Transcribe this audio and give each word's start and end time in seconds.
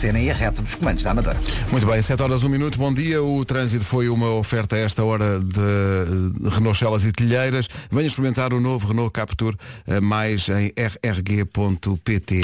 cena 0.00 0.18
e 0.18 0.30
a 0.30 0.34
reta 0.34 0.62
dos 0.62 0.74
comandos 0.74 1.02
da 1.02 1.10
Amadora. 1.10 1.36
Muito 1.70 1.86
bem, 1.86 2.00
7 2.00 2.22
horas, 2.22 2.42
1 2.42 2.48
minuto, 2.48 2.78
bom 2.78 2.92
dia. 2.92 3.22
O 3.22 3.44
trânsito 3.44 3.84
foi 3.84 4.08
uma 4.08 4.30
oferta 4.30 4.74
a 4.74 4.78
esta 4.78 5.04
hora 5.04 5.38
de 5.38 6.48
Renault 6.48 6.78
Celas 6.78 7.04
e 7.04 7.12
Tilheiras. 7.12 7.68
Venha 7.90 8.06
experimentar 8.06 8.54
o 8.54 8.60
novo 8.60 8.88
Renault 8.88 9.12
Captur 9.12 9.54
eh, 9.86 10.00
mais 10.00 10.48
em 10.48 10.72
rrg.pt. 10.74 12.40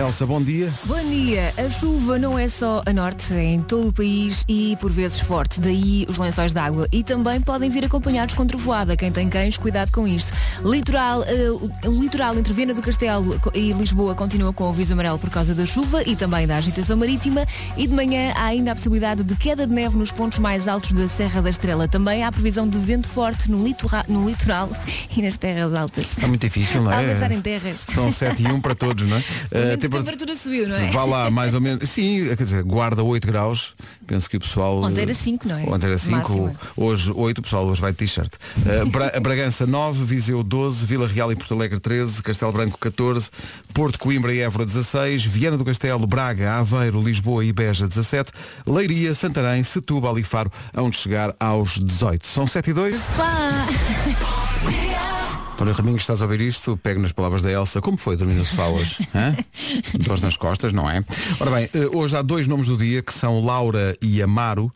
Elsa, 0.00 0.24
bom 0.24 0.40
dia. 0.42 0.72
Bom 0.86 0.98
dia. 1.10 1.52
A 1.58 1.68
chuva 1.68 2.18
não 2.18 2.38
é 2.38 2.48
só 2.48 2.82
a 2.86 2.92
norte, 2.92 3.34
é 3.34 3.44
em 3.44 3.60
todo 3.60 3.88
o 3.88 3.92
país 3.92 4.46
e 4.48 4.74
por 4.80 4.90
vezes 4.90 5.20
forte. 5.20 5.60
Daí 5.60 6.06
os 6.08 6.16
lençóis 6.16 6.54
d'água. 6.54 6.88
E 6.90 7.04
também 7.04 7.38
podem 7.38 7.68
vir 7.68 7.84
acompanhados 7.84 8.34
com 8.34 8.46
trovoada. 8.46 8.96
Quem 8.96 9.12
tem 9.12 9.28
cães, 9.28 9.58
cuidado 9.58 9.92
com 9.92 10.08
isto. 10.08 10.32
Litoral, 10.64 11.20
uh, 11.20 11.70
o 11.86 12.00
litoral 12.00 12.34
entre 12.38 12.50
Viana 12.54 12.72
do 12.72 12.80
Castelo 12.80 13.38
e 13.52 13.72
Lisboa 13.72 14.14
continua 14.14 14.54
com 14.54 14.64
o 14.64 14.68
aviso 14.70 14.94
amarelo 14.94 15.18
por 15.18 15.28
causa 15.28 15.54
da 15.54 15.66
chuva 15.66 16.02
e 16.06 16.16
também 16.16 16.46
da 16.46 16.56
agitação 16.56 16.96
marítima. 16.96 17.44
E 17.76 17.86
de 17.86 17.92
manhã 17.92 18.32
há 18.36 18.46
ainda 18.46 18.72
a 18.72 18.74
possibilidade 18.74 19.22
de 19.22 19.36
queda 19.36 19.66
de 19.66 19.72
neve 19.74 19.98
nos 19.98 20.10
pontos 20.10 20.38
mais 20.38 20.66
altos 20.66 20.92
da 20.92 21.08
Serra 21.08 21.42
da 21.42 21.50
Estrela. 21.50 21.86
Também 21.86 22.24
há 22.24 22.32
previsão 22.32 22.66
de 22.66 22.78
vento 22.78 23.08
forte 23.08 23.50
no, 23.50 23.62
litora, 23.62 24.06
no 24.08 24.26
litoral 24.26 24.70
e 25.14 25.20
nas 25.20 25.36
terras 25.36 25.74
altas. 25.74 26.04
Está 26.04 26.26
muito 26.26 26.40
difícil, 26.40 26.80
não 26.80 26.90
é? 26.90 27.22
A 27.22 27.32
em 27.34 27.42
terras. 27.42 27.82
São 27.86 28.10
7 28.10 28.44
e 28.44 28.46
1 28.50 28.60
para 28.62 28.74
todos, 28.74 29.06
não 29.06 29.18
é? 29.18 29.20
Uh, 29.20 29.89
temperatura 29.98 30.36
subiu, 30.36 30.68
não 30.68 30.76
é? 30.76 30.90
Vá 30.90 31.04
lá, 31.04 31.30
mais 31.30 31.54
ou 31.54 31.60
menos. 31.60 31.88
Sim, 31.88 32.24
quer 32.36 32.44
dizer, 32.44 32.62
guarda 32.62 33.02
8 33.02 33.26
graus. 33.26 33.74
Penso 34.06 34.28
que 34.28 34.36
o 34.36 34.40
pessoal. 34.40 34.82
Ontem 34.82 35.02
era 35.02 35.14
5, 35.14 35.48
não 35.48 35.58
é? 35.58 35.64
Ontem 35.64 35.86
era 35.86 35.98
5, 35.98 36.56
hoje 36.76 37.12
8, 37.14 37.38
o 37.38 37.42
pessoal 37.42 37.66
hoje 37.66 37.80
vai 37.80 37.92
de 37.92 37.98
t-shirt. 37.98 38.32
Uh, 38.58 38.86
Bra 38.90 39.12
Bragança 39.20 39.66
9, 39.66 40.04
Viseu 40.04 40.42
12, 40.42 40.84
Vila 40.86 41.06
Real 41.06 41.30
e 41.30 41.36
Porto 41.36 41.54
Alegre 41.54 41.78
13, 41.78 42.22
Castelo 42.22 42.52
Branco 42.52 42.78
14, 42.78 43.30
Porto 43.72 43.98
Coimbra 43.98 44.32
e 44.34 44.40
Évora 44.40 44.66
16, 44.66 45.24
Viana 45.24 45.56
do 45.56 45.64
Castelo, 45.64 46.06
Braga, 46.06 46.54
Aveiro, 46.54 47.00
Lisboa 47.00 47.44
e 47.44 47.52
Beja 47.52 47.86
17, 47.86 48.32
Leiria, 48.66 49.14
Santarém, 49.14 49.62
Setúbal 49.62 50.18
e 50.18 50.24
Faro, 50.24 50.50
onde 50.76 50.96
chegar 50.96 51.34
aos 51.38 51.78
18. 51.78 52.26
São 52.26 52.46
7 52.46 52.70
e 52.70 52.72
2. 52.72 52.96
Spa. 52.96 53.66
António 55.60 55.74
Raminhos, 55.74 56.00
estás 56.00 56.22
a 56.22 56.24
ouvir 56.24 56.40
isto? 56.40 56.74
Pego 56.78 57.02
nas 57.02 57.12
palavras 57.12 57.42
da 57.42 57.50
Elsa. 57.50 57.82
Como 57.82 57.98
foi 57.98 58.16
dormir 58.16 58.32
no 58.32 58.46
sofá 58.46 58.68
hoje? 58.68 59.06
Dores 60.00 60.22
nas 60.22 60.34
costas, 60.34 60.72
não 60.72 60.88
é? 60.88 61.04
Ora 61.38 61.50
bem, 61.50 61.68
eh, 61.74 61.86
hoje 61.92 62.16
há 62.16 62.22
dois 62.22 62.48
nomes 62.48 62.66
do 62.66 62.78
dia 62.78 63.02
que 63.02 63.12
são 63.12 63.44
Laura 63.44 63.94
e 64.00 64.22
Amaro. 64.22 64.72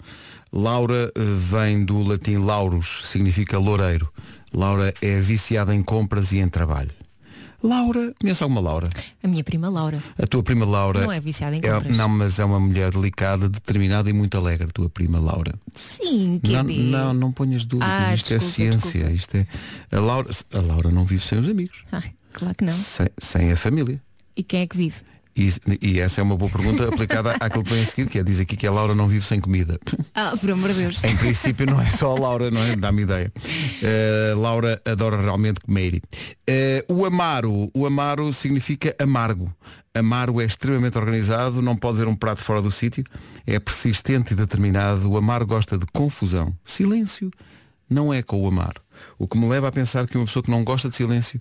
Laura 0.52 1.10
eh, 1.16 1.20
vem 1.38 1.86
do 1.86 2.02
latim 2.02 2.36
laurus, 2.36 3.00
significa 3.04 3.58
loureiro. 3.58 4.12
Laura 4.52 4.92
é 5.00 5.20
viciada 5.20 5.74
em 5.74 5.82
compras 5.82 6.32
e 6.32 6.38
em 6.38 6.50
trabalho. 6.50 6.90
Laura, 7.64 8.14
conhece 8.20 8.42
alguma 8.42 8.60
Laura? 8.60 8.90
A 9.22 9.26
minha 9.26 9.42
prima 9.42 9.70
Laura. 9.70 10.02
A 10.18 10.26
tua 10.26 10.42
prima 10.42 10.66
Laura. 10.66 11.00
Não 11.00 11.10
é 11.10 11.18
viciada 11.18 11.56
em 11.56 11.62
compras. 11.62 11.86
É, 11.86 11.96
não, 11.96 12.10
mas 12.10 12.38
é 12.38 12.44
uma 12.44 12.60
mulher 12.60 12.90
delicada, 12.90 13.48
determinada 13.48 14.10
e 14.10 14.12
muito 14.12 14.36
alegre, 14.36 14.64
a 14.64 14.70
tua 14.70 14.90
prima 14.90 15.18
Laura. 15.18 15.54
Sim, 15.72 16.38
que 16.44 16.52
não, 16.52 16.62
não, 16.62 17.14
não 17.14 17.32
ponhas 17.32 17.64
dúvidas, 17.64 17.90
ah, 17.90 18.14
isto 18.14 18.34
é 18.34 18.38
desculpa, 18.38 18.62
é 18.62 18.70
ciência, 18.70 19.04
desculpa. 19.08 19.14
isto 19.14 19.36
é. 19.36 19.96
A 19.96 20.00
Laura, 20.00 20.30
a 20.52 20.60
Laura 20.60 20.90
não 20.90 21.06
vive 21.06 21.24
sem 21.24 21.38
os 21.38 21.48
amigos. 21.48 21.84
Ai, 21.90 22.12
claro 22.34 22.54
que 22.54 22.64
não. 22.66 22.72
Sem, 22.74 23.08
sem 23.16 23.50
a 23.50 23.56
família. 23.56 23.98
E 24.36 24.42
quem 24.42 24.60
é 24.60 24.66
que 24.66 24.76
vive? 24.76 24.96
E, 25.36 25.52
e, 25.82 26.00
essa 26.00 26.20
é 26.20 26.24
uma 26.24 26.36
boa 26.36 26.50
pergunta 26.50 26.86
aplicada 26.88 27.32
àquilo 27.40 27.64
que 27.64 27.72
vem 27.72 27.82
a 27.82 27.86
seguir, 27.86 28.08
que 28.08 28.18
é 28.18 28.22
diz 28.22 28.38
aqui 28.38 28.56
que 28.56 28.66
a 28.66 28.70
Laura 28.70 28.94
não 28.94 29.08
vive 29.08 29.24
sem 29.24 29.40
comida. 29.40 29.80
Ah, 30.14 30.34
por 30.38 30.50
amor 30.50 30.72
de 30.72 30.80
Deus. 30.80 31.02
Em 31.02 31.16
princípio 31.16 31.66
não 31.66 31.80
é 31.80 31.90
só 31.90 32.14
a 32.14 32.20
Laura, 32.20 32.50
não 32.50 32.62
é? 32.62 32.76
Dá-me 32.76 33.02
ideia. 33.02 33.32
Uh, 33.84 34.40
Laura 34.40 34.80
adora 34.84 35.20
realmente 35.20 35.60
comer. 35.60 35.96
Uh, 36.48 36.94
o 36.94 37.04
amaro, 37.04 37.70
o 37.74 37.86
amaro 37.86 38.32
significa 38.32 38.94
amargo. 38.98 39.52
Amaro 39.94 40.40
é 40.40 40.44
extremamente 40.44 40.96
organizado, 40.96 41.60
não 41.60 41.76
pode 41.76 41.98
ver 41.98 42.08
um 42.08 42.16
prato 42.16 42.42
fora 42.42 42.62
do 42.62 42.70
sítio, 42.70 43.04
é 43.46 43.58
persistente 43.60 44.32
e 44.32 44.36
determinado. 44.36 45.10
O 45.10 45.16
amaro 45.16 45.46
gosta 45.46 45.76
de 45.76 45.86
confusão, 45.92 46.52
silêncio. 46.64 47.30
Não 47.88 48.12
é 48.12 48.22
com 48.22 48.42
o 48.42 48.48
amaro. 48.48 48.80
O 49.18 49.28
que 49.28 49.36
me 49.36 49.46
leva 49.46 49.68
a 49.68 49.72
pensar 49.72 50.06
que 50.06 50.16
uma 50.16 50.24
pessoa 50.24 50.42
que 50.42 50.50
não 50.50 50.64
gosta 50.64 50.88
de 50.88 50.96
silêncio 50.96 51.38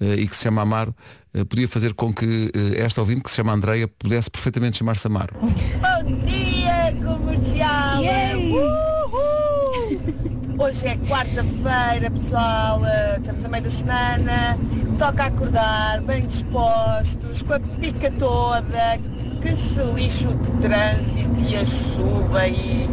uh, 0.00 0.14
e 0.14 0.26
que 0.26 0.34
se 0.34 0.42
chama 0.42 0.62
Amaro 0.62 0.94
uh, 1.34 1.44
podia 1.46 1.68
fazer 1.68 1.94
com 1.94 2.12
que 2.12 2.24
uh, 2.24 2.50
esta 2.76 3.00
ouvinte, 3.00 3.22
que 3.22 3.30
se 3.30 3.36
chama 3.36 3.52
Andreia, 3.52 3.86
pudesse 3.86 4.30
perfeitamente 4.30 4.78
chamar-se 4.78 5.06
Amaro. 5.06 5.34
Bom 5.40 6.26
dia, 6.26 6.92
comercial! 7.04 8.02
Hoje 10.58 10.86
é 10.86 10.96
quarta-feira, 11.08 12.10
pessoal, 12.10 12.80
estamos 13.18 13.44
a 13.44 13.48
meio 13.48 13.64
da 13.64 13.70
semana, 13.70 14.58
toca 14.98 15.24
acordar, 15.24 16.00
bem 16.02 16.24
dispostos, 16.26 17.42
com 17.42 17.54
a 17.54 17.60
pica 17.60 18.10
toda, 18.12 18.98
que 19.42 19.50
se 19.50 19.82
lixo 19.94 20.28
de 20.28 20.50
trânsito 20.60 21.40
e 21.48 21.56
a 21.56 21.64
chuva 21.64 22.46
e 22.46 22.88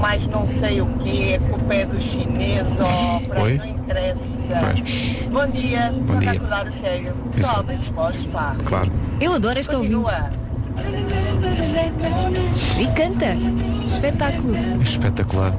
mais 0.00 0.26
não 0.28 0.44
sei 0.46 0.80
o 0.80 0.86
que, 0.98 1.38
com 1.38 1.56
o 1.56 1.60
pé 1.66 1.86
do 1.86 2.00
chinês 2.00 2.78
ou 2.80 3.20
para 3.28 3.42
Oi? 3.42 3.58
não 3.58 3.66
interessa. 3.66 4.24
Pois. 4.60 5.32
Bom 5.32 5.46
dia, 5.52 5.92
Bom 5.92 6.06
toca 6.06 6.20
dia. 6.20 6.32
acordar 6.32 6.66
a 6.66 6.70
sério. 6.70 7.14
Pessoal, 7.32 7.62
bem 7.62 7.78
dispostos, 7.78 8.26
pá. 8.26 8.56
Claro. 8.66 8.92
Eu 9.20 9.32
adoro 9.34 9.58
esta 9.58 9.76
ouvinte. 9.76 9.94
E 12.78 12.86
canta. 12.94 13.34
Espetáculo. 13.86 14.54
Espetacular. 14.82 15.52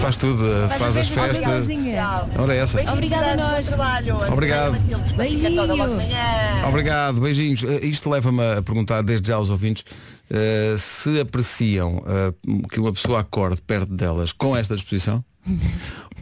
Faz 0.00 0.16
tudo, 0.16 0.42
uh, 0.44 0.68
faz 0.78 0.96
as 0.96 1.08
festas. 1.08 1.68
É 1.68 2.56
essa. 2.56 2.76
Beijinhos 2.76 2.92
Obrigada 2.92 3.32
a 3.32 3.36
nós. 3.36 3.66
trabalho. 3.66 4.16
Obrigado. 4.32 4.76
Beijinho. 5.16 5.62
Obrigado, 6.68 7.20
beijinhos. 7.20 7.62
Uh, 7.62 7.84
Isto 7.84 8.10
leva-me 8.10 8.58
a 8.58 8.62
perguntar 8.62 9.02
desde 9.02 9.28
já 9.28 9.34
aos 9.36 9.50
ouvintes 9.50 9.84
uh, 10.30 10.78
se 10.78 11.20
apreciam 11.20 11.96
uh, 11.98 12.68
que 12.68 12.80
uma 12.80 12.92
pessoa 12.92 13.20
acorde 13.20 13.60
perto 13.60 13.92
delas 13.92 14.32
com 14.32 14.56
esta 14.56 14.74
disposição 14.74 15.24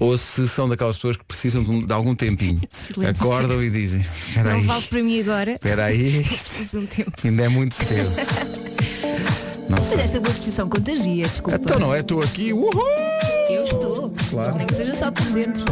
ou 0.00 0.18
se 0.18 0.48
são 0.48 0.68
daquelas 0.68 0.96
pessoas 0.96 1.16
que 1.16 1.24
precisam 1.24 1.62
de, 1.62 1.70
um- 1.70 1.86
algum 1.94 2.14
tempinho. 2.14 2.60
Silêncio. 2.72 3.22
Acordam 3.22 3.62
e 3.62 3.70
dizem, 3.70 4.00
espera 4.00 4.50
Não 4.50 4.58
aí, 4.58 4.64
vale 4.66 4.82
para 4.86 5.02
mim 5.02 5.20
agora. 5.20 5.52
espera 5.52 5.84
aí, 5.84 6.24
Preciso 6.26 6.78
um 6.78 6.86
tempo. 6.86 7.12
ainda 7.22 7.42
é 7.44 7.48
muito 7.48 7.74
cedo. 7.76 8.10
Não 9.70 9.78
Mas 9.78 9.86
sei. 9.86 9.98
esta 10.00 10.18
boa 10.18 10.32
disposição 10.32 10.68
contagia, 10.68 11.28
desculpa. 11.28 11.56
Então 11.62 11.78
não 11.78 11.94
é, 11.94 12.00
estou 12.00 12.20
aqui, 12.20 12.52
uhul! 12.52 12.72
Eu 13.48 13.62
estou. 13.62 14.12
Claro. 14.28 14.56
Nem 14.56 14.66
que 14.66 14.74
seja 14.74 14.96
só 14.96 15.12
por 15.12 15.24
dentro. 15.26 15.64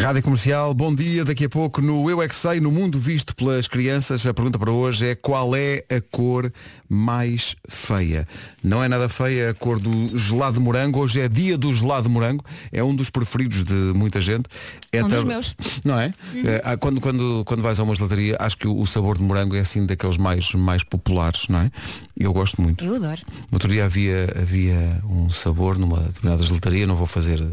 Rádio 0.00 0.22
Comercial, 0.22 0.72
bom 0.74 0.94
dia. 0.94 1.24
Daqui 1.24 1.44
a 1.46 1.48
pouco 1.48 1.82
no 1.82 2.08
Eu 2.08 2.22
é 2.22 2.28
que 2.28 2.34
Sei, 2.36 2.60
no 2.60 2.70
mundo 2.70 2.98
visto 3.00 3.34
pelas 3.34 3.66
crianças, 3.66 4.24
a 4.26 4.32
pergunta 4.32 4.58
para 4.58 4.70
hoje 4.70 5.08
é 5.08 5.14
qual 5.14 5.54
é 5.56 5.84
a 5.90 6.00
cor 6.00 6.52
mais 6.88 7.56
feia? 7.68 8.26
Não 8.62 8.82
é 8.82 8.88
nada 8.88 9.08
feia 9.08 9.50
a 9.50 9.54
cor 9.54 9.80
do 9.80 10.16
gelado 10.16 10.54
de 10.54 10.60
morango. 10.60 11.00
Hoje 11.00 11.20
é 11.20 11.28
dia 11.28 11.58
do 11.58 11.74
gelado 11.74 12.04
de 12.08 12.14
morango. 12.14 12.44
É 12.72 12.82
um 12.82 12.94
dos 12.94 13.10
preferidos 13.10 13.64
de 13.64 13.72
muita 13.74 14.20
gente. 14.20 14.44
É 14.92 15.02
Um 15.04 15.08
dos 15.08 15.18
tar- 15.18 15.26
meus. 15.26 15.56
Não 15.84 15.98
é? 15.98 16.10
É, 16.44 16.62
há- 16.64 16.76
quando, 16.76 17.00
quando, 17.00 17.42
quando 17.44 17.62
vais 17.62 17.80
a 17.80 17.82
uma 17.82 17.94
gelataria, 17.94 18.36
acho 18.38 18.56
que 18.56 18.68
o, 18.68 18.86
sabor 18.86 19.18
de 19.18 19.24
morango 19.24 19.56
é 19.56 19.60
assim 19.60 19.84
daqueles 19.84 20.16
mais, 20.16 20.52
mais 20.54 20.84
populares, 20.84 21.46
não 21.48 21.60
é? 21.60 21.70
Eu 22.16 22.32
gosto 22.32 22.62
muito. 22.62 22.84
Eu 22.84 22.94
adoro. 22.96 23.20
No 23.50 23.54
outro 23.56 23.68
dia 23.68 23.84
havia, 23.84 24.28
havia 24.40 25.00
um 25.04 25.28
sabor 25.28 25.76
numa 25.76 25.98
determinada 26.00 26.42
gelataria, 26.44 26.86
não 26.86 26.94
vou 26.96 27.06
fazer 27.06 27.44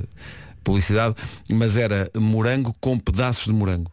publicidade, 0.65 1.15
mas 1.49 1.77
era 1.77 2.09
morango 2.17 2.75
com 2.81 2.97
pedaços 2.99 3.45
de 3.45 3.53
morango. 3.53 3.89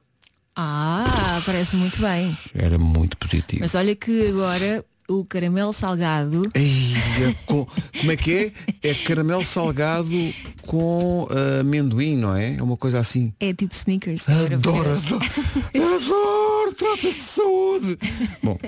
Ah, 0.56 1.40
parece 1.46 1.76
muito 1.76 2.00
bem. 2.00 2.36
Era 2.54 2.78
muito 2.78 3.16
positivo. 3.16 3.60
Mas 3.62 3.74
olha 3.74 3.94
que 3.96 4.28
agora 4.28 4.84
o 5.08 5.24
caramelo 5.24 5.72
salgado 5.72 6.42
Ei, 6.54 6.94
é 7.26 7.34
com- 7.46 7.66
como 8.00 8.12
é 8.12 8.16
que 8.16 8.52
é? 8.82 8.88
É 8.90 8.94
caramelo 8.94 9.44
salgado 9.44 10.08
com 10.66 11.26
ah, 11.30 11.60
amendoim, 11.60 12.16
não 12.16 12.36
é? 12.36 12.56
É 12.56 12.62
uma 12.62 12.76
coisa 12.76 13.00
assim. 13.00 13.32
é 13.40 13.52
tipo 13.54 13.74
sneakers. 13.74 14.28
Adoro, 14.28 14.54
adoro, 14.92 15.20
adoro, 15.74 16.72
trata-se 16.76 17.16
de 17.16 17.22
saúde. 17.22 17.98
Bom, 18.42 18.58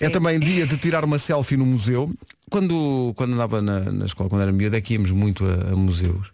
é 0.00 0.08
também 0.08 0.38
dia 0.38 0.66
de 0.66 0.76
tirar 0.76 1.04
uma 1.04 1.18
selfie 1.18 1.56
no 1.56 1.66
museu. 1.66 2.12
Quando, 2.50 3.12
quando 3.16 3.32
andava 3.34 3.60
na, 3.60 3.80
na 3.80 4.04
escola, 4.04 4.28
quando 4.30 4.42
era 4.42 4.52
miúdo, 4.52 4.76
é 4.76 4.80
que 4.80 4.94
íamos 4.94 5.10
muito 5.10 5.44
a, 5.44 5.72
a 5.72 5.76
museus. 5.76 6.28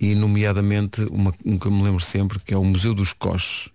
E 0.00 0.14
nomeadamente 0.14 1.02
uma, 1.10 1.34
um 1.44 1.58
que 1.58 1.66
eu 1.66 1.70
me 1.70 1.82
lembro 1.82 2.00
sempre, 2.02 2.38
que 2.40 2.54
é 2.54 2.56
o 2.56 2.64
Museu 2.64 2.94
dos 2.94 3.12
Coches. 3.12 3.68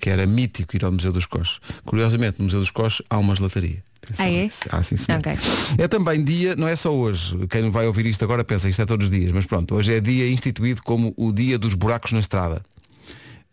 Que 0.00 0.08
era 0.08 0.26
mítico 0.26 0.74
ir 0.74 0.82
ao 0.84 0.90
Museu 0.90 1.12
dos 1.12 1.26
Coches. 1.26 1.60
Curiosamente, 1.84 2.38
no 2.38 2.44
Museu 2.46 2.58
dos 2.58 2.70
Coches 2.70 3.02
há 3.10 3.18
uma 3.18 3.34
gelataria. 3.34 3.82
Ah, 4.18 4.26
é? 4.26 4.46
isso. 4.46 4.62
Ah, 4.70 4.82
sim, 4.82 4.96
sim. 4.96 5.12
Ok. 5.12 5.32
É 5.78 5.86
também 5.86 6.24
dia, 6.24 6.56
não 6.56 6.66
é 6.66 6.74
só 6.74 6.92
hoje, 6.92 7.38
quem 7.48 7.70
vai 7.70 7.86
ouvir 7.86 8.06
isto 8.06 8.24
agora 8.24 8.42
pensa, 8.42 8.68
isto 8.68 8.82
é 8.82 8.86
todos 8.86 9.06
os 9.06 9.10
dias, 9.12 9.30
mas 9.30 9.46
pronto, 9.46 9.74
hoje 9.76 9.92
é 9.94 10.00
dia 10.00 10.28
instituído 10.28 10.82
como 10.82 11.14
o 11.16 11.30
dia 11.32 11.56
dos 11.58 11.74
buracos 11.74 12.10
na 12.12 12.18
estrada. 12.18 12.62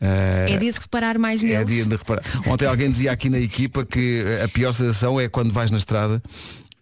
Eh, 0.02 0.46
É 0.50 0.58
dia 0.58 0.72
de 0.72 0.80
reparar 0.80 1.20
mais 1.20 1.44
é 1.44 1.48
neles. 1.48 1.68
dia 1.68 1.86
de 1.86 1.96
reparar. 1.96 2.24
Ontem 2.48 2.66
alguém 2.66 2.90
dizia 2.90 3.12
aqui 3.12 3.30
na 3.30 3.38
equipa 3.40 3.86
que 3.86 4.24
a 4.44 4.48
pior 4.48 4.74
sensação 4.74 5.20
é 5.20 5.28
quando 5.28 5.52
vais 5.52 5.70
na 5.70 5.78
estrada 5.78 6.24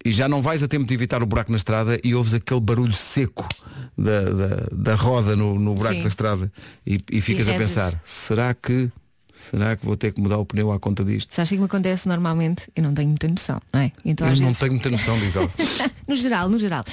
e 0.08 0.12
já 0.14 0.30
não 0.30 0.42
vais 0.42 0.64
a 0.64 0.70
tempo 0.70 0.86
de 0.86 0.94
evitar 0.94 1.22
o 1.22 1.26
buraco 1.26 1.52
na 1.52 1.58
estrada 1.58 2.00
e 2.02 2.16
ouves 2.16 2.34
aquele 2.34 2.62
barulho 2.62 2.94
seco 2.94 3.46
da, 3.98 4.22
da, 4.22 4.68
da 4.72 4.96
roda 4.96 5.36
no, 5.36 5.60
no 5.60 5.74
buraco 5.74 5.96
Sim. 5.96 6.02
da 6.04 6.08
estrada 6.08 6.52
e, 6.86 6.98
e 7.12 7.20
ficas 7.20 7.50
E 7.50 7.52
a 7.52 7.58
pensar, 7.58 8.02
será 8.06 8.54
que 8.54 8.90
Será 9.50 9.76
que 9.76 9.86
vou 9.86 9.96
ter 9.96 10.12
que 10.14 10.20
mudar 10.22 10.38
o 10.38 10.46
pneu 10.46 10.72
à 10.72 10.80
conta 10.80 11.04
disto? 11.04 11.34
Sabes 11.34 11.52
o 11.52 11.54
que 11.56 11.60
me 11.60 11.66
acontece 11.66 12.08
normalmente? 12.08 12.68
Eu 12.76 12.84
não 12.84 12.94
tenho 12.94 13.10
muita 13.10 13.28
noção, 13.28 13.62
não 13.74 13.80
é? 13.80 13.92
Então, 14.04 14.28
Eu 14.28 14.34
às 14.34 14.40
não 14.40 14.48
vezes- 14.48 14.60
tenho 14.60 14.72
muita 14.74 14.90
noção, 14.90 15.18
diz 15.20 15.36
ela. 15.36 15.50
no 16.08 16.18
geral, 16.18 16.50
no 16.50 16.60
geral. 16.60 16.84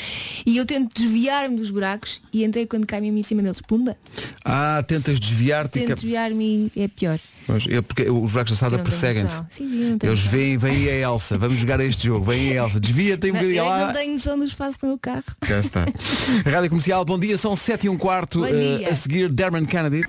E 0.46 0.56
eu 0.56 0.64
tento 0.64 0.94
desviar-me 0.94 1.56
dos 1.56 1.70
buracos 1.70 2.20
e 2.32 2.44
é 2.44 2.66
quando 2.66 2.86
cai 2.86 3.00
mesmo 3.00 3.18
em 3.18 3.22
cima 3.22 3.42
deles, 3.42 3.60
pumba, 3.60 3.96
Ah, 4.44 4.82
tentas 4.86 5.18
desviar-te. 5.18 5.78
e 5.78 5.82
tento 5.86 5.94
desviar-me 6.00 6.70
e 6.76 6.82
é 6.82 6.88
pior. 6.88 7.18
Mas 7.48 7.66
é 7.66 7.82
porque 7.82 8.08
os 8.08 8.32
buracos 8.32 8.58
da 8.58 8.66
Eu 8.66 8.70
tenho 8.70 8.82
perseguem-te. 8.84 9.24
noção. 9.24 9.46
Sim, 9.50 9.68
sim, 9.70 9.82
eu 9.82 9.90
não 9.90 9.98
tenho 9.98 10.10
Eles 10.12 10.24
noção. 10.24 10.38
vêm, 10.38 10.56
vem 10.56 10.88
a 10.88 10.94
Elsa, 10.94 11.36
vamos 11.38 11.58
jogar 11.58 11.80
a 11.80 11.84
este 11.84 12.06
jogo, 12.06 12.24
vem 12.24 12.52
a 12.58 12.64
Elsa, 12.64 12.80
desvia-te 12.80 13.26
um 13.30 13.32
bocadinho 13.34 13.56
eu 13.58 13.64
lá. 13.64 13.86
não 13.86 13.92
tenho 13.92 14.12
noção 14.12 14.38
do 14.38 14.44
espaço 14.44 14.78
do 14.80 14.86
meu 14.86 14.98
carro. 14.98 15.24
Cá 15.40 15.58
está. 15.58 15.84
Rádio 16.50 16.70
Comercial, 16.70 17.04
bom 17.04 17.18
dia, 17.18 17.36
são 17.36 17.54
7 17.56 17.86
e 17.86 17.88
um 17.90 17.98
quarto. 17.98 18.40
Bom 18.40 18.46
dia. 18.46 18.88
a 18.88 18.94
seguir, 18.94 19.30
Derman 19.30 19.66
Kennedy. 19.66 20.02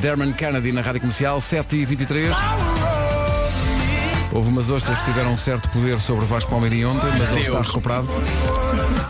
Derman 0.00 0.32
Kennedy 0.32 0.72
na 0.72 0.80
Rádio 0.80 1.00
Comercial, 1.02 1.40
7 1.40 1.76
e 1.76 1.84
23 1.84 2.79
Houve 4.32 4.48
umas 4.48 4.70
ostras 4.70 4.96
que 4.98 5.04
tiveram 5.06 5.32
um 5.32 5.36
certo 5.36 5.68
poder 5.70 5.98
sobre 5.98 6.24
o 6.24 6.28
Vasco 6.28 6.50
Palmeirinho 6.50 6.90
ontem, 6.90 7.08
mas 7.18 7.30
ele 7.32 7.40
está 7.40 7.60
recuperado. 7.62 8.08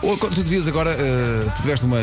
Ou, 0.03 0.17
como 0.17 0.35
tu 0.35 0.43
dizias 0.43 0.67
agora, 0.67 0.93
eh, 0.99 1.45
tu 1.55 1.61
tiveste 1.61 1.85
uma, 1.85 1.99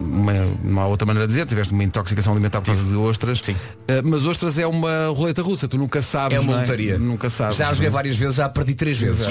uma, 0.00 0.32
uma 0.64 0.86
outra 0.86 1.06
maneira 1.06 1.26
de 1.28 1.34
dizer, 1.34 1.46
tiveste 1.46 1.72
uma 1.72 1.84
intoxicação 1.84 2.32
alimentar 2.32 2.60
por 2.60 2.66
causa 2.74 2.82
de 2.84 2.96
ostras. 2.96 3.40
Sim. 3.44 3.54
Eh, 3.86 4.02
mas 4.02 4.24
ostras 4.26 4.58
é 4.58 4.66
uma 4.66 5.06
roleta 5.16 5.40
russa, 5.40 5.68
tu 5.68 5.78
nunca 5.78 6.02
sabes. 6.02 6.36
É 6.36 6.40
uma 6.40 6.52
não 6.54 6.60
lotaria. 6.62 6.98
Nunca 6.98 7.30
sabes. 7.30 7.56
Já 7.58 7.72
joguei 7.72 7.90
várias 7.90 8.16
vezes, 8.16 8.36
já 8.36 8.48
perdi 8.48 8.74
três 8.74 8.98
vezes. 8.98 9.28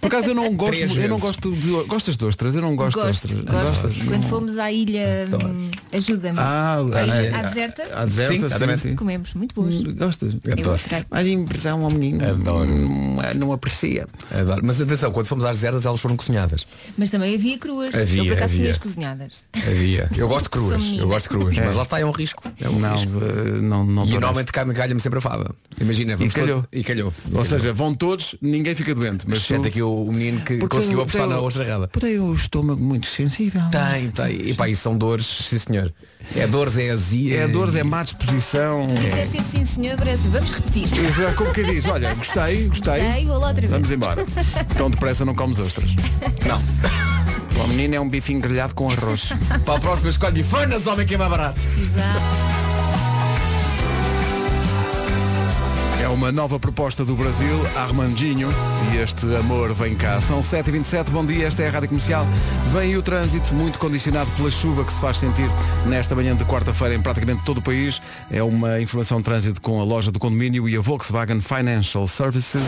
Por 0.00 0.06
acaso 0.06 0.30
eu 0.30 0.34
não 0.34 0.50
gosto, 0.56 0.80
eu 0.80 1.08
não 1.08 1.18
gosto 1.18 1.52
de. 1.52 1.70
Gostas 1.86 2.16
de 2.16 2.24
ostras? 2.24 2.56
Eu 2.56 2.62
não 2.62 2.74
gosto, 2.74 2.98
Gosto, 2.98 3.28
de 3.28 3.36
ostras. 3.36 3.44
gosto. 3.44 3.82
Gostas? 3.82 4.04
Quando 4.08 4.28
fomos 4.28 4.56
à 4.58 4.72
ilha, 4.72 5.28
hum, 5.30 5.70
ajuda-me. 5.92 6.38
Ah, 6.38 6.76
à, 6.78 7.02
ilha- 7.02 7.30
ah, 7.36 7.38
à 7.40 7.42
deserta, 7.42 7.82
À 7.94 8.04
deserta, 8.06 8.48
Sim, 8.48 8.66
sim, 8.66 8.76
sim. 8.76 8.94
comemos, 8.96 9.34
muito 9.34 9.54
boas. 9.54 9.74
Gostas? 9.82 10.34
Eu 10.44 10.52
Adoro. 10.54 10.80
adorei. 10.86 11.04
Mais 11.10 11.26
impressão 11.26 11.84
ao 11.84 11.90
menino. 11.90 12.24
Adoro. 12.62 12.70
Não, 12.70 13.34
não 13.34 13.52
aprecia. 13.52 14.06
Adoro. 14.30 14.60
Mas 14.64 14.80
atenção, 14.80 15.10
quando 15.12 15.26
fomos 15.26 15.44
às 15.44 15.56
desertas 15.56 15.84
elas 15.86 16.00
foram 16.00 16.16
cozinhadas. 16.16 16.66
Mas 16.96 17.10
também 17.10 17.34
havia 17.34 17.58
cruas. 17.58 17.94
Havia, 17.94 18.20
eu 18.22 18.26
por 18.26 18.32
acaso 18.34 18.54
havia. 18.54 18.74
cozinhadas. 18.78 19.44
Havia. 19.66 20.10
Eu 20.16 20.28
gosto 20.28 20.44
de 20.44 20.50
cruas. 20.50 20.84
Eu 20.96 21.08
gosto 21.08 21.24
de 21.24 21.28
cruas. 21.30 21.56
Mas 21.58 21.74
lá 21.74 21.82
está, 21.82 22.00
é 22.00 22.04
um 22.04 22.10
risco. 22.10 22.42
É 22.60 22.68
um 22.68 22.78
Não, 22.78 22.92
risco. 22.92 23.10
eh, 23.22 23.60
não, 23.60 23.84
não 23.84 24.04
E 24.06 24.10
normalmente 24.10 24.52
cai- 24.52 24.64
calha-me 24.74 25.00
sempre 25.00 25.18
a 25.18 25.22
fada. 25.22 25.50
Imagina, 25.80 26.16
vamos 26.16 26.34
calhou. 26.34 26.62
todo- 26.62 26.68
E 26.72 26.82
calhou. 26.84 27.12
Ou 27.32 27.44
seja, 27.44 27.72
vão 27.72 27.94
todos, 27.94 28.36
ninguém 28.40 28.74
fica 28.74 28.94
doente. 28.94 29.24
Mas 29.28 29.42
Sente 29.42 29.62
tu- 29.62 29.68
aqui 29.68 29.82
o, 29.82 30.04
o 30.04 30.12
menino 30.12 30.40
que 30.40 30.56
Porque 30.58 30.76
conseguiu 30.76 30.98
eu 30.98 31.02
apostar 31.02 31.22
tenho- 31.22 31.34
na 31.34 31.40
outra 31.40 31.64
errada. 31.64 31.88
Tem 31.88 32.18
o 32.18 32.34
estômago 32.34 32.82
muito 32.82 33.06
sensível. 33.06 33.62
Tem, 33.70 34.10
tem. 34.10 34.48
E 34.50 34.54
pá, 34.54 34.68
isso 34.68 34.82
são 34.82 34.96
dores, 34.96 35.26
sim 35.26 35.58
senhor. 35.58 35.92
É 36.36 36.46
dores, 36.46 36.78
é 36.78 36.90
azia. 36.90 37.38
É 37.40 37.48
dores, 37.48 37.74
é 37.74 37.82
má 37.84 38.02
disposição. 38.02 38.86
Tu 38.86 38.94
disseste 38.94 39.42
sim 39.44 39.64
senhor, 39.64 39.96
parece. 39.98 40.22
Vamos 40.28 40.50
repetir. 40.52 40.88
Como 41.36 41.52
que 41.52 41.62
diz? 41.64 41.84
Olha, 41.86 42.14
gostei, 42.14 42.43
gostei. 42.52 43.00
Gostei, 43.00 43.26
vou 43.26 43.38
lá 43.38 43.48
outra 43.48 43.60
vez. 43.60 43.72
Vamos 43.72 43.92
embora. 43.92 44.24
Tão 44.76 44.90
depressa 44.90 45.24
não 45.24 45.34
comes 45.34 45.58
ostras. 45.58 45.90
Não. 46.46 47.64
O 47.64 47.68
menino 47.68 47.94
é 47.94 48.00
um 48.00 48.08
bifinho 48.08 48.40
grelhado 48.40 48.74
com 48.74 48.90
arroz. 48.90 49.32
Para 49.64 49.76
a 49.76 49.80
próxima 49.80 50.10
escolhe 50.10 50.34
bifanas, 50.34 50.86
homem 50.86 51.06
que 51.06 51.14
é 51.14 51.18
mais 51.18 51.30
barato. 51.30 51.60
Exato. 51.78 52.73
É 56.04 56.08
uma 56.08 56.30
nova 56.30 56.60
proposta 56.60 57.02
do 57.02 57.16
Brasil, 57.16 57.66
Armandinho, 57.74 58.50
e 58.92 58.98
este 58.98 59.24
amor 59.36 59.72
vem 59.72 59.94
cá. 59.94 60.20
São 60.20 60.42
7h27, 60.42 61.08
bom 61.08 61.24
dia, 61.24 61.46
esta 61.46 61.62
é 61.62 61.68
a 61.68 61.70
Rádio 61.70 61.88
Comercial. 61.88 62.26
Vem 62.74 62.94
o 62.94 63.02
trânsito, 63.02 63.54
muito 63.54 63.78
condicionado 63.78 64.30
pela 64.32 64.50
chuva 64.50 64.84
que 64.84 64.92
se 64.92 65.00
faz 65.00 65.16
sentir 65.16 65.48
nesta 65.86 66.14
manhã 66.14 66.36
de 66.36 66.44
quarta-feira 66.44 66.94
em 66.94 67.00
praticamente 67.00 67.42
todo 67.42 67.56
o 67.56 67.62
país. 67.62 68.02
É 68.30 68.42
uma 68.42 68.82
informação 68.82 69.16
de 69.16 69.24
trânsito 69.24 69.62
com 69.62 69.80
a 69.80 69.84
loja 69.84 70.12
do 70.12 70.18
condomínio 70.18 70.68
e 70.68 70.76
a 70.76 70.80
Volkswagen 70.82 71.40
Financial 71.40 72.06
Services. 72.06 72.60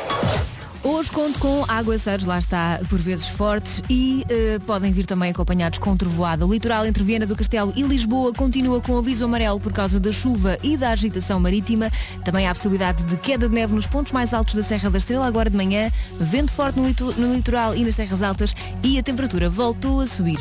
Hoje 1.01 1.12
conto 1.12 1.39
com 1.39 1.65
aguaceiros, 1.68 2.27
lá 2.27 2.38
está, 2.38 2.80
por 2.88 3.00
vezes 3.00 3.27
fortes 3.27 3.81
e 3.89 4.24
eh, 4.30 4.59
podem 4.68 4.94
vir 4.94 5.07
também 5.07 5.31
acompanhados 5.31 5.80
com 5.80 5.98
trovoada. 5.98 6.45
O 6.45 6.53
litoral 6.53 6.86
entre 6.86 7.03
Viena 7.03 7.25
do 7.25 7.36
Castelo 7.36 7.74
e 7.75 7.81
Lisboa 7.81 8.31
continua 8.31 8.80
com 8.80 8.95
aviso 8.95 9.25
amarelo 9.25 9.59
por 9.59 9.74
causa 9.74 10.00
da 10.00 10.12
chuva 10.12 10.59
e 10.62 10.77
da 10.77 10.92
agitação 10.92 11.39
marítima. 11.39 11.89
Também 12.24 12.45
há 12.45 12.51
a 12.51 12.53
possibilidade 12.53 13.03
de 13.06 13.18
queda 13.18 13.50
de 13.50 13.56
neve 13.56 13.74
nos 13.74 13.88
pontos 13.88 14.12
mais 14.12 14.31
altos 14.31 14.53
da 14.53 14.62
Serra 14.62 14.92
da 14.92 15.00
Estrela 15.00 15.25
agora 15.25 15.50
de 15.50 15.57
manhã, 15.57 15.89
vento 16.19 16.51
forte 16.51 16.80
no, 16.80 17.33
litoral 17.33 17.75
e 17.75 17.83
nas 17.83 17.95
terras 17.95 18.21
altas 18.21 18.56
e 18.83 19.00
a 19.00 19.01
temperatura 19.01 19.50
voltou 19.50 20.01
a 20.01 20.06
subir. 20.06 20.38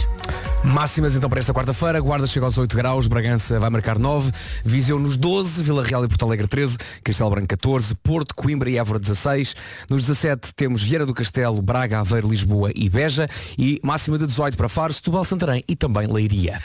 Máximas 0.63 1.17
então 1.17 1.31
para 1.31 1.41
esta 1.41 1.55
quarta-feira. 1.55 2.01
Guarda 2.01 2.27
chega 2.27 2.45
aos 2.45 2.59
8 2.59 2.77
graus, 2.77 3.07
Bragança 3.07 3.59
vai 3.59 3.71
marcar 3.71 3.99
9, 3.99 4.31
Viseu 4.65 4.99
nos 4.99 5.17
12, 5.17 5.63
Vila 5.63 5.83
Real 5.83 6.05
e 6.05 6.09
Porto 6.09 6.25
Alegre 6.25 6.47
13, 6.47 6.77
Castelo 7.03 7.31
Branco 7.31 7.49
14, 7.49 7.95
Porto, 7.97 8.35
Coimbra 8.35 8.69
e 8.69 8.77
Évora 8.77 8.99
16. 8.99 9.57
Nos 9.89 10.03
17 10.03 10.55
temos 10.55 10.83
Vieira 10.83 11.07
do 11.07 11.15
Castelo, 11.15 11.63
Braga, 11.63 12.01
Aveiro, 12.01 12.29
Lisboa 12.29 12.71
e 12.75 12.89
Beja. 12.89 13.29
E 13.59 13.81
máxima 13.83 14.19
de 14.19 14.27
18 14.27 14.57
para 14.57 14.69
Faro, 14.69 14.93
Setúbal, 14.93 15.25
Santarém 15.25 15.65
e 15.67 15.75
também 15.75 16.07
Leiria. 16.07 16.61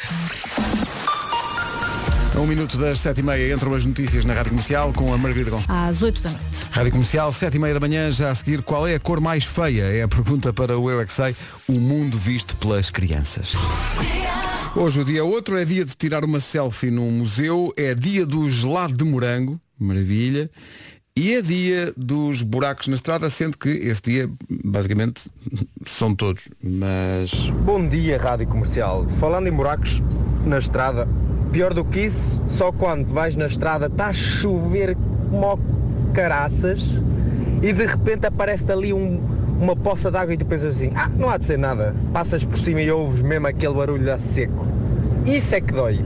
A 2.36 2.40
um 2.42 2.46
minuto 2.46 2.78
das 2.78 3.00
sete 3.00 3.20
e 3.20 3.24
meia 3.24 3.54
entram 3.54 3.74
as 3.74 3.86
notícias 3.86 4.26
na 4.26 4.34
Rádio 4.34 4.50
Comercial 4.50 4.92
com 4.92 5.14
a 5.14 5.18
Margarida 5.18 5.52
Gonçalves. 5.52 5.90
Às 5.90 6.02
8 6.02 6.22
da 6.22 6.32
noite. 6.32 6.68
Rádio 6.70 6.92
Comercial, 6.92 7.32
sete 7.32 7.56
e 7.56 7.60
meia 7.60 7.74
da 7.74 7.80
manhã, 7.80 8.12
já 8.12 8.30
a 8.30 8.36
seguir, 8.36 8.62
qual 8.62 8.86
é 8.86 8.96
a 8.96 9.00
cor 9.00 9.22
mais 9.22 9.46
feia? 9.46 9.84
É 9.84 10.02
a 10.02 10.08
pergunta 10.08 10.52
para 10.52 10.78
o 10.78 10.92
Eu 10.92 11.00
é 11.00 11.06
que 11.06 11.14
Sei, 11.14 11.34
o 11.70 11.80
mundo 11.80 12.18
visto 12.18 12.58
pelas 12.58 12.90
crianças. 12.90 13.54
Hoje 14.76 15.00
o 15.00 15.06
dia 15.06 15.24
outro 15.24 15.58
é 15.58 15.64
dia 15.64 15.86
de 15.86 15.96
tirar 15.96 16.26
uma 16.26 16.42
selfie 16.42 16.92
num 16.92 17.10
museu, 17.10 17.72
é 17.78 17.96
dia 17.96 18.26
do 18.26 18.50
gelado 18.50 18.94
de 18.94 19.06
morango, 19.06 19.58
maravilha, 19.80 20.52
e 21.16 21.36
é 21.36 21.42
dia 21.42 21.94
dos 21.96 22.42
buracos 22.42 22.90
na 22.90 22.96
estrada, 22.96 23.30
sendo 23.30 23.58
que 23.58 23.70
esse 23.70 24.02
dia, 24.02 24.30
basicamente, 24.66 25.22
são 25.86 26.14
todos. 26.14 26.50
Mas 26.62 27.32
Bom 27.64 27.88
dia, 27.88 28.18
Rádio 28.18 28.48
Comercial. 28.48 29.08
Falando 29.22 29.48
em 29.48 29.52
buracos 29.52 30.02
na 30.46 30.60
estrada, 30.60 31.08
pior 31.56 31.74
do 31.74 31.86
que 31.86 32.02
isso, 32.02 32.42
só 32.50 32.70
quando 32.70 33.14
vais 33.14 33.34
na 33.34 33.48
estrada 33.48 33.86
está 33.86 34.08
a 34.08 34.14
chover 34.14 34.94
como 35.32 35.58
caraças 36.14 36.84
e 37.64 37.72
de 37.72 37.86
repente 37.86 38.28
aparece 38.28 38.70
ali 38.70 38.92
um- 38.92 39.22
uma 39.58 39.74
poça 39.74 40.12
de 40.12 40.18
água 40.18 40.34
e 40.34 40.38
tu 40.38 40.46
pensas 40.46 40.76
assim, 40.76 40.92
ah, 40.98 41.08
não 41.18 41.30
há 41.30 41.38
de 41.38 41.46
ser 41.46 41.58
nada. 41.58 41.96
Passas 42.12 42.44
por 42.44 42.58
cima 42.60 42.82
e 42.82 42.92
ouves 42.92 43.22
mesmo 43.22 43.48
aquele 43.48 43.74
barulho 43.74 44.14
a 44.14 44.18
seco. 44.18 44.68
Isso 45.26 45.56
é 45.56 45.62
que 45.62 45.72
dói. 45.72 46.04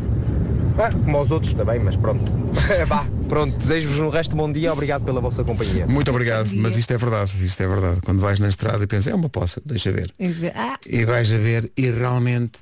Ah, 0.77 0.91
como 0.91 1.17
aos 1.17 1.31
outros 1.31 1.55
também, 1.55 1.79
mas 1.79 1.95
pronto. 1.95 2.31
Vá, 2.85 3.03
pronto, 3.27 3.57
desejo-vos 3.57 3.97
um 3.99 4.09
resto 4.09 4.29
de 4.29 4.35
bom 4.37 4.51
dia, 4.51 4.71
obrigado 4.71 5.03
pela 5.03 5.19
vossa 5.19 5.43
companhia. 5.43 5.87
muito 5.87 6.11
obrigado, 6.11 6.51
mas 6.57 6.77
isto 6.77 6.91
é 6.93 6.97
verdade, 6.97 7.33
isto 7.43 7.61
é 7.63 7.67
verdade. 7.67 8.01
Quando 8.05 8.19
vais 8.21 8.39
na 8.39 8.47
estrada 8.49 8.83
e 8.83 8.87
pensas, 8.87 9.11
é 9.11 9.15
uma 9.15 9.29
poça, 9.29 9.59
deixa 9.65 9.91
ver. 9.91 10.13
Ah, 10.55 10.77
e 10.87 11.03
vais 11.05 11.33
a 11.33 11.37
ver 11.39 11.71
e 11.75 11.89
realmente 11.89 12.59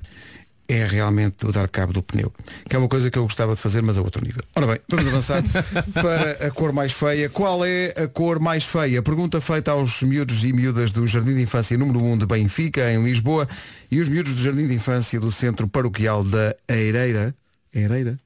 é 0.68 0.86
realmente 0.86 1.46
o 1.46 1.50
dar 1.50 1.68
cabo 1.68 1.92
do 1.92 2.02
pneu. 2.02 2.32
Que 2.68 2.76
é 2.76 2.78
uma 2.78 2.88
coisa 2.88 3.10
que 3.10 3.18
eu 3.18 3.22
gostava 3.22 3.54
de 3.54 3.60
fazer, 3.60 3.80
mas 3.80 3.96
a 3.96 4.02
outro 4.02 4.22
nível. 4.22 4.42
Ora 4.54 4.66
bem, 4.66 4.78
vamos 4.88 5.08
avançar 5.08 5.42
para 5.94 6.46
a 6.46 6.50
cor 6.50 6.72
mais 6.72 6.92
feia. 6.92 7.30
Qual 7.30 7.64
é 7.64 7.94
a 7.96 8.06
cor 8.06 8.38
mais 8.38 8.64
feia? 8.64 9.02
Pergunta 9.02 9.40
feita 9.40 9.70
aos 9.70 10.02
miúdos 10.02 10.44
e 10.44 10.52
miúdas 10.52 10.92
do 10.92 11.06
Jardim 11.06 11.34
de 11.34 11.42
Infância 11.42 11.78
número 11.78 12.04
1 12.04 12.18
de 12.18 12.26
Benfica, 12.26 12.92
em 12.92 13.02
Lisboa, 13.02 13.48
e 13.90 13.98
os 13.98 14.08
miúdos 14.08 14.34
do 14.34 14.42
Jardim 14.42 14.66
de 14.66 14.74
Infância 14.74 15.18
do 15.18 15.32
Centro 15.32 15.66
Paroquial 15.66 16.22
da 16.22 16.54
Eireira, 16.68 17.34
Eireira? 17.72 18.18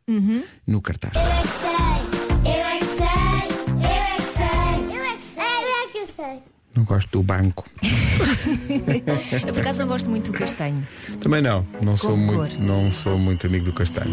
No 0.66 0.82
cartaz. 0.82 1.12
Não 6.74 6.84
gosto 6.84 7.10
do 7.10 7.22
banco. 7.22 7.68
eu 9.46 9.52
por 9.52 9.60
acaso 9.60 9.80
não 9.80 9.86
gosto 9.88 10.08
muito 10.08 10.32
do 10.32 10.38
castanho. 10.38 10.86
Também 11.20 11.42
não, 11.42 11.66
não 11.82 11.96
sou, 11.96 12.10
Como 12.10 12.32
muito, 12.32 12.56
cor. 12.56 12.64
não 12.64 12.90
sou 12.90 13.18
muito 13.18 13.46
amigo 13.46 13.66
do 13.66 13.72
castanho. 13.72 14.12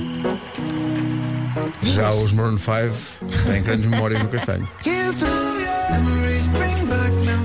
Já 1.84 2.12
os 2.12 2.34
Maroon 2.34 2.58
5 2.58 2.74
têm 3.50 3.64
grandes 3.64 3.86
memórias 3.86 4.22
do 4.22 4.28
castanho. 4.28 4.68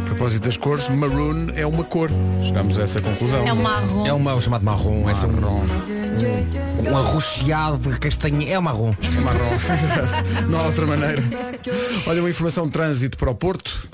A 0.03 0.07
propósito 0.07 0.45
das 0.45 0.57
cores, 0.57 0.89
maroon 0.89 1.49
é 1.55 1.67
uma 1.67 1.85
cor. 1.85 2.11
Chegamos 2.43 2.79
a 2.79 2.83
essa 2.83 3.01
conclusão. 3.01 3.47
É 3.47 3.53
um 3.53 3.63
marrom. 3.63 4.07
É 4.07 4.13
uma, 4.13 4.35
o 4.35 4.41
chamado 4.41 4.65
marrom, 4.65 5.09
é 5.09 5.15
só 5.15 5.27
um, 5.27 6.91
um 6.91 6.97
arroxeado 6.97 7.79
de 7.91 7.99
castanho. 7.99 8.49
É 8.49 8.59
o 8.59 8.63
marrom. 8.63 8.93
É 9.03 9.21
marrom. 9.21 9.51
Não 10.51 10.61
há 10.61 10.63
outra 10.65 10.87
maneira. 10.87 11.23
Olha, 12.07 12.21
uma 12.21 12.31
informação 12.31 12.67
de 12.67 12.73
trânsito 12.73 13.17
para 13.17 13.31
o 13.31 13.35
Porto. 13.35 13.89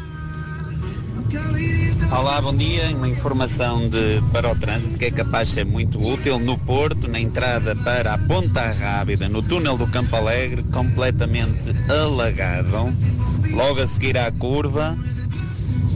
Olá, 2.10 2.40
bom 2.40 2.52
dia. 2.52 2.88
Uma 2.96 3.08
informação 3.08 3.88
de, 3.88 4.20
para 4.32 4.50
o 4.50 4.56
trânsito 4.56 4.98
que 4.98 5.04
é 5.04 5.10
capaz 5.10 5.48
de 5.48 5.54
ser 5.54 5.64
muito 5.64 5.98
útil 6.04 6.40
no 6.40 6.58
Porto, 6.58 7.06
na 7.06 7.20
entrada 7.20 7.76
para 7.76 8.14
a 8.14 8.18
Ponta 8.18 8.72
Rábida, 8.72 9.28
no 9.28 9.40
túnel 9.40 9.76
do 9.76 9.86
Campo 9.86 10.16
Alegre, 10.16 10.64
completamente 10.64 11.72
alagado. 11.88 12.92
Logo 13.52 13.80
a 13.80 13.86
seguir 13.86 14.18
à 14.18 14.30
curva, 14.32 14.98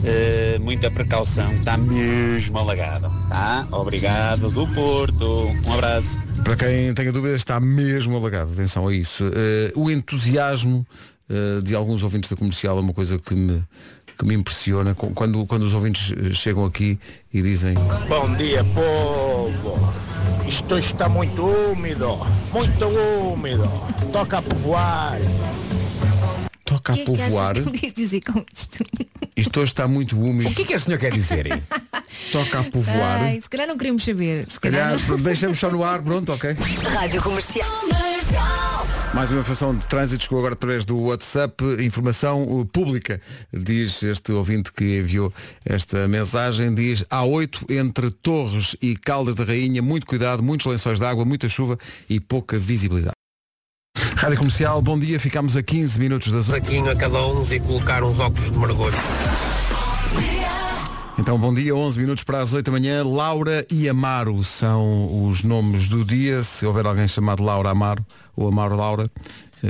eh, 0.05 0.57
muita 0.61 0.89
precaução, 0.89 1.51
está 1.51 1.75
mesmo 1.77 2.57
alagado. 2.57 3.09
Tá? 3.27 3.67
Obrigado, 3.71 4.49
do 4.51 4.65
Porto. 4.73 5.49
Um 5.67 5.73
abraço. 5.73 6.17
Para 6.45 6.55
quem 6.55 6.93
tenha 6.93 7.11
dúvidas, 7.11 7.41
está 7.41 7.59
mesmo 7.59 8.15
alagado. 8.15 8.53
Atenção 8.53 8.87
a 8.87 8.93
isso. 8.93 9.25
Eh, 9.35 9.73
o 9.75 9.91
entusiasmo 9.91 10.87
eh, 11.29 11.59
de 11.61 11.73
alguns 11.73 12.03
ouvintes 12.03 12.29
da 12.29 12.37
comercial 12.37 12.77
é 12.77 12.81
uma 12.81 12.93
coisa 12.93 13.17
que 13.17 13.33
me, 13.33 13.63
que 14.17 14.25
me 14.25 14.33
impressiona. 14.35 14.95
Quando, 14.95 15.45
quando 15.45 15.63
os 15.63 15.73
ouvintes 15.73 16.11
eh, 16.17 16.33
chegam 16.33 16.65
aqui 16.65 16.99
e 17.33 17.41
dizem 17.41 17.75
Bom 18.07 18.33
dia, 18.35 18.63
povo. 18.63 19.93
Isto 20.47 20.77
está 20.77 21.09
muito 21.09 21.43
úmido, 21.45 22.17
muito 22.53 22.85
úmido. 22.85 23.63
Toca 24.11 24.37
a 24.37 24.41
povoar. 24.41 25.17
toca 26.63 26.91
O 26.91 26.93
a 26.93 26.95
que 26.95 27.01
é 27.01 27.05
que 27.05 27.11
povoar, 27.11 27.51
achas 27.51 27.63
que 27.65 27.71
querias 27.71 27.93
dizer 27.93 28.21
com 28.21 28.45
isto? 28.53 28.85
isto 29.35 29.59
hoje 29.59 29.71
está 29.71 29.87
muito 29.87 30.17
úmido, 30.19 30.49
O 30.49 30.53
que 30.53 30.61
é 30.61 30.65
que 30.65 30.73
este 30.73 30.85
senhor 30.85 30.99
quer 30.99 31.11
dizer? 31.11 31.47
toca 32.31 32.59
a 32.59 32.63
povoar. 32.63 33.21
Ai, 33.23 33.41
se 33.41 33.49
calhar 33.49 33.67
não 33.67 33.77
queremos 33.77 34.03
saber. 34.05 34.49
Se 34.49 34.59
Calhar, 34.59 34.97
deixamos 35.19 35.59
só 35.59 35.69
no 35.69 35.83
ar, 35.83 36.01
pronto, 36.01 36.31
ok. 36.31 36.55
Rádio 36.93 37.21
Comercial. 37.21 37.69
Mais 39.15 39.31
uma 39.31 39.39
informação 39.39 39.73
de 39.73 39.87
trânsito 39.87 40.23
chegou 40.23 40.39
agora 40.39 40.55
através 40.55 40.83
do 40.83 40.99
WhatsApp, 40.99 41.63
informação 41.79 42.43
uh, 42.43 42.65
pública, 42.65 43.21
diz 43.51 44.03
este 44.03 44.33
ouvinte 44.33 44.73
que 44.73 44.99
enviou 44.99 45.33
esta 45.63 46.05
mensagem, 46.05 46.75
diz 46.75 47.01
A8 47.03 47.71
entre 47.71 48.11
Torres 48.11 48.75
e 48.81 48.93
Caldas 48.97 49.35
da 49.35 49.45
Rainha, 49.45 49.81
muito 49.81 50.05
cuidado, 50.05 50.43
muitos 50.43 50.65
lençóis 50.65 50.99
de 50.99 51.05
água, 51.05 51.23
muita 51.23 51.47
chuva 51.47 51.79
e 52.09 52.19
pouca 52.19 52.59
visibilidade. 52.59 53.13
Rádio 54.17 54.37
Comercial, 54.37 54.81
bom 54.81 54.99
dia, 54.99 55.17
ficamos 55.17 55.55
a 55.55 55.63
15 55.63 55.97
minutos 55.97 56.33
das 56.33 56.49
8. 56.49 56.65
Saquinho 56.65 56.91
a 56.91 56.95
cada 56.97 57.25
um 57.25 57.41
e 57.49 57.59
colocar 57.61 58.03
uns 58.03 58.19
óculos 58.19 58.51
de 58.51 58.57
mergulho. 58.57 58.97
Então, 61.17 61.39
bom 61.39 61.53
dia, 61.53 61.73
11 61.73 61.97
minutos 61.97 62.23
para 62.25 62.41
as 62.41 62.51
8 62.51 62.65
da 62.65 62.71
manhã. 62.73 63.01
Laura 63.03 63.65
e 63.71 63.87
Amaro 63.87 64.43
são 64.43 65.25
os 65.25 65.43
nomes 65.43 65.87
do 65.87 66.03
dia. 66.03 66.43
Se 66.43 66.65
houver 66.65 66.85
alguém 66.85 67.07
chamado 67.07 67.41
Laura 67.41 67.69
Amaro 67.69 68.05
ou 68.35 68.49
Amaro 68.49 68.75
Laura, 68.75 69.09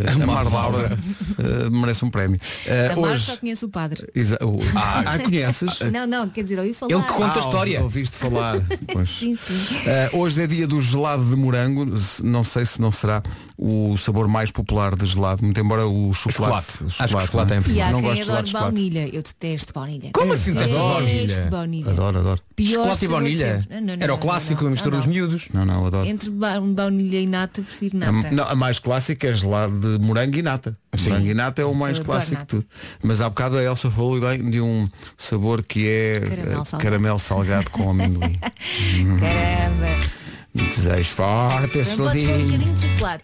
eh, 0.04 0.24
Amaro 0.24 0.52
Laura 0.52 0.98
eh, 1.38 1.70
merece 1.70 2.04
um 2.06 2.10
prémio. 2.10 2.40
Eh, 2.66 2.92
Amar 2.96 3.12
hoje. 3.12 3.25
só 3.25 3.38
conhece 3.38 3.66
o 3.66 3.70
padre. 3.70 4.08
Exa- 4.16 4.38
o- 4.42 4.60
Ah, 4.75 5.04
ah, 5.06 5.20
conheces? 5.20 5.80
Não, 5.92 6.06
não, 6.08 6.30
quer 6.30 6.44
dizer, 6.44 6.60
ouvi 6.60 6.74
falar. 6.74 6.92
Ele 6.94 7.02
que 7.04 7.14
conta 7.14 7.40
a 7.40 7.44
Ah, 7.44 7.46
história. 7.46 7.82
Ouviste 7.82 8.18
falar. 8.18 8.56
Pois. 8.92 9.10
Sim, 9.10 9.36
sim. 9.36 9.56
Eh, 9.86 10.10
hoje 10.14 10.42
é 10.44 10.48
dia 10.48 10.68
do 10.68 10.80
gelado 10.82 11.24
de 11.25 11.36
morango. 11.36 11.86
Não 12.24 12.44
sei 12.44 12.66
se 12.66 12.80
não 12.80 12.92
será 12.92 13.22
o 13.58 13.96
sabor 13.98 14.28
mais 14.28 14.52
popular 14.52 14.96
de 14.96 15.06
gelado, 15.06 15.44
muito 15.44 15.60
embora 15.60 15.88
o 15.88 16.14
chocolate. 16.14 16.72
Chocolate. 16.74 17.04
Acho 17.04 17.16
que 17.18 17.24
o 17.24 17.25
chocolate 17.25 17.50
não 17.50 17.56
é 17.56 17.60
em 17.60 17.64
primeiro. 17.64 17.92
Não 17.92 18.02
gosto 18.02 18.16
de 18.20 18.24
gelado 18.24 18.44
de 18.46 18.52
chocolate. 18.52 18.74
baunilha. 18.75 19.08
Eu 19.16 19.22
detesto 19.24 19.74
baunilha. 19.74 20.10
Como 20.14 20.34
assim 20.34 20.54
Detesto 20.54 20.74
detesto 20.74 21.50
baunilha? 21.50 21.50
baunilha. 21.50 21.92
Adoro, 21.92 22.20
adoro. 22.20 22.42
Pior 22.56 22.72
Chocolate 22.74 23.06
e 23.06 23.08
baunilha? 23.08 23.68
Não, 23.70 23.82
não, 23.82 23.94
Era 24.04 24.14
o 24.14 24.18
clássico, 24.18 24.62
não, 24.62 24.68
a 24.68 24.72
mistura 24.72 24.98
dos 24.98 25.06
miúdos. 25.06 25.48
Não, 25.54 25.66
não, 25.66 25.86
adoro. 25.86 26.08
Entre 26.08 26.30
ba- 26.30 26.60
baunilha 26.62 27.20
e 27.20 27.28
nata, 27.28 27.62
prefiro 27.62 27.98
A, 28.04 28.12
nata. 28.12 28.32
não, 28.32 28.48
a 28.48 28.56
mais 28.56 28.80
clássica 28.80 29.28
é 29.28 29.34
gelado 29.34 29.80
de 29.98 30.00
morango 30.06 30.38
e 30.38 30.42
nata. 30.42 30.77
Morango 31.00 31.27
e 31.27 31.34
nata 31.34 31.62
é 31.62 31.65
o 31.65 31.74
mais 31.74 31.98
adoro 32.00 32.12
clássico 32.12 32.32
de 32.36 32.38
nata. 32.39 32.46
tudo. 32.48 32.65
Mas 33.04 33.22
há 33.22 33.30
bocado 33.30 33.58
a 33.58 33.63
Elsa 33.63 33.89
falou 33.92 34.20
bem 34.20 34.50
de 34.50 34.60
um 34.62 34.86
sabor 35.18 35.63
que 35.63 35.88
é 35.88 36.20
Caramelo 36.22 36.51
eh, 36.51 36.56
salgado. 36.65 36.84
caramelo 36.84 37.20
salgado 37.20 37.70
com 37.72 37.89
amendoim. 37.92 38.39
Caramba. 39.20 40.15
Desejo 40.54 41.10
forte 41.10 41.80
esse 41.80 41.98
Não 41.98 42.06
um 42.06 42.46
bocadinho 42.46 42.74
de 42.74 42.82
chocolate. 42.82 43.24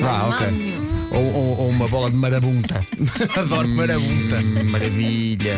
Não 0.00 0.08
Ah, 0.08 0.28
ok. 0.28 0.46
mal 0.46 0.50
nenhum. 0.52 0.88
Ou, 1.10 1.24
ou- 1.34 1.58
ou 1.58 1.68
uma 1.70 1.88
bola 1.88 2.10
de 2.10 2.16
marabunta. 2.16 2.86
Adoro 3.36 3.68
marabunta. 3.68 4.36
Hum, 4.38 4.64
maravilha. 4.70 5.56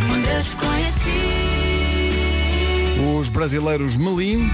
Os 3.19 3.29
brasileiros 3.29 3.97
Melim. 3.97 4.49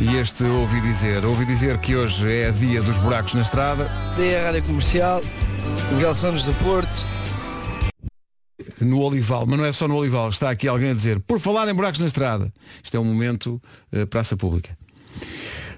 E 0.00 0.16
este 0.16 0.44
ouvi 0.44 0.80
dizer, 0.80 1.26
ouvi 1.26 1.44
dizer 1.44 1.76
que 1.78 1.94
hoje 1.94 2.32
é 2.32 2.50
dia 2.50 2.80
dos 2.80 2.96
buracos 2.96 3.34
na 3.34 3.42
estrada. 3.42 3.90
Dia 4.16 4.44
Rádio 4.44 4.62
Comercial, 4.62 5.20
Miguel 5.92 6.14
Santos 6.14 6.42
do 6.42 6.54
Porto. 6.54 6.90
no 8.80 9.02
Olival, 9.02 9.44
mas 9.46 9.58
não 9.58 9.64
é 9.66 9.72
só 9.72 9.86
no 9.86 9.96
Olival, 9.96 10.30
está 10.30 10.48
aqui 10.48 10.66
alguém 10.66 10.92
a 10.92 10.94
dizer, 10.94 11.20
por 11.20 11.38
falar 11.38 11.68
em 11.68 11.74
buracos 11.74 12.00
na 12.00 12.06
estrada, 12.06 12.50
isto 12.82 12.96
é 12.96 13.00
um 13.00 13.04
momento 13.04 13.60
eh, 13.92 14.06
praça 14.06 14.38
pública. 14.38 14.74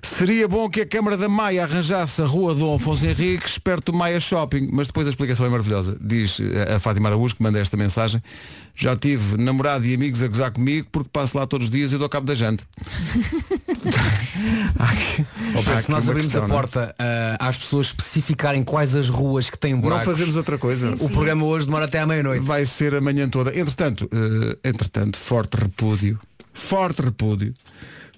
Seria 0.04 0.48
bom 0.48 0.68
que 0.68 0.80
a 0.80 0.86
Câmara 0.86 1.16
da 1.16 1.28
Maia 1.28 1.62
arranjasse 1.62 2.20
a 2.20 2.26
rua 2.26 2.54
Dom 2.56 2.74
Afonso 2.74 3.06
Henriques 3.06 3.56
perto 3.56 3.92
do 3.92 3.98
Maia 3.98 4.18
Shopping, 4.18 4.68
mas 4.72 4.88
depois 4.88 5.06
a 5.06 5.10
explicação 5.10 5.46
é 5.46 5.48
maravilhosa. 5.48 5.96
Diz 6.00 6.40
eh, 6.40 6.74
a 6.74 6.80
Fátima 6.80 7.08
Araújo, 7.08 7.36
que 7.36 7.42
manda 7.42 7.60
esta 7.60 7.76
mensagem, 7.76 8.20
já 8.74 8.96
tive 8.96 9.36
namorado 9.36 9.86
e 9.86 9.94
amigos 9.94 10.20
a 10.20 10.26
gozar 10.26 10.50
comigo 10.50 10.88
porque 10.90 11.08
passo 11.12 11.38
lá 11.38 11.46
todos 11.46 11.66
os 11.66 11.70
dias 11.70 11.92
e 11.92 11.98
dou 11.98 12.08
cabo 12.08 12.26
da. 12.26 12.32
Há 14.76 14.84
aqui- 14.90 15.24
que 15.84 15.90
nós 15.90 16.08
abrimos 16.08 16.26
questão, 16.26 16.44
a 16.44 16.48
não 16.48 16.54
é? 16.56 16.58
porta 16.58 16.94
ah, 16.98 17.36
às 17.48 17.56
pessoas 17.58 17.86
especificarem 17.86 18.64
quais 18.64 18.96
as 18.96 19.08
ruas 19.08 19.48
que 19.50 19.56
têm 19.58 19.74
Não 19.74 19.82
buracos. 19.82 20.06
fazemos 20.06 20.36
outra 20.36 20.58
coisa. 20.58 20.96
O 20.98 21.08
programa 21.10 21.44
hoje 21.44 21.66
demora 21.66 21.84
até 21.84 22.00
à 22.00 22.06
meia-noite. 22.06 22.44
Vai 22.44 22.64
ser 22.64 22.92
a 22.94 23.00
manhã 23.00 23.28
toda. 23.28 23.56
Entretanto, 23.56 24.10
eh, 24.12 24.68
entretanto, 24.68 25.16
forte 25.16 25.54
repúdio, 25.56 26.18
forte 26.52 27.02
repúdio 27.02 27.54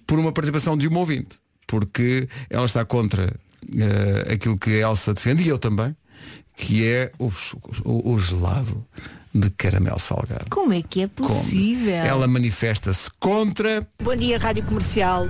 por 0.07 0.19
uma 0.19 0.33
participação 0.33 0.77
de 0.79 0.89
uma 0.89 1.01
ouvinte, 1.01 1.37
porque 1.67 2.29
ela 2.51 2.67
está 2.67 2.85
contra 2.85 3.35
eh, 3.77 4.33
aquilo 4.33 4.59
que 4.59 4.71
a 4.83 4.89
Elsa 4.89 5.15
defende 5.15 5.43
e 5.45 5.49
eu 5.49 5.59
também, 5.59 5.95
que 6.57 6.87
é 6.87 7.11
o, 7.19 7.31
o- 7.85 8.13
o 8.13 8.19
gelado 8.19 8.85
de 9.35 9.51
caramelo 9.51 9.99
salgado. 9.99 10.47
Como 10.51 10.73
é 10.73 10.81
que 10.83 11.03
é 11.03 11.09
Como? 11.09 11.29
possível? 11.29 11.95
Ela 11.95 12.29
manifesta-se 12.29 13.11
contra. 13.19 13.87
Bom 14.03 14.15
dia, 14.15 14.39
Rádio 14.39 14.63
Comercial. 14.65 15.27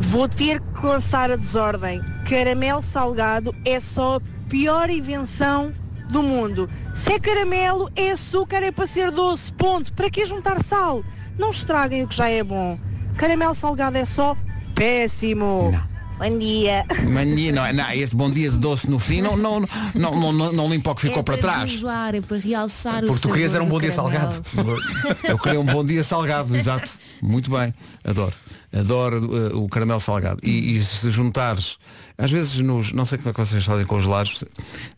Vou 0.00 0.28
ter 0.28 0.60
que 0.60 0.86
lançar 0.86 1.30
a 1.30 1.36
desordem. 1.36 2.00
Caramelo 2.28 2.82
salgado 2.82 3.54
é 3.64 3.80
só 3.80 4.16
a 4.16 4.20
pior 4.48 4.88
invenção 4.88 5.74
do 6.10 6.22
mundo. 6.22 6.70
Se 6.94 7.12
é 7.12 7.18
caramelo, 7.18 7.90
é 7.96 8.12
açúcar, 8.12 8.62
é 8.62 8.70
para 8.70 8.86
ser 8.86 9.10
doce. 9.10 9.52
Ponto. 9.52 9.92
Para 9.92 10.08
que 10.08 10.24
juntar 10.24 10.62
sal? 10.62 11.02
Não 11.36 11.50
estraguem 11.50 12.04
o 12.04 12.08
que 12.08 12.14
já 12.16 12.28
é 12.28 12.42
bom. 12.44 12.78
Caramelo 13.16 13.54
salgado 13.54 13.98
é 13.98 14.04
só 14.04 14.36
péssimo. 14.78 15.72
Bom 16.18 16.38
dia. 16.38 16.84
Mania, 17.12 17.52
não, 17.52 17.64
é- 17.64 17.72
não, 17.72 17.90
este 17.92 18.16
bom 18.16 18.30
dia 18.30 18.50
de 18.50 18.58
doce 18.58 18.90
no 18.90 18.98
fim 18.98 19.20
não, 19.20 19.36
não, 19.36 19.60
não, 19.94 20.14
não, 20.20 20.32
não, 20.32 20.52
não 20.52 20.68
limpa 20.68 20.90
o 20.90 20.94
que 20.94 21.02
ficou 21.02 21.20
é 21.20 21.22
para 21.22 21.38
trás. 21.38 21.70
desenjoar, 21.70 22.14
é 22.14 22.20
para 22.20 22.36
realçar 22.38 23.04
o 23.04 23.06
Porque 23.06 23.20
tu 23.20 23.28
querias 23.30 23.54
era 23.54 23.62
um 23.62 23.68
bom 23.68 23.78
dia 23.78 23.90
caramelo. 23.92 24.32
salgado. 24.44 24.82
Eu 25.28 25.38
queria 25.38 25.60
um 25.60 25.64
bom 25.64 25.84
dia 25.84 26.02
salgado, 26.02 26.56
exato. 26.56 26.90
Muito 27.22 27.50
bem. 27.50 27.72
Adoro. 28.04 28.32
Adoro 28.76 29.24
uh, 29.54 29.64
o 29.64 29.68
caramelo 29.68 30.00
salgado. 30.00 30.40
E, 30.42 30.76
e 30.76 30.82
se 30.82 31.08
juntares, 31.10 31.78
às 32.18 32.30
vezes 32.32 32.58
nos. 32.58 32.92
Não 32.92 33.04
sei 33.04 33.16
como 33.16 33.30
é 33.30 33.32
que 33.32 33.40
vocês 33.40 33.64
fazem 33.64 33.86
com 33.86 33.96
os 33.96 34.02
gelados. 34.02 34.44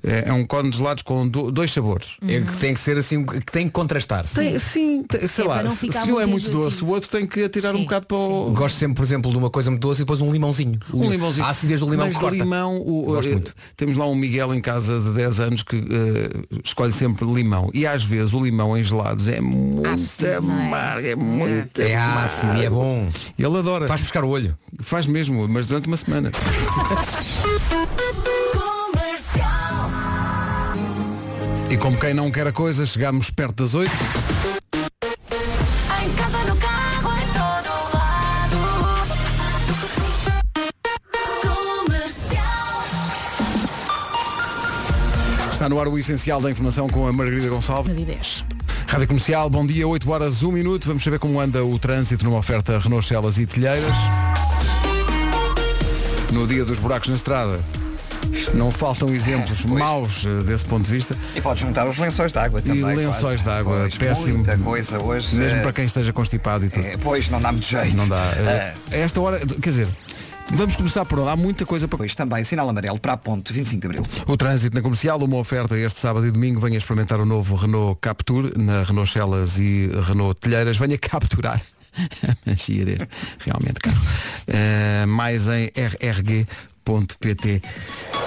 É, 0.02 0.24
é 0.28 0.32
um 0.32 0.44
cone 0.46 0.70
de 0.70 0.78
gelados 0.78 1.02
com 1.02 1.28
do- 1.28 1.52
dois 1.52 1.70
sabores. 1.70 2.16
É 2.26 2.40
que 2.40 2.56
tem 2.56 2.72
que 2.72 2.80
ser 2.80 2.96
assim, 2.96 3.24
que 3.24 3.52
tem 3.52 3.66
que 3.66 3.72
contrastar. 3.72 4.26
Tem, 4.26 4.58
sim, 4.58 5.02
tem- 5.04 5.26
sei 5.28 5.44
É 5.44 5.48
lá, 5.48 5.68
se, 5.68 5.90
se 5.92 6.12
um 6.12 6.18
é 6.18 6.24
muito 6.24 6.50
doce, 6.50 6.82
o 6.82 6.88
outro 6.88 7.10
tem 7.10 7.26
que 7.26 7.44
atirar 7.44 7.74
um 7.74 7.78
Sim, 7.78 7.84
bocado 7.84 8.06
para 8.06 8.16
o. 8.16 8.50
Gosto 8.52 8.76
sempre, 8.78 8.94
por 8.96 9.02
exemplo, 9.04 9.30
de 9.30 9.36
uma 9.36 9.50
coisa 9.50 9.70
muito 9.70 9.82
doce 9.86 10.00
e 10.00 10.04
depois 10.04 10.20
um 10.22 10.32
limãozinho. 10.32 10.78
Um 10.94 11.10
limãozinho. 11.10 11.46
A 11.46 11.50
acidez 11.50 11.80
do 11.80 11.86
limão 11.90 12.06
Mas 12.06 12.14
que 12.16 12.20
corta. 12.20 12.36
limão, 12.36 12.76
o, 12.80 13.02
Gosto 13.04 13.28
eh, 13.28 13.32
muito. 13.32 13.54
temos 13.76 13.96
lá 13.98 14.06
um 14.06 14.14
Miguel 14.14 14.54
em 14.54 14.60
casa 14.60 14.98
de 14.98 15.10
10 15.12 15.40
anos 15.40 15.62
que 15.62 15.76
eh, 15.76 16.58
escolhe 16.64 16.92
sempre 16.92 17.26
limão. 17.26 17.70
E 17.74 17.86
às 17.86 18.02
vezes 18.02 18.32
o 18.32 18.42
limão 18.42 18.76
em 18.78 18.82
gelados 18.82 19.28
é 19.28 19.40
muito 19.42 19.86
Ácido, 19.88 20.26
é? 20.26 20.34
amargo, 20.36 21.06
é 21.06 21.14
muito 21.16 21.80
É 21.82 21.96
amargo. 21.96 22.24
ácido 22.24 22.56
e 22.56 22.64
é 22.64 22.70
bom. 22.70 23.08
Ele 23.38 23.58
adora. 23.58 23.86
Faz 23.86 24.00
buscar 24.00 24.24
o 24.24 24.28
olho. 24.28 24.56
Faz 24.80 25.06
mesmo, 25.06 25.46
mas 25.48 25.66
durante 25.66 25.86
uma 25.86 25.96
semana. 25.98 26.30
E 31.70 31.76
como 31.76 31.96
quem 31.96 32.12
não 32.12 32.32
quer 32.32 32.48
a 32.48 32.52
coisa, 32.52 32.84
chegamos 32.84 33.30
perto 33.30 33.62
das 33.62 33.76
8. 33.76 33.92
Em 36.02 36.10
casa, 36.14 36.44
no 36.44 36.56
carro, 36.56 37.12
em 37.16 37.26
todo 37.32 37.70
lado. 37.94 38.56
Comercial. 41.86 42.82
Está 45.52 45.68
no 45.68 45.80
ar 45.80 45.86
o 45.86 45.96
essencial 45.96 46.40
da 46.40 46.50
informação 46.50 46.88
com 46.88 47.06
a 47.06 47.12
Margarida 47.12 47.48
Gonçalves. 47.48 47.94
De 47.94 48.04
10. 48.04 48.44
Rádio 48.88 49.06
Comercial, 49.06 49.48
bom 49.48 49.64
dia, 49.64 49.86
8 49.86 50.10
horas, 50.10 50.42
1 50.42 50.50
minuto. 50.50 50.88
Vamos 50.88 51.04
saber 51.04 51.20
como 51.20 51.38
anda 51.40 51.64
o 51.64 51.78
trânsito 51.78 52.24
numa 52.24 52.38
oferta 52.38 52.80
Renault 52.80 53.06
Celas 53.06 53.38
e 53.38 53.46
Telheiras. 53.46 53.94
No 56.32 56.46
dia 56.46 56.64
dos 56.64 56.78
buracos 56.78 57.08
na 57.08 57.16
estrada, 57.16 57.60
não 58.54 58.70
faltam 58.70 59.12
exemplos 59.12 59.64
maus 59.64 60.24
eh, 60.24 60.42
desse 60.44 60.64
ponto 60.64 60.84
de 60.84 60.90
vista. 60.92 61.16
E 61.34 61.40
pode 61.40 61.60
juntar 61.60 61.88
os 61.88 61.98
lençóis 61.98 62.32
de 62.32 62.38
água 62.38 62.62
também. 62.62 62.78
E 62.80 62.84
lençóis 62.84 63.42
claro. 63.42 63.42
de 63.42 63.50
água, 63.68 63.78
Pois, 63.80 63.98
péssimo. 63.98 64.36
Muita 64.38 64.56
coisa 64.58 65.00
hoje. 65.00 65.36
Mesmo 65.36 65.58
eh, 65.58 65.62
para 65.62 65.72
quem 65.72 65.84
esteja 65.84 66.12
constipado 66.12 66.64
e 66.64 66.70
tudo. 66.70 66.86
eh, 66.86 66.96
Pois, 67.02 67.28
não 67.28 67.40
dá 67.40 67.50
muito 67.50 67.66
jeito. 67.66 67.96
Não 67.96 68.06
dá. 68.08 68.32
Eh, 68.36 68.74
esta 68.92 69.20
hora, 69.20 69.40
quer 69.40 69.70
dizer, 69.70 69.88
vamos 70.50 70.76
começar 70.76 71.04
por 71.04 71.18
onde? 71.18 71.30
Há 71.30 71.36
muita 71.36 71.66
coisa 71.66 71.88
para. 71.88 71.98
Pois 71.98 72.14
também, 72.14 72.44
sinal 72.44 72.68
amarelo 72.68 72.98
para 73.00 73.14
a 73.14 73.16
ponte 73.16 73.52
25 73.52 73.80
de 73.80 73.86
Abril. 73.86 74.06
O 74.28 74.36
trânsito 74.36 74.74
na 74.76 74.82
comercial, 74.82 75.18
uma 75.18 75.36
oferta 75.36 75.76
este 75.76 75.98
sábado 75.98 76.26
e 76.26 76.30
domingo. 76.30 76.60
Venha 76.60 76.78
experimentar 76.78 77.18
o 77.20 77.26
novo 77.26 77.56
Renault 77.56 77.98
Captur 78.00 78.52
na 78.56 78.84
Renault 78.84 79.10
Celas 79.10 79.58
e 79.58 79.90
Renault 80.06 80.40
Telheiras. 80.40 80.76
Venha 80.76 80.96
capturar 80.96 81.60
a 82.28 82.36
magia 82.50 82.84
deste. 82.84 83.08
Realmente 83.44 83.80
caro. 83.80 83.96
Eh, 84.46 85.06
mais 85.06 85.48
em 85.48 85.70
rrg.pt. 86.98 87.62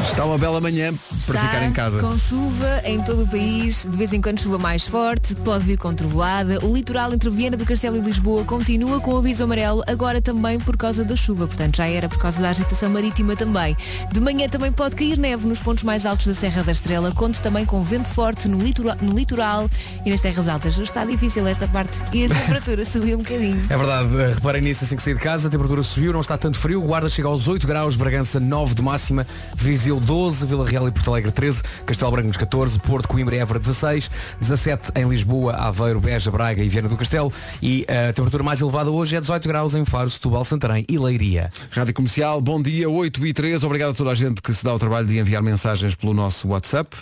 Está 0.01 0.25
uma 0.25 0.37
bela 0.37 0.59
manhã 0.61 0.93
para 1.25 1.35
Está 1.35 1.47
ficar 1.47 1.63
em 1.65 1.71
casa. 1.71 1.99
com 1.99 2.17
chuva 2.17 2.81
em 2.83 3.01
todo 3.01 3.23
o 3.23 3.27
país, 3.27 3.85
de 3.89 3.95
vez 3.97 4.11
em 4.13 4.21
quando 4.21 4.39
chuva 4.39 4.57
mais 4.57 4.85
forte, 4.85 5.35
pode 5.35 5.65
vir 5.65 5.77
com 5.77 5.93
trovoada. 5.93 6.63
O 6.65 6.73
litoral 6.73 7.13
entre 7.13 7.29
Viena 7.29 7.55
do 7.57 7.65
Castelo 7.65 7.97
e 7.97 7.99
Lisboa 7.99 8.43
continua 8.43 8.99
com 8.99 9.15
aviso 9.17 9.43
amarelo, 9.43 9.83
agora 9.87 10.21
também 10.21 10.59
por 10.59 10.77
causa 10.77 11.03
da 11.03 11.15
chuva, 11.15 11.47
portanto 11.47 11.77
já 11.77 11.87
era 11.87 12.09
por 12.09 12.17
causa 12.17 12.41
da 12.41 12.49
agitação 12.49 12.89
marítima 12.89 13.35
também. 13.35 13.75
De 14.11 14.19
manhã 14.19 14.47
também 14.47 14.71
pode 14.71 14.95
cair 14.95 15.17
neve 15.17 15.47
nos 15.47 15.59
pontos 15.59 15.83
mais 15.83 16.05
altos 16.05 16.27
da 16.27 16.33
Serra 16.33 16.63
da 16.63 16.71
Estrela, 16.71 17.11
conto 17.11 17.41
também 17.41 17.65
com 17.65 17.83
vento 17.83 18.09
forte 18.09 18.47
no 18.47 18.59
litoral, 18.59 18.97
no 19.01 19.13
litoral 19.13 19.69
e 20.05 20.09
nas 20.09 20.21
terras 20.21 20.47
altas. 20.47 20.77
Está 20.77 21.05
difícil 21.05 21.47
esta 21.47 21.67
parte 21.67 21.97
e 22.11 22.25
a 22.25 22.29
temperatura 22.29 22.83
subiu 22.85 23.17
um 23.17 23.23
bocadinho. 23.23 23.65
É 23.69 23.77
verdade, 23.77 24.09
eh, 24.21 24.33
reparem 24.33 24.61
nisso 24.61 24.83
assim 24.83 24.95
que 24.95 25.03
sair 25.03 25.15
de 25.15 25.21
casa, 25.21 25.47
a 25.47 25.51
temperatura 25.51 25.83
subiu, 25.83 26.13
não 26.13 26.21
está 26.21 26.37
tanto 26.37 26.57
frio, 26.57 26.81
Guarda 26.81 27.09
chega 27.09 27.27
aos 27.27 27.47
8 27.47 27.65
graus, 27.65 27.95
Bragança 27.95 28.39
9 28.39 28.52
de 28.75 28.81
máxima, 28.81 29.25
Viseu 29.55 29.99
12, 29.99 30.45
Vila 30.45 30.67
Real 30.67 30.87
e 30.87 30.91
Porto 30.91 31.09
Alegre 31.09 31.31
13, 31.31 31.63
Castelo 31.85 32.11
Branco 32.11 32.27
nos 32.27 32.37
14, 32.37 32.79
Porto, 32.79 33.07
Coimbra 33.07 33.35
e 33.35 33.39
Évora 33.39 33.59
16, 33.59 34.11
17 34.39 34.91
em 34.95 35.07
Lisboa, 35.07 35.53
Aveiro, 35.53 35.99
Beja, 35.99 36.29
Braga 36.29 36.63
e 36.63 36.69
Viana 36.69 36.87
do 36.87 36.95
Castelo 36.95 37.33
e 37.61 37.85
a 37.89 38.13
temperatura 38.13 38.43
mais 38.43 38.61
elevada 38.61 38.91
hoje 38.91 39.15
é 39.15 39.19
18 39.19 39.47
graus 39.47 39.73
em 39.73 39.83
Faro, 39.83 40.09
Setúbal, 40.09 40.45
Santarém 40.45 40.85
e 40.87 40.97
Leiria. 40.97 41.51
Rádio 41.71 41.93
Comercial, 41.93 42.39
bom 42.39 42.61
dia, 42.61 42.87
8 42.87 43.25
e 43.25 43.33
3. 43.33 43.63
Obrigado 43.63 43.91
a 43.91 43.93
toda 43.93 44.11
a 44.11 44.15
gente 44.15 44.41
que 44.41 44.53
se 44.53 44.63
dá 44.63 44.73
o 44.73 44.79
trabalho 44.79 45.07
de 45.07 45.17
enviar 45.17 45.41
mensagens 45.41 45.95
pelo 45.95 46.13
nosso 46.13 46.47
WhatsApp. 46.47 46.95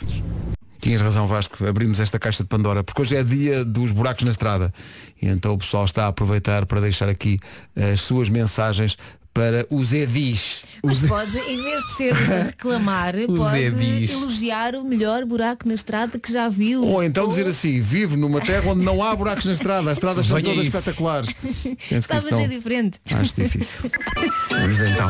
Tinhas 0.81 0.99
razão 0.99 1.27
Vasco, 1.27 1.63
abrimos 1.67 1.99
esta 1.99 2.17
caixa 2.17 2.41
de 2.41 2.49
Pandora, 2.49 2.83
porque 2.83 3.03
hoje 3.03 3.15
é 3.15 3.23
dia 3.23 3.63
dos 3.63 3.91
buracos 3.91 4.23
na 4.23 4.31
estrada. 4.31 4.73
E 5.21 5.27
então 5.27 5.53
o 5.53 5.57
pessoal 5.59 5.85
está 5.85 6.05
a 6.05 6.07
aproveitar 6.07 6.65
para 6.65 6.81
deixar 6.81 7.07
aqui 7.07 7.39
as 7.75 8.01
suas 8.01 8.29
mensagens 8.29 8.97
para 9.33 9.65
os 9.69 9.93
EDIs. 9.93 10.61
Mas 10.83 10.99
pode, 11.05 11.37
em 11.37 11.61
vez 11.61 11.81
de 11.83 11.93
ser 11.95 12.15
de 12.15 12.23
reclamar, 12.49 13.13
pode 13.35 13.57
Edis. 13.57 14.11
elogiar 14.11 14.75
o 14.75 14.83
melhor 14.83 15.25
buraco 15.25 15.67
na 15.67 15.75
estrada 15.75 16.17
que 16.17 16.31
já 16.31 16.49
viu. 16.49 16.81
Ou 16.83 17.03
então 17.03 17.27
dizer 17.27 17.47
assim, 17.47 17.79
vivo 17.79 18.17
numa 18.17 18.41
terra 18.41 18.71
onde 18.71 18.83
não 18.83 19.03
há 19.03 19.15
buracos 19.15 19.45
na 19.45 19.53
estrada, 19.53 19.91
as 19.91 19.97
estradas 19.97 20.25
são 20.25 20.41
todas 20.41 20.67
isso. 20.67 20.77
espetaculares. 20.77 21.29
Estava 21.91 22.27
a 22.27 22.37
ser 22.37 22.47
diferente. 22.49 22.99
Acho 23.11 23.35
difícil. 23.35 23.79
Vamos 24.49 24.79
então. 24.79 25.09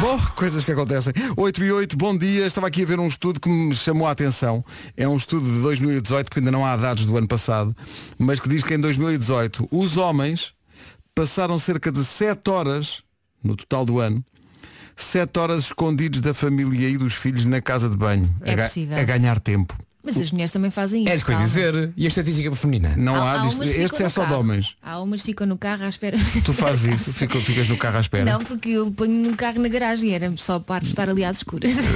Bom, 0.00 0.18
coisas 0.34 0.64
que 0.64 0.72
acontecem. 0.72 1.12
8 1.36 1.64
e 1.64 1.72
8, 1.72 1.96
bom 1.96 2.16
dia. 2.16 2.46
Estava 2.46 2.66
aqui 2.66 2.82
a 2.82 2.86
ver 2.86 2.98
um 2.98 3.06
estudo 3.06 3.40
que 3.40 3.48
me 3.48 3.74
chamou 3.74 4.08
a 4.08 4.10
atenção. 4.10 4.64
É 4.96 5.06
um 5.06 5.16
estudo 5.16 5.46
de 5.46 5.62
2018, 5.62 6.26
porque 6.26 6.40
ainda 6.40 6.50
não 6.50 6.66
há 6.66 6.76
dados 6.76 7.06
do 7.06 7.16
ano 7.16 7.28
passado, 7.28 7.74
mas 8.18 8.40
que 8.40 8.48
diz 8.48 8.64
que 8.64 8.74
em 8.74 8.80
2018 8.80 9.68
os 9.70 9.96
homens 9.96 10.55
passaram 11.20 11.58
cerca 11.58 11.90
de 11.90 12.04
7 12.04 12.50
horas, 12.50 13.02
no 13.42 13.56
total 13.56 13.86
do 13.86 13.98
ano, 13.98 14.22
7 14.94 15.38
horas 15.38 15.64
escondidos 15.64 16.20
da 16.20 16.34
família 16.34 16.90
e 16.90 16.98
dos 16.98 17.14
filhos 17.14 17.46
na 17.46 17.60
casa 17.62 17.88
de 17.88 17.96
banho, 17.96 18.28
É 18.42 18.52
a, 18.52 18.56
ga- 18.56 18.68
a 19.00 19.02
ganhar 19.02 19.40
tempo. 19.40 19.74
Mas 20.06 20.16
as 20.18 20.30
mulheres 20.30 20.52
também 20.52 20.70
fazem 20.70 21.02
isso. 21.02 21.12
É 21.12 21.16
isso 21.16 21.24
que 21.24 21.30
eu 21.32 21.34
ia 21.34 21.38
calma. 21.40 21.48
dizer. 21.48 21.92
E 21.96 22.04
a 22.04 22.08
estatística 22.08 22.54
feminina? 22.54 22.94
Não 22.96 23.16
Há- 23.16 23.18
há, 23.18 23.32
há 23.34 23.38
disto- 23.46 23.56
umas 23.56 23.70
que 23.70 23.76
este 23.76 23.82
ficam 23.90 24.00
é 24.00 24.04
no 24.04 24.10
só 24.10 24.20
de 24.22 24.28
carro. 24.28 24.40
homens. 24.40 24.76
Há 24.82 25.00
umas 25.02 25.20
que 25.20 25.26
ficam 25.26 25.46
no 25.46 25.58
carro 25.58 25.84
à 25.84 25.88
espera. 25.88 26.16
Tu 26.44 26.54
fazes 26.54 26.94
isso, 27.00 27.12
fica- 27.18 27.40
ficas 27.40 27.68
no 27.68 27.76
carro 27.76 27.96
à 27.98 28.00
espera. 28.00 28.24
Não, 28.24 28.38
porque 28.44 28.68
eu 28.70 28.90
ponho 28.92 29.28
no 29.30 29.36
carro 29.36 29.60
na 29.60 29.68
garagem 29.68 30.10
e 30.10 30.12
era 30.14 30.32
só 30.36 30.58
para 30.60 30.84
estar 30.84 31.08
ali 31.10 31.24
às 31.24 31.38
escuras. 31.38 31.74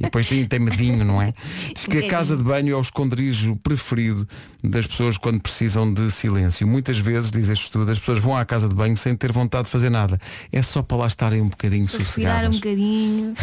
E 0.00 0.04
depois 0.04 0.26
tem, 0.26 0.46
tem 0.46 0.58
medinho, 0.58 1.04
não 1.04 1.20
é? 1.22 1.32
Diz 1.74 1.84
que 1.84 1.98
a 1.98 2.04
Um 2.04 2.08
casa 2.08 2.36
de 2.36 2.42
banho 2.42 2.72
é 2.74 2.76
o 2.76 2.80
esconderijo 2.80 3.56
preferido 3.56 4.26
das 4.62 4.86
pessoas 4.86 5.16
quando 5.18 5.40
precisam 5.40 5.92
de 5.92 6.10
silêncio. 6.10 6.66
Muitas 6.66 6.98
vezes, 6.98 7.30
diz 7.30 7.48
este 7.48 7.64
estudo, 7.64 7.90
as 7.90 7.98
pessoas 7.98 8.18
vão 8.18 8.36
à 8.36 8.44
casa 8.44 8.68
de 8.68 8.74
banho 8.74 8.96
sem 8.96 9.14
ter 9.14 9.30
vontade 9.30 9.64
de 9.64 9.70
fazer 9.70 9.90
nada. 9.90 10.18
É 10.50 10.62
só 10.62 10.82
para 10.82 10.96
lá 10.96 11.06
estarem 11.06 11.40
um 11.40 11.48
bocadinho 11.48 11.84
respirar 11.86 12.48
um 12.48 12.52
sossegadas. 12.52 12.54
bocadinho. 12.56 13.34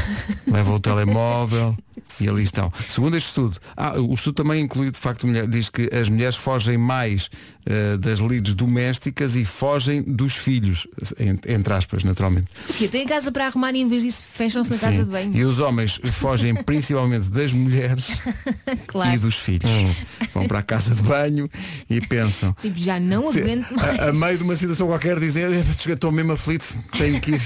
Levam 0.47 0.75
o 0.75 0.79
telemóvel 0.79 1.77
e 2.19 2.27
ali 2.27 2.43
estão. 2.43 2.71
Segundo 2.89 3.15
este 3.15 3.27
estudo, 3.27 3.57
ah, 3.77 3.99
o 3.99 4.13
estudo 4.13 4.35
também 4.35 4.61
inclui 4.61 4.91
de 4.91 4.97
facto 4.97 5.25
mulher, 5.27 5.47
diz 5.47 5.69
que 5.69 5.89
as 5.93 6.09
mulheres 6.09 6.35
fogem 6.35 6.77
mais 6.77 7.29
eh, 7.65 7.97
das 7.97 8.19
lides 8.19 8.55
domésticas 8.55 9.35
e 9.35 9.45
fogem 9.45 10.01
dos 10.03 10.35
filhos, 10.35 10.87
entre, 11.47 11.73
aspas, 11.73 12.03
naturalmente. 12.03 12.47
Porque 12.67 12.85
eu 12.85 12.89
tenho 12.89 13.05
a 13.05 13.09
casa 13.09 13.31
para 13.31 13.47
arrumar 13.47 13.73
e 13.73 13.79
em 13.81 13.87
vez 13.87 14.03
disso 14.03 14.23
fecham-se 14.33 14.69
na 14.71 14.77
casa 14.77 14.97
Sim. 14.97 15.03
de 15.05 15.09
banho. 15.11 15.35
E 15.35 15.43
os 15.45 15.59
homens 15.59 15.99
fogem 16.11 16.55
principalmente 16.63 17.29
das 17.29 17.53
mulheres 17.53 18.07
Claro. 18.87 19.13
e 19.13 19.17
dos 19.17 19.35
filhos. 19.35 19.71
Vão 20.33 20.47
para 20.47 20.59
a 20.59 20.63
casa 20.63 20.95
de 20.95 21.01
banho 21.03 21.49
e 21.89 22.01
pensam. 22.01 22.55
Tipo, 22.61 22.79
já 22.79 22.99
não 22.99 23.29
aguento 23.29 23.71
mais. 23.75 23.99
A, 23.99 24.09
a 24.09 24.13
meio 24.13 24.37
de 24.37 24.43
uma 24.43 24.55
situação 24.55 24.87
qualquer 24.87 25.19
dizem, 25.19 25.43
"Eh, 25.43 25.63
estou 25.91 26.11
mesmo 26.11 26.31
aflito, 26.33 26.75
tenho 26.97 27.19
que 27.19 27.31
ir. 27.31 27.41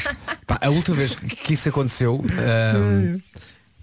Pá, 0.48 0.60
a 0.62 0.70
última 0.70 0.96
vez 0.98 1.16
que 1.16 1.54
isso 1.54 1.70
aconteceu 1.70 2.24
ahm, 2.38 3.20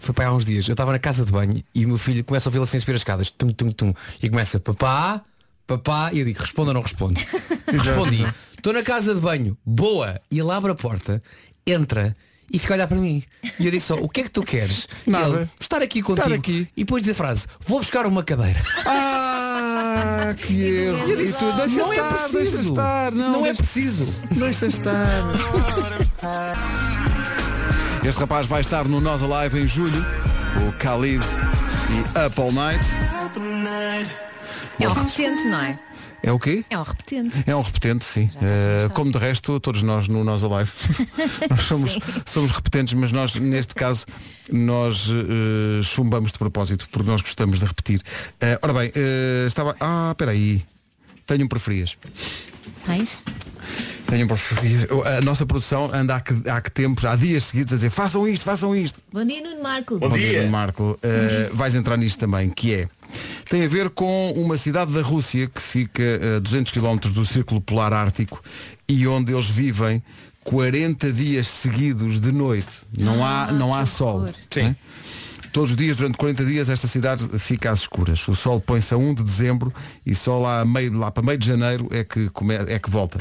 foi 0.03 0.13
para 0.15 0.27
há 0.27 0.35
uns 0.35 0.45
dias. 0.45 0.67
Eu 0.69 0.73
estava 0.73 0.93
na 0.93 0.99
casa 0.99 1.25
de 1.25 1.31
banho 1.33 1.63
e 1.75 1.85
o 1.85 1.89
meu 1.89 1.99
filho 1.99 2.25
começa 2.25 2.49
a 2.49 2.51
ouvi-lo 2.51 2.65
assim 2.65 2.79
subir 2.79 2.93
as 2.95 3.01
escadas. 3.01 3.31
Tum, 3.31 3.53
tum, 3.53 3.71
tum, 3.71 3.95
e 4.23 4.29
começa, 4.29 4.59
papá, 4.59 5.23
papá, 5.67 6.11
e 6.13 6.19
eu 6.19 6.25
digo, 6.25 6.41
responda 6.41 6.71
ou 6.71 6.75
não 6.75 6.83
responde. 6.83 7.25
Respondi, 7.73 8.27
estou 8.57 8.73
na 8.73 8.83
casa 8.83 9.15
de 9.15 9.21
banho, 9.21 9.57
boa, 9.65 10.21
e 10.31 10.39
ele 10.39 10.51
abre 10.51 10.73
a 10.73 10.75
porta, 10.75 11.23
entra 11.67 12.15
e 12.53 12.59
fica 12.59 12.75
a 12.75 12.77
olhar 12.77 12.87
para 12.87 12.99
mim. 12.99 13.23
E 13.59 13.65
eu 13.65 13.71
digo 13.71 13.83
só, 13.83 13.95
o 13.95 14.09
que 14.09 14.21
é 14.21 14.25
que 14.25 14.31
tu 14.31 14.43
queres? 14.43 14.87
Nada. 15.07 15.37
ele, 15.37 15.49
estar 15.59 15.81
aqui 15.81 16.03
contigo. 16.03 16.27
Estar 16.27 16.39
aqui. 16.39 16.69
E 16.77 16.85
depois 16.85 17.03
diz 17.03 17.13
a 17.13 17.15
frase, 17.15 17.47
vou 17.67 17.79
buscar 17.79 18.05
uma 18.07 18.23
cadeira. 18.23 18.61
Ah, 19.95 20.35
que 20.35 20.55
erro. 20.63 21.11
Eu 21.11 21.17
disse, 21.17 21.45
E 21.45 21.53
deixa 21.53 21.77
não 21.81 21.93
estar, 21.93 22.07
é 22.07 22.09
preciso. 22.09 22.33
deixa 22.39 22.63
estar. 22.63 23.13
Não, 23.13 23.33
Não 23.33 23.47
é 23.47 23.53
preciso. 23.53 24.07
Deixa 24.31 24.67
estar. 24.67 25.23
Este 28.05 28.21
rapaz 28.21 28.47
vai 28.47 28.61
estar 28.61 28.89
no 28.89 29.01
Nós 29.01 29.23
Alive 29.23 29.61
em 29.61 29.67
julho. 29.69 30.05
O 30.67 30.73
Khalid 30.73 31.25
e 31.89 32.27
Up 32.27 32.41
All 32.41 32.51
Night. 32.51 32.85
É 34.81 34.89
um 34.89 34.93
repetente, 34.93 35.45
não 35.45 35.61
é? 35.61 35.79
É 36.25 36.33
o 36.33 36.39
quê? 36.39 36.65
É 36.69 36.77
um 36.77 36.83
repetente. 36.83 37.45
É 37.47 37.55
um 37.55 37.63
repetente, 37.63 38.05
sim. 38.05 38.29
Eh, 38.43 38.89
como 38.93 39.13
de 39.13 39.19
resto, 39.19 39.61
todos 39.61 39.85
nós 39.85 40.09
no 40.09 40.25
Nós 40.25 40.43
Alive. 40.43 40.71
nós 41.49 41.61
somos, 41.63 41.99
somos 42.27 42.51
repetentes, 42.51 42.95
mas 42.95 43.13
nós, 43.13 43.37
neste 43.37 43.75
caso, 43.75 44.05
nós 44.51 45.09
eh, 45.09 45.83
chumbamos 45.85 46.33
de 46.33 46.39
propósito, 46.39 46.89
porque 46.91 47.09
nós 47.09 47.23
gostamos 47.23 47.61
de 47.61 47.67
repetir. 47.67 48.03
Eh, 48.41 48.59
ora 48.63 48.73
bem, 48.73 48.93
estava. 49.47 49.77
Ah, 49.79 50.09
espera 50.11 50.33
aí. 50.33 50.65
Tenho 51.25 51.45
um 51.45 51.49
preferias. 51.49 51.97
Tens? 52.85 53.23
Um 54.13 55.03
A 55.05 55.21
nossa 55.23 55.47
produção 55.47 55.91
anda 55.93 56.17
há 56.17 56.21
que, 56.21 56.35
há 56.49 56.61
que 56.61 56.71
tempos, 56.71 57.05
há 57.05 57.17
dias 57.17 57.45
seguidos 57.45 57.73
a 57.73 57.77
dizer 57.77 57.91
façam 57.91 58.29
isto, 58.29 58.45
façam 58.45 58.77
isto. 58.77 59.01
Bom 59.11 59.25
dia, 59.25 59.43
Nuno 59.43 59.63
Marco. 59.63 59.99
Bom 59.99 60.11
dia, 60.11 60.47
Marco. 60.49 60.99
Eh, 61.03 61.51
vais 61.53 61.75
entrar 61.75 61.97
nisto 61.97 62.19
também, 62.19 62.51
que 62.51 62.75
é. 62.75 62.89
Tem 63.49 63.65
a 63.65 63.69
ver 63.69 63.91
com 63.91 64.33
uma 64.33 64.57
cidade 64.59 64.93
da 64.93 65.01
Rússia 65.03 65.47
que 65.49 65.61
fica 65.61 66.03
a 66.37 66.41
200 66.41 66.73
km 66.73 66.97
do 67.13 67.25
Círculo 67.25 67.61
Polar 67.61 67.93
Ártico 67.93 68.43
e 68.89 69.07
onde 69.07 69.33
eles 69.33 69.49
vivem 69.49 70.03
40 70.45 71.13
dias 71.13 71.49
seguidos 71.49 72.21
de 72.21 72.33
noite. 72.33 72.69
Não 72.99 73.25
há, 73.25 73.53
não 73.53 73.75
há 73.75 73.87
sol. 73.87 74.21
né? 74.57 74.77
Todos 75.53 75.71
os 75.73 75.77
dias, 75.77 75.97
durante 75.99 76.17
40 76.17 76.45
dias, 76.47 76.71
esta 76.71 76.89
cidade 76.89 77.29
fica 77.39 77.71
às 77.71 77.81
escuras. 77.81 78.27
O 78.27 78.35
sol 78.35 78.59
põe-se 78.61 78.95
a 78.95 78.97
1 78.97 79.15
de 79.15 79.23
dezembro 79.23 79.73
e 80.05 80.15
só 80.15 80.39
lá, 80.39 80.61
a 80.63 80.65
meio, 80.65 80.97
lá 80.97 81.11
para 81.11 81.23
meio 81.23 81.37
de 81.39 81.47
janeiro 81.47 81.89
é 81.91 82.03
que, 82.03 82.31
come- 82.31 82.55
é 82.55 82.79
que 82.79 82.89
volta. 82.89 83.21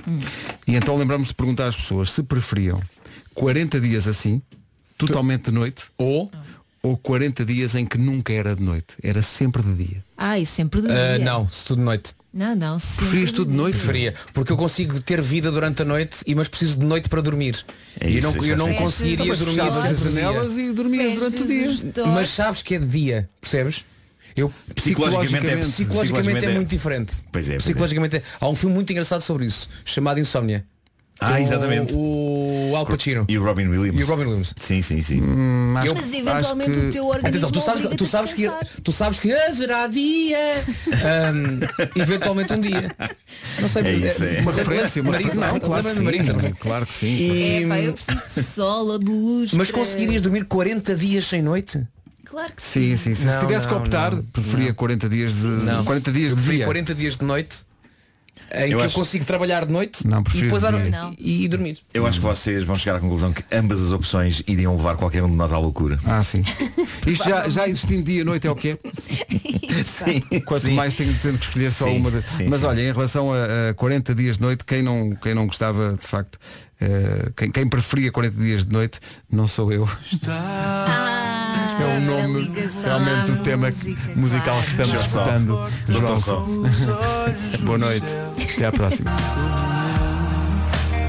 E 0.65 0.75
então 0.75 0.95
lembramos 0.97 1.27
de 1.27 1.33
perguntar 1.35 1.67
às 1.67 1.75
pessoas 1.75 2.09
se 2.11 2.23
preferiam 2.23 2.81
40 3.33 3.79
dias 3.81 4.07
assim, 4.07 4.41
totalmente 4.97 5.45
de 5.45 5.51
noite, 5.51 5.83
ou, 5.97 6.31
ou 6.81 6.97
40 6.97 7.43
dias 7.45 7.75
em 7.75 7.85
que 7.85 7.97
nunca 7.97 8.31
era 8.31 8.55
de 8.55 8.63
noite, 8.63 8.95
era 9.03 9.21
sempre 9.21 9.61
de 9.61 9.73
dia. 9.85 10.03
Ai, 10.17 10.45
sempre 10.45 10.81
de 10.81 10.89
Ah, 10.89 11.17
dia. 11.17 11.25
não, 11.25 11.49
se 11.49 11.65
tudo 11.65 11.79
de 11.79 11.83
noite. 11.85 12.15
Não, 12.33 12.55
não. 12.55 12.79
sempre 12.79 13.03
Preferias 13.05 13.31
tudo 13.33 13.51
de 13.51 13.57
noite? 13.57 13.77
Preferia, 13.77 14.13
porque 14.33 14.53
eu 14.53 14.57
consigo 14.57 15.01
ter 15.01 15.21
vida 15.21 15.51
durante 15.51 15.81
a 15.81 15.85
noite, 15.85 16.19
e 16.25 16.33
mas 16.33 16.47
preciso 16.47 16.79
de 16.79 16.85
noite 16.85 17.09
para 17.09 17.21
dormir. 17.21 17.65
É 17.99 18.09
e 18.09 18.13
eu 18.13 18.19
isso, 18.19 18.27
não, 18.27 18.37
isso 18.37 18.47
eu 18.47 18.53
é 18.53 18.57
não 18.57 18.73
conseguiria 18.75 19.25
Mas 19.25 19.39
dormir 19.39 19.55
sempre 19.55 19.89
as 19.91 19.99
janelas 19.99 20.57
e 20.57 20.71
dormias 20.71 21.13
durante 21.15 21.43
o 21.43 21.47
dia. 21.47 21.67
Mas 22.07 22.29
sabes 22.29 22.61
que 22.61 22.75
é 22.75 22.79
de 22.79 22.85
dia, 22.85 23.29
percebes? 23.41 23.85
Eu 24.33 24.51
Psicologicamente 24.73 25.45
é- 25.45 25.57
psicologicamente, 25.57 25.71
psicologicamente 25.73 26.45
é, 26.45 26.49
é- 26.49 26.55
muito 26.55 26.69
diferente. 26.69 27.13
Pois 27.31 27.49
é, 27.49 27.49
pois 27.49 27.49
é. 27.49 27.57
Psicologicamente 27.57 28.15
é. 28.15 28.23
Há 28.39 28.47
um 28.47 28.55
filme 28.55 28.73
muito 28.75 28.89
engraçado 28.91 29.19
sobre 29.21 29.45
isso, 29.45 29.67
chamado 29.83 30.19
Insómnia. 30.19 30.65
Ah, 31.21 31.33
Com 31.33 31.37
exatamente. 31.37 31.93
O 31.93 32.71
o 32.71 32.75
Al 32.75 32.85
Pacino. 32.85 33.25
E 33.27 33.37
o 33.37 33.43
Robin 33.43 33.67
Williams. 33.67 33.99
E 33.99 34.03
o 34.03 34.07
Robin 34.07 34.23
Williams. 34.25 34.53
Sim, 34.57 34.81
sim, 34.81 35.01
sim. 35.01 35.21
Hum, 35.21 35.73
Eu- 35.85 35.93
Mas 35.93 36.13
eventualmente 36.13 36.71
o 36.79 36.89
teu 36.91 37.05
organismo 37.05 37.27
Atenção, 37.27 37.51
tu 37.51 37.61
sabes, 37.61 37.95
tu 37.97 38.05
sabes 38.07 38.33
que 38.33 38.49
tu 38.83 38.91
sabes 38.91 39.19
que 39.19 39.31
haverá 39.31 39.87
dia 39.87 40.37
ahm, 41.03 41.59
eventualmente 41.95 42.53
um 42.53 42.59
dia. 42.59 42.95
Não 43.59 43.69
sei 43.69 43.83
É 43.83 43.93
isso, 43.93 44.23
é. 44.23 44.39
Uma 44.41 44.51
referência, 44.53 45.01
uma 45.01 45.11
referência. 45.17 45.39
Não, 45.51 45.59
claro 45.59 45.89
que 45.93 45.99
Marisa, 45.99 46.39
sim. 46.39 46.53
Claro 46.59 46.85
que 46.85 46.93
sim. 46.93 47.07
E- 47.07 47.63
É, 47.63 47.67
pá, 47.67 47.79
eu 47.79 47.93
preciso 47.93 48.21
de 48.37 48.43
sol 48.43 48.87
ou 48.87 48.97
de 48.99 49.05
luz. 49.11 49.53
Mas 49.53 49.69
para- 49.69 49.79
conseguirias 49.79 50.21
dormir 50.21 50.45
40 50.45 50.95
dias 50.95 51.25
sem 51.25 51.41
noite? 51.41 51.85
Claro 52.25 52.53
que 52.55 52.61
sim. 52.61 52.95
Sim, 52.95 52.97
sim, 52.97 53.15
sim. 53.15 53.27
Se 53.27 53.35
Não, 53.35 53.41
tivesse 53.41 53.67
que 53.67 53.73
não, 53.73 53.81
optar, 53.81 54.11
não, 54.15 54.23
preferia 54.23 54.73
40 54.73 55.09
dias 55.09 55.33
de 55.35 55.45
Não. 55.47 55.83
40 55.83 56.11
dias 56.11 56.33
de 56.33 56.41
dia. 56.41 56.65
40 56.65 56.95
dias 56.95 57.17
de 57.17 57.25
noite 57.25 57.57
em 58.53 58.63
Eu 58.63 58.67
que 58.67 58.73
eu 58.73 58.81
acho- 58.87 58.95
consigo 58.95 59.23
trabalhar 59.23 59.65
de 59.65 59.71
noite 59.71 60.05
Não, 60.05 60.19
e 60.19 60.23
prefiro 60.23 60.45
depois 60.45 60.63
Não. 60.91 61.15
e, 61.17 61.43
e 61.45 61.47
dormir. 61.47 61.79
Eu 61.93 62.05
acho 62.05 62.19
que 62.19 62.25
vocês 62.25 62.63
vão 62.63 62.75
chegar 62.75 62.97
à 62.97 62.99
conclusão 62.99 63.31
que 63.31 63.43
ambas 63.55 63.81
as 63.81 63.91
opções 63.91 64.43
iriam 64.47 64.75
levar 64.75 64.97
qualquer 64.97 65.23
um 65.23 65.29
de 65.29 65.35
nós 65.35 65.53
à 65.53 65.57
loucura. 65.57 65.97
Ah, 66.05 66.21
sim. 66.23 66.43
Isto 67.07 67.23
já, 67.29 67.47
já 67.49 67.67
existindo 67.67 68.03
dia 68.03 68.21
e 68.21 68.23
noite 68.23 68.47
é 68.47 68.51
o 68.51 68.55
quê? 68.55 68.77
Sim. 69.85 70.21
Quanto 70.45 70.65
sim. 70.65 70.73
mais 70.73 70.93
tenho, 70.95 71.13
tenho 71.21 71.37
que 71.37 71.45
escolher 71.45 71.71
só 71.71 71.85
Sim, 71.85 71.97
uma. 71.97 72.11
De... 72.11 72.21
sim, 72.27 72.47
Mas 72.49 72.59
sim. 72.59 72.65
olha, 72.65 72.81
em 72.81 72.91
relação 72.91 73.31
a, 73.33 73.69
a 73.69 73.73
40 73.73 74.13
dias 74.15 74.35
de 74.37 74.41
noite, 74.43 74.65
quem 74.65 74.81
não, 74.83 75.11
quem 75.11 75.33
não 75.33 75.45
gostava 75.47 75.93
de 75.99 76.05
facto, 76.05 76.37
eh, 76.79 77.31
quem, 77.35 77.51
quem 77.51 77.67
preferia 77.67 78.11
40 78.11 78.37
dias 78.37 78.65
de 78.65 78.71
noite, 78.71 78.99
não 79.31 79.47
sou 79.47 79.71
eu. 79.71 79.87
Ah, 80.27 81.20
É 81.79 81.97
o 81.97 82.01
nome, 82.01 82.51
realmente 82.83 83.31
o 83.31 83.37
tema 83.37 83.67
música, 83.67 84.15
musical 84.15 84.61
que 84.61 84.69
estamos 84.69 84.93
escutando. 84.93 85.71
Doutor 85.87 86.07
João 86.07 86.19
Só. 86.19 86.45
Boa 87.63 87.77
noite. 87.77 88.07
Até 88.55 88.65
à 88.65 88.71
próxima. 88.71 89.11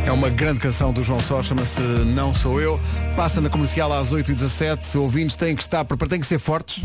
É 0.04 0.10
uma 0.10 0.28
grande 0.28 0.60
canção 0.60 0.92
do 0.92 1.02
João 1.02 1.20
Só, 1.20 1.42
chama-se 1.42 1.80
Não 1.80 2.34
Sou 2.34 2.60
Eu. 2.60 2.78
Passa 3.16 3.40
na 3.40 3.48
comercial 3.48 3.92
às 3.92 4.12
8h17. 4.12 4.96
Ouvintes 4.96 5.36
têm 5.36 5.56
que 5.56 5.62
estar, 5.62 5.84
têm 5.84 6.20
que 6.20 6.26
ser 6.26 6.38
fortes 6.38 6.84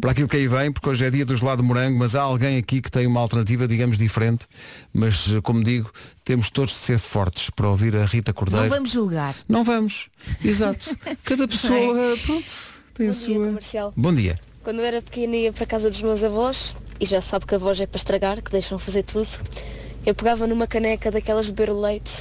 para 0.00 0.10
aquilo 0.10 0.26
que 0.26 0.36
aí 0.36 0.48
vem, 0.48 0.72
porque 0.72 0.88
hoje 0.88 1.04
é 1.04 1.10
dia 1.10 1.24
do 1.24 1.36
gelado 1.36 1.62
de 1.62 1.68
morango, 1.68 1.98
mas 1.98 2.16
há 2.16 2.22
alguém 2.22 2.58
aqui 2.58 2.80
que 2.80 2.90
tem 2.90 3.06
uma 3.06 3.20
alternativa, 3.20 3.68
digamos, 3.68 3.96
diferente. 3.96 4.46
Mas, 4.92 5.28
como 5.42 5.62
digo, 5.62 5.90
temos 6.24 6.50
todos 6.50 6.72
de 6.72 6.78
ser 6.78 6.98
fortes 6.98 7.50
para 7.50 7.68
ouvir 7.68 7.94
a 7.96 8.04
Rita 8.06 8.32
Cordeiro. 8.32 8.64
Não 8.64 8.74
vamos 8.74 8.90
julgar. 8.90 9.34
Não 9.48 9.62
vamos. 9.62 10.08
Exato. 10.44 10.90
Cada 11.22 11.46
pessoa, 11.46 12.16
pronto, 12.24 12.52
tem 12.94 13.08
a 13.08 13.12
Bom 13.12 13.18
dia, 13.18 13.34
sua. 13.36 13.44
comercial. 13.46 13.92
Bom 13.96 14.14
dia. 14.14 14.38
Quando 14.62 14.78
eu 14.80 14.84
era 14.86 15.02
pequena 15.02 15.36
ia 15.36 15.52
para 15.52 15.64
a 15.64 15.66
casa 15.66 15.90
dos 15.90 16.00
meus 16.00 16.22
avós, 16.24 16.74
e 17.00 17.04
já 17.04 17.20
sabe 17.20 17.44
que 17.46 17.54
avós 17.54 17.80
é 17.80 17.86
para 17.86 17.98
estragar, 17.98 18.42
que 18.42 18.50
deixam 18.50 18.78
fazer 18.78 19.02
tudo, 19.02 19.28
eu 20.06 20.14
pegava 20.14 20.46
numa 20.46 20.66
caneca 20.66 21.10
daquelas 21.10 21.46
de 21.46 21.52
beber 21.52 21.72
o 21.72 21.80
leite 21.80 22.12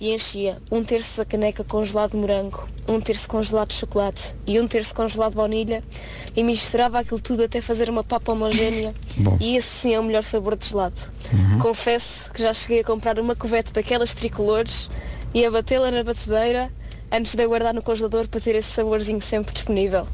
e 0.00 0.12
enchia 0.12 0.58
um 0.72 0.82
terço 0.82 1.18
da 1.18 1.24
caneca 1.24 1.62
com 1.62 1.84
gelado 1.84 2.12
de 2.12 2.18
morango, 2.18 2.68
um 2.88 3.00
terço 3.00 3.28
com 3.28 3.40
gelado 3.42 3.68
de 3.68 3.76
chocolate 3.76 4.34
e 4.46 4.58
um 4.60 4.66
terço 4.66 4.92
com 4.94 5.06
gelado 5.06 5.30
de 5.30 5.36
baunilha 5.36 5.82
e 6.34 6.42
misturava 6.42 6.98
aquilo 6.98 7.20
tudo 7.20 7.44
até 7.44 7.60
fazer 7.60 7.88
uma 7.88 8.02
papa 8.02 8.32
homogénea 8.32 8.92
Bom. 9.18 9.36
e 9.40 9.56
esse 9.56 9.68
sim 9.68 9.94
é 9.94 10.00
o 10.00 10.02
melhor 10.02 10.24
sabor 10.24 10.56
de 10.56 10.66
gelado. 10.66 11.00
Confesso 11.62 12.32
que 12.32 12.42
já 12.42 12.52
cheguei 12.52 12.80
a 12.80 12.84
comprar 12.84 13.18
uma 13.20 13.36
covete 13.36 13.72
daquelas 13.72 14.14
tricolores 14.14 14.90
e 15.32 15.44
a 15.44 15.50
batê-la 15.50 15.90
na 15.92 16.02
batedeira 16.02 16.72
antes 17.12 17.34
de 17.34 17.42
a 17.42 17.46
guardar 17.46 17.74
no 17.74 17.82
congelador 17.82 18.28
para 18.28 18.40
ter 18.40 18.54
esse 18.54 18.68
saborzinho 18.70 19.20
sempre 19.20 19.52
disponível. 19.52 20.06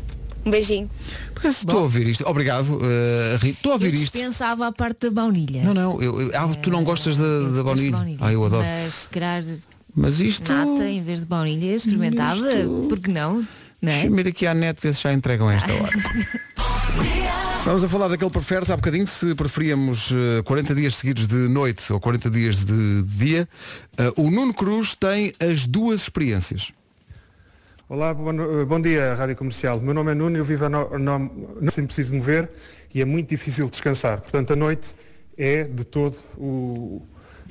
Um 0.46 0.50
beijinho. 0.50 0.90
Porque 1.32 1.50
se 1.52 1.60
estou 1.60 1.78
a 1.78 1.82
ouvir 1.82 2.06
isto. 2.06 2.28
Obrigado, 2.28 2.78
eh, 2.84 3.36
Rita. 3.40 3.56
Estou 3.58 3.72
a 3.72 3.74
Eu 3.74 3.76
ouvir 3.76 3.94
isto. 3.94 4.12
dispensava 4.12 4.66
a 4.66 4.72
parte 4.72 5.08
da 5.08 5.10
baunilha. 5.10 5.62
Não, 5.62 5.72
não, 5.72 6.02
eu, 6.02 6.20
eu- 6.20 6.30
ah, 6.34 6.54
tu 6.62 6.70
não 6.70 6.84
gostas 6.84 7.16
da, 7.16 7.24
Eu 7.24 7.52
da 7.54 7.62
baunilha. 7.64 7.90
baunilha. 7.92 8.18
Ah, 8.20 8.30
eu 8.32 8.44
adoro. 8.44 8.62
Mas 8.62 8.92
se 8.94 9.08
calhar 9.08 9.42
Mas 9.96 10.20
isto. 10.20 10.52
nata 10.52 10.84
em 10.86 11.02
vez 11.02 11.20
de 11.20 11.26
baunilha 11.26 11.74
experimentava, 11.76 12.52
Isto- 12.52 12.86
porque 12.90 13.10
não? 13.10 13.36
Não 13.80 13.90
é? 13.90 13.94
Deixa-me 14.00 14.20
ir 14.20 14.28
aqui 14.28 14.46
à 14.46 14.52
net 14.52 14.78
ver 14.82 14.94
se 14.94 15.02
já 15.02 15.12
entregam 15.14 15.50
esta 15.50 15.72
hora. 15.72 15.90
Vamos 17.64 17.82
a 17.82 17.88
falar 17.88 18.08
daquele 18.08 18.30
preferes 18.30 18.70
há 18.70 18.76
bocadinho, 18.76 19.06
se 19.06 19.34
preferíamos 19.34 20.10
eh, 20.12 20.42
40 20.42 20.74
dias 20.74 20.96
seguidos 20.96 21.26
de 21.26 21.48
noite 21.48 21.90
ou 21.90 21.98
40 21.98 22.28
dias 22.28 22.62
de 22.62 23.02
dia. 23.04 23.48
Eh, 23.96 24.12
o 24.18 24.30
Nuno 24.30 24.52
Cruz 24.52 24.94
tem 24.94 25.32
as 25.40 25.66
duas 25.66 26.02
experiências. 26.02 26.70
Olá, 27.88 28.14
bom, 28.14 28.32
no- 28.32 28.66
bom 28.66 28.80
dia, 28.80 29.14
Rádio 29.14 29.36
Comercial. 29.36 29.78
Meu 29.80 29.92
nome 29.94 30.12
é 30.12 30.14
Nuno, 30.14 30.36
eu 30.36 30.44
vivo 30.44 30.64
a 30.64 30.68
no, 30.68 30.98
no, 30.98 31.18
não 31.60 31.70
sempre 31.70 31.86
preciso 31.88 32.14
mover 32.14 32.50
e 32.94 33.00
é 33.00 33.04
muito 33.04 33.28
difícil 33.28 33.68
descansar. 33.68 34.20
Portanto, 34.20 34.52
a 34.52 34.56
noite 34.56 34.88
é 35.36 35.64
de 35.64 35.84
todo 35.84 36.16
o- 36.36 37.02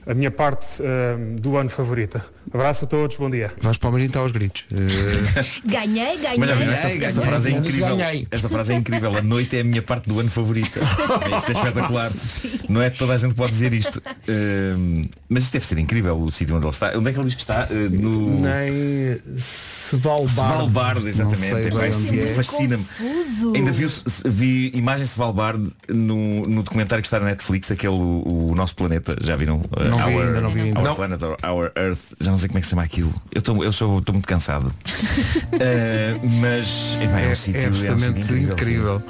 a 0.06 0.14
minha 0.14 0.32
parte 0.32 0.82
ahm, 0.82 1.36
do 1.36 1.56
ano 1.56 1.70
favorita. 1.70 2.26
Abraço 2.52 2.86
a 2.86 2.88
todos, 2.88 3.16
bom 3.18 3.30
dia. 3.30 3.52
Vais 3.62 3.78
para 3.78 3.90
o 3.90 3.92
Marinho 3.92 4.08
está 4.08 4.20
aos 4.20 4.32
gritos. 4.32 4.66
Eh, 4.72 5.44
Ganhei, 5.66 6.18
ganhei. 6.18 6.38
Mas 6.38 6.50
já 6.50 6.56
viram, 6.56 6.74
esta, 6.74 6.88
esta 6.90 7.22
frase 7.22 7.50
é 7.50 7.52
incrível. 7.52 7.98
Ganhei. 7.98 8.28
Esta 8.30 8.50
frase 8.50 8.74
é 8.74 8.76
incrível. 8.76 9.18
A 9.18 9.22
noite 9.22 9.58
é 9.58 9.62
a 9.62 9.64
minha 9.64 9.82
parte 9.82 10.08
do 10.08 10.20
ano 10.20 10.30
favorita. 10.30 10.80
Isto 11.36 11.52
é 11.52 11.54
espetacular. 11.54 12.12
Não 12.70 12.82
é 12.82 12.90
toda 12.90 13.14
a 13.14 13.18
gente 13.18 13.34
pode 13.34 13.52
dizer 13.52 13.74
isto. 13.74 14.02
Hum, 14.28 15.08
mas 15.30 15.44
isto 15.44 15.54
deve 15.54 15.66
ser 15.66 15.78
incrível 15.78 16.18
o 16.18 16.32
sítio 16.32 16.56
onde 16.56 16.66
ele 16.66 16.72
está. 16.74 16.98
Onde 16.98 17.10
é 17.10 17.14
que 17.14 17.20
ele 17.20 17.26
diz 17.26 17.36
que 17.36 17.42
está? 17.42 17.68
Uh, 17.70 17.90
no 17.90 18.40
nem 18.42 19.20
Svalbard. 19.38 20.32
Svalbard, 20.32 21.08
exatamente. 21.08 21.54
É, 21.54 22.30
é. 22.30 22.34
Fascina-me. 22.34 22.86
Ainda 23.56 23.72
vi, 23.72 23.88
vi 24.26 24.72
imagens 24.76 25.10
de 25.10 25.14
Svalbard 25.14 25.72
no, 25.90 26.42
no 26.42 26.64
documentário 26.64 27.02
que 27.02 27.08
está 27.08 27.20
na 27.20 27.28
Netflix, 27.28 27.72
aquele 27.72 27.94
o, 27.94 28.50
o 28.52 28.56
nosso 28.56 28.76
planeta. 28.76 29.16
Já 29.22 29.36
viram? 29.36 29.58
Uh, 29.58 29.84
Não 29.90 29.98
vi 29.98 30.14
Our, 30.16 30.26
ainda, 30.26 30.42
não 30.42 30.50
vi 30.50 30.62
ainda. 30.62 30.80
Our 30.80 30.88
Não. 30.88 30.96
Planet, 30.96 31.22
Our 31.22 31.72
Earth. 31.76 32.00
Já 32.20 32.33
não 32.34 32.38
sei 32.40 32.48
como 32.50 32.58
é 32.58 32.62
que 32.62 32.68
se 32.68 32.72
chama 32.72 32.84
aquilo. 32.84 33.14
Eu 33.32 33.40
estou 33.40 33.64
eu 33.64 33.72
sou, 33.72 34.00
estou 34.00 34.14
muito 34.14 34.28
cansado. 34.28 34.68
Uh, 34.68 36.28
mas 36.42 36.98
epá, 37.02 37.20
é, 37.20 37.32
um 37.32 37.36
sítio, 37.36 37.62
é 37.62 37.66
é 37.66 37.70
um 37.70 37.74
sítio 37.74 37.92
absolutamente 37.94 38.20
incrível. 38.34 38.54
incrível. 38.54 39.04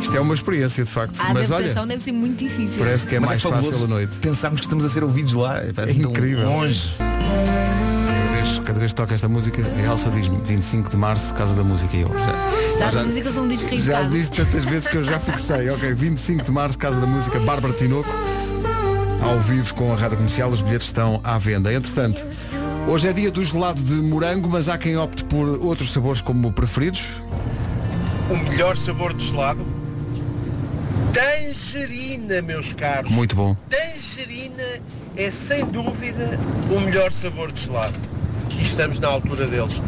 Isto 0.00 0.16
é 0.16 0.20
uma 0.20 0.34
experiência 0.34 0.84
de 0.84 0.90
facto. 0.90 1.20
A 1.20 1.34
Mas 1.34 1.50
adaptação 1.50 1.82
olha, 1.82 1.88
deve 1.90 2.02
ser 2.02 2.12
muito 2.12 2.38
difícil. 2.38 2.82
parece 2.82 3.06
que 3.06 3.14
é 3.14 3.20
Mas 3.20 3.30
mais 3.30 3.42
fabuloso 3.42 3.70
fácil 3.70 3.84
a 3.84 3.88
noite. 3.88 4.16
Pensarmos 4.20 4.60
que 4.60 4.66
estamos 4.66 4.84
a 4.84 4.88
ser 4.88 5.04
ouvidos 5.04 5.32
lá. 5.34 5.60
É 5.60 5.92
incrível. 5.92 6.48
Longe. 6.48 6.96
Cada 6.98 8.32
vez, 8.32 8.58
cada 8.64 8.78
vez 8.80 8.92
que 8.92 8.96
toca 8.96 9.14
esta 9.14 9.28
música, 9.28 9.62
a 9.62 9.80
Elsa 9.80 10.10
diz-me 10.10 10.40
25 10.40 10.90
de 10.90 10.96
Março, 10.96 11.32
Casa 11.34 11.54
da 11.54 11.62
Música 11.62 11.96
e 11.96 12.00
eu. 12.00 12.08
Já, 12.08 12.70
Estás 12.72 12.94
já- 12.94 13.00
a 13.00 13.04
dizer 13.04 13.20
que 13.22 13.28
eu 13.28 13.32
sou 13.32 13.44
um 13.44 13.48
disco 13.48 13.76
já 13.76 14.02
disse 14.04 14.30
tantas 14.30 14.64
vezes 14.64 14.86
que 14.88 14.96
eu 14.96 15.02
já 15.02 15.20
fixei. 15.20 15.68
Ok, 15.70 15.92
25 15.94 16.44
de 16.44 16.50
Março, 16.52 16.78
Casa 16.78 16.98
da 17.00 17.06
Música, 17.06 17.38
Bárbara 17.40 17.74
Tinoco. 17.74 18.08
Ao 19.22 19.38
vivo 19.38 19.74
com 19.74 19.92
a 19.92 19.96
Rádio 19.96 20.16
Comercial, 20.16 20.50
os 20.50 20.60
bilhetes 20.60 20.88
estão 20.88 21.20
à 21.22 21.38
venda. 21.38 21.72
Entretanto, 21.72 22.26
hoje 22.88 23.06
é 23.08 23.12
dia 23.12 23.30
do 23.30 23.42
gelado 23.44 23.80
de 23.80 23.94
morango, 23.94 24.48
mas 24.48 24.68
há 24.68 24.76
quem 24.76 24.96
opte 24.96 25.24
por 25.24 25.64
outros 25.64 25.92
sabores 25.92 26.20
como 26.20 26.52
preferidos. 26.52 27.04
O 28.28 28.36
melhor 28.36 28.76
sabor 28.76 29.14
de 29.14 29.26
gelado? 29.28 29.64
Tangerina, 31.12 32.42
meus 32.42 32.72
caros. 32.72 33.12
Muito 33.12 33.36
bom. 33.36 33.56
Tangerina 33.70 34.80
é 35.16 35.30
sem 35.30 35.64
dúvida 35.66 36.38
o 36.74 36.80
melhor 36.80 37.12
sabor 37.12 37.52
de 37.52 37.62
gelado. 37.62 37.94
E 38.58 38.62
estamos 38.62 38.98
na 38.98 39.08
altura 39.08 39.46
deles. 39.46 39.80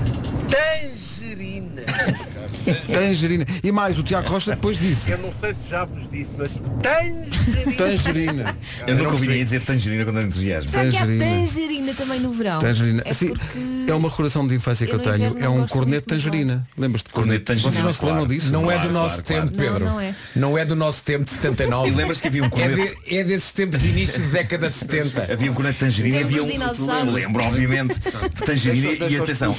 Tangerina. 0.48 1.82
meus 2.06 2.26
caros. 2.26 2.43
Tangerina. 2.92 3.44
E 3.62 3.72
mais, 3.72 3.98
o 3.98 4.02
Tiago 4.02 4.28
Rocha 4.28 4.50
depois 4.52 4.78
disse. 4.78 5.10
Eu 5.12 5.18
não 5.18 5.32
sei 5.40 5.54
se 5.54 5.68
já 5.68 5.84
vos 5.84 6.10
disse, 6.10 6.30
mas 6.36 6.52
tangerina. 6.82 7.76
Tangerina. 7.76 8.56
Eu 8.86 8.96
nunca 8.96 9.10
ouvi 9.10 9.44
dizer 9.44 9.60
tangerina 9.60 10.04
com 10.04 10.12
tanto 10.12 10.26
entusiasmo. 10.26 10.70
Será 10.70 10.90
que 10.90 10.96
há 10.96 11.00
Tangerina. 11.00 11.24
tangerina 11.24 11.94
também 11.94 12.20
no 12.20 12.32
verão? 12.32 12.60
Tangerina. 12.60 13.02
É 13.04 13.12
Sim, 13.12 13.28
porque... 13.28 13.58
é 13.88 13.94
uma 13.94 14.08
recordação 14.08 14.46
de 14.46 14.54
infância 14.54 14.86
que 14.86 14.92
Eu 14.92 14.98
eu 14.98 15.12
tenho. 15.12 15.38
É 15.38 15.48
um 15.48 15.66
corneto 15.66 16.08
tangerina. 16.08 16.66
Lembras-te 16.76 17.06
de 17.06 17.12
Corneto 17.12 17.38
de 17.40 17.44
corneto? 17.44 17.62
Vocês 17.62 17.62
tangerina, 17.62 17.86
não 17.86 17.94
se 17.94 18.04
lembram 18.04 18.26
claro. 18.26 18.34
disso? 18.34 18.52
Não 18.52 18.70
é 18.70 18.78
do 18.78 18.90
nosso 18.90 19.22
claro, 19.22 19.48
tempo. 19.48 19.56
Pedro. 19.56 19.84
Não, 19.84 19.92
não 19.92 20.00
é. 20.00 20.14
Não 20.36 20.58
é 20.58 20.64
do 20.64 20.76
nosso 20.76 21.02
tempo 21.02 21.24
de 21.24 21.30
79. 21.32 21.88
E 21.90 21.94
lembras 21.94 22.20
que 22.20 22.28
havia 22.28 22.42
um 22.42 22.46
é, 22.46 22.50
corneto? 22.50 22.76
de, 22.76 23.16
é 23.16 23.24
desses 23.24 23.52
tempos 23.52 23.80
de 23.82 23.88
início 23.88 24.22
de 24.22 24.28
década 24.28 24.70
de 24.70 24.76
70. 24.76 25.32
Havia 25.32 25.50
um 25.50 25.54
corneto 25.54 25.74
de 25.74 25.80
tangerina 25.80 26.16
e 26.18 26.22
havia 26.22 26.42
um. 26.42 27.12
Lembro, 27.12 27.44
obviamente. 27.44 27.94
De 27.94 28.42
tangerina 28.42 29.06
e 29.08 29.16
atenção. 29.16 29.54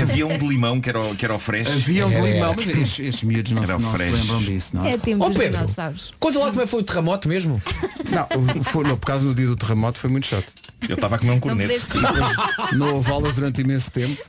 havia 0.00 0.26
um 0.26 0.38
de 0.38 0.46
limão 0.46 0.80
que 0.80 0.88
era 0.88 1.00
o, 1.00 1.14
que 1.14 1.24
era 1.24 1.34
o 1.34 1.38
fresh. 1.38 1.68
Havia 2.00 2.06
um 2.06 2.10
de 2.24 2.32
limão, 2.32 2.54
mas 2.56 2.66
estes, 2.68 2.98
estes 3.00 3.22
miúdos 3.22 3.52
não, 3.52 3.64
se- 3.64 3.70
Era 3.70 3.78
não 3.80 3.90
se 3.90 3.96
fresh. 3.96 4.12
lembram 4.20 4.42
disso. 4.42 4.70
Não, 4.74 4.86
É 4.86 4.96
tempo 4.98 5.24
Ó 5.24 5.28
dos 5.28 5.38
Pedro, 5.38 5.58
dinossauros. 5.60 6.12
conta 6.18 6.38
lá 6.38 6.46
como 6.48 6.60
é 6.60 6.64
que 6.64 6.70
foi 6.70 6.80
o 6.80 6.82
terremoto 6.84 7.28
mesmo. 7.28 7.62
não 8.54 8.64
foi, 8.64 8.84
não, 8.84 8.96
por 8.96 9.06
causa 9.06 9.26
do 9.26 9.34
dia 9.34 9.46
do 9.46 9.56
terremoto 9.56 9.98
foi 9.98 10.10
muito 10.10 10.26
chato. 10.26 10.52
Eu 10.88 10.94
estava 10.96 11.16
a 11.16 11.18
comer 11.18 11.32
um 11.32 11.40
corneto. 11.40 11.72
Não 12.76 12.94
houve 12.94 13.10
aulas 13.10 13.34
durante 13.34 13.60
imenso 13.60 13.90
tempo 13.90 14.22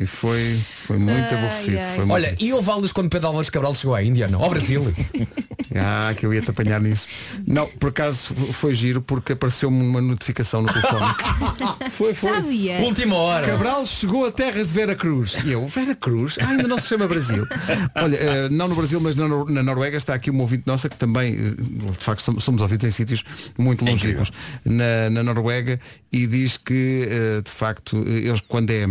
e 0.00 0.06
foi, 0.06 0.58
foi 0.86 0.98
muito 0.98 1.34
Ai, 1.34 1.38
aborrecido. 1.38 1.78
ai. 1.78 1.84
Foi 1.96 1.98
muito- 2.04 2.12
Olha, 2.12 2.36
e 2.38 2.52
houve 2.52 2.70
aulas 2.70 2.92
quando 2.92 3.08
Pedro 3.10 3.28
Álvares 3.28 3.50
Cabral 3.50 3.74
chegou 3.74 3.94
à 3.94 4.02
Índia, 4.02 4.28
não? 4.28 4.42
Ao 4.42 4.50
Brasil. 4.50 4.92
Ah, 5.74 6.12
que 6.14 6.26
eu 6.26 6.34
ia-te 6.34 6.50
apanhar 6.50 6.78
nisso. 6.82 7.08
Não, 7.46 7.66
por 7.66 7.88
acaso 7.88 8.34
foi 8.52 8.74
giro 8.74 9.00
porque 9.00 9.32
apareceu-me 9.32 9.82
uma 9.82 10.02
notificação 10.02 10.60
no 10.60 10.68
telefone. 10.70 11.14
foi, 11.92 12.12
foi. 12.12 12.36
Havia. 12.36 12.80
Última 12.80 13.16
hora. 13.16 13.46
Cabral 13.46 13.86
chegou 13.86 14.26
a 14.26 14.30
terras 14.30 14.68
de 14.68 14.74
Vera 14.74 14.94
Cruz. 14.94 15.34
E 15.46 15.52
eu, 15.52 15.66
Vera 15.66 15.94
Cruz? 15.94 16.36
Ah, 16.42 16.48
ainda 16.50 16.68
não 16.68 16.78
se 16.78 16.88
chama 16.88 17.08
Brasil. 17.08 17.46
Olha, 17.94 18.16
eh, 18.16 18.48
não 18.50 18.68
no 18.68 18.74
Brasil, 18.74 19.00
mas 19.00 19.16
na, 19.16 19.26
Nor- 19.26 19.50
na 19.50 19.62
Noruega 19.62 19.96
está 19.96 20.12
aqui 20.12 20.28
uma 20.30 20.42
ouvinte 20.42 20.64
nossa 20.66 20.90
que 20.90 20.96
também, 20.96 21.32
eh, 21.32 21.54
de 21.92 22.04
facto, 22.04 22.20
somos, 22.20 22.44
somos 22.44 22.60
ouvidos 22.60 22.84
em 22.86 22.90
sítios 22.90 23.24
muito 23.56 23.82
longínquos 23.82 24.30
na, 24.66 25.08
na 25.08 25.22
Noruega 25.22 25.71
e 26.12 26.26
diz 26.26 26.56
que, 26.56 27.06
eh, 27.08 27.40
de 27.42 27.50
facto, 27.50 28.02
eh, 28.06 28.28
eles 28.28 28.40
quando 28.40 28.70
é 28.70 28.86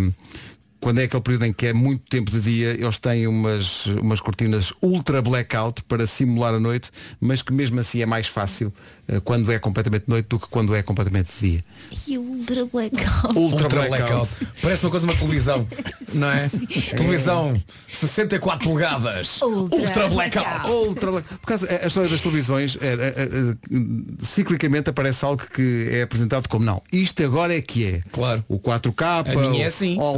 quando 0.81 0.99
é 0.99 1.03
aquele 1.03 1.21
período 1.21 1.45
em 1.45 1.53
que 1.53 1.67
é 1.67 1.73
muito 1.73 2.03
tempo 2.09 2.31
de 2.31 2.41
dia, 2.41 2.71
eles 2.71 2.97
têm 2.97 3.27
umas, 3.27 3.85
umas 3.85 4.19
cortinas 4.19 4.73
ultra 4.81 5.21
blackout 5.21 5.83
para 5.83 6.05
simular 6.07 6.53
a 6.55 6.59
noite, 6.59 6.89
mas 7.19 7.41
que 7.41 7.53
mesmo 7.53 7.79
assim 7.79 8.01
é 8.01 8.05
mais 8.05 8.27
fácil 8.27 8.73
eh, 9.07 9.19
quando 9.23 9.51
é 9.51 9.59
completamente 9.59 10.05
noite 10.07 10.25
do 10.27 10.39
que 10.39 10.47
quando 10.49 10.73
é 10.75 10.81
completamente 10.81 11.29
dia. 11.39 11.63
E 12.07 12.17
Ultra 12.17 12.65
Blackout. 12.65 13.37
Ultra, 13.37 13.63
Ultra 13.63 13.69
blackout. 13.87 13.89
blackout. 14.11 14.47
Parece 14.61 14.83
uma 14.83 14.89
coisa 14.91 15.05
de 15.05 15.13
uma 15.13 15.19
televisão, 15.19 15.67
não 16.13 16.31
é? 16.31 16.49
Televisão 16.97 17.61
64 17.91 18.67
polegadas. 18.67 19.39
Ultra 19.41 20.07
blackout. 20.09 20.67
Ultra 20.69 21.11
black- 21.11 21.27
Por 21.35 21.45
causa, 21.47 21.67
a 21.83 21.87
história 21.87 22.09
das 22.09 22.21
televisões, 22.21 22.77
é, 22.81 22.87
é, 22.87 22.91
é, 22.93 23.23
é, 23.23 24.25
ciclicamente 24.25 24.89
aparece 24.89 25.23
algo 25.25 25.43
que 25.53 25.89
é 25.91 26.01
apresentado 26.03 26.47
como 26.49 26.65
não. 26.65 26.81
Isto 26.91 27.23
agora 27.23 27.55
é 27.55 27.61
que 27.61 27.85
é. 27.85 28.01
Claro. 28.11 28.43
O 28.47 28.59
4K, 28.59 29.29
A 29.31 29.35
minha 29.49 29.65
é 29.65 29.67
assim. 29.67 29.97
o 29.99 30.17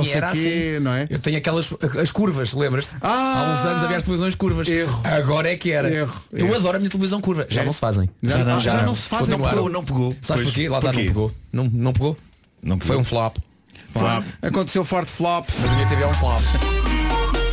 não, 0.00 0.04
sei 0.04 0.14
era 0.14 0.30
quê, 0.32 0.38
assim. 0.74 0.84
não 0.84 0.92
é? 0.94 1.06
Eu 1.08 1.18
tenho 1.18 1.38
aquelas 1.38 1.70
as 2.00 2.12
curvas, 2.12 2.52
lembras-te? 2.52 2.96
Ah! 3.00 3.08
Há 3.08 3.52
uns 3.52 3.66
anos 3.66 3.84
havia 3.84 3.96
as 3.96 4.02
televisões 4.02 4.34
curvas. 4.34 4.68
Erro. 4.68 5.00
Agora 5.04 5.50
é 5.50 5.56
que 5.56 5.70
era. 5.72 5.88
Erro, 5.90 6.12
Eu 6.32 6.46
erro. 6.46 6.54
adoro 6.56 6.76
a 6.76 6.78
minha 6.80 6.90
televisão 6.90 7.20
curva. 7.20 7.46
Já 7.48 7.62
É? 7.62 7.64
não 7.64 7.72
se 7.72 7.80
fazem. 7.80 8.10
Já 8.22 8.38
não- 8.44 8.60
já 8.60 8.82
não 8.82 8.94
se 8.94 9.02
fazem, 9.08 9.36
não 9.36 9.48
pegou, 9.48 9.68
não 9.70 9.84
pegou. 9.84 10.14
Sabes 10.22 10.42
Pois, 10.42 10.54
porquê? 10.54 10.68
Lá 10.68 10.78
está, 10.78 10.92
não 10.92 11.00
pegou. 11.04 11.32
Não, 11.52 11.64
não 11.64 11.92
pegou? 11.92 12.16
Não 12.62 12.78
pegou. 12.78 12.94
Foi 12.94 12.96
um 12.96 13.04
flop. 13.04 13.36
Aconteceu 14.42 14.84
forte 14.84 15.10
flop. 15.10 15.48
Mas 15.60 15.70
a 15.70 15.74
minha 15.74 15.88
TV 15.88 16.02
é 16.02 16.06
um 16.06 16.14
flop. 16.14 16.79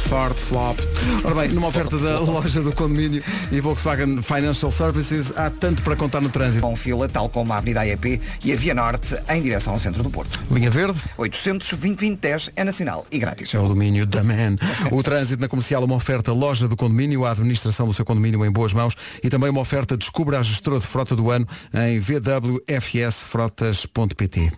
Forte 0.08 0.40
flop. 0.40 0.80
Ora 1.24 1.36
bem, 1.36 1.50
numa 1.50 1.68
oferta 1.68 1.98
da 1.98 2.20
loja 2.20 2.62
do 2.62 2.72
condomínio 2.72 3.22
e 3.52 3.60
Volkswagen 3.60 4.22
Financial 4.22 4.72
Services, 4.72 5.34
há 5.36 5.50
tanto 5.50 5.84
para 5.84 5.98
contar 5.98 6.22
no 6.22 6.30
trânsito. 6.30 6.62
Com 6.62 6.78
fila, 6.78 7.10
tal 7.10 7.28
como 7.28 7.52
a 7.52 7.58
Avenida 7.58 7.82
AEP 7.82 8.22
e 8.42 8.54
a 8.54 8.56
Via 8.56 8.74
Norte, 8.74 9.18
em 9.30 9.42
direção 9.42 9.74
ao 9.74 9.80
centro 9.80 10.02
do 10.02 10.10
Porto. 10.10 10.40
Linha 10.50 10.72
Verde. 10.72 11.02
820 11.18 12.22
é 12.56 12.64
nacional 12.64 13.06
e 13.12 13.20
grátis. 13.20 13.54
É 13.54 13.60
o 13.60 13.68
domínio 13.68 14.06
da 14.06 14.24
Man. 14.24 14.56
O 14.92 15.04
trânsito 15.04 15.42
na 15.42 15.50
comercial, 15.50 15.84
uma 15.84 15.96
oferta 15.96 16.32
loja 16.32 16.70
do 16.70 16.78
condomínio, 16.78 17.26
a 17.26 17.32
administração 17.32 17.86
do 17.86 17.94
seu 17.94 18.06
condomínio 18.06 18.46
em 18.46 18.52
boas 18.52 18.72
mãos 18.72 18.96
e 19.22 19.30
também 19.30 19.50
uma 19.50 19.60
oferta 19.60 19.98
descubra 19.98 20.40
a 20.40 20.44
gestora 20.44 20.80
de 20.80 20.88
frota 20.88 21.18
do 21.18 21.30
ano 21.32 21.46
em 21.74 22.00
vwfsfrotas.pt. 22.00 24.52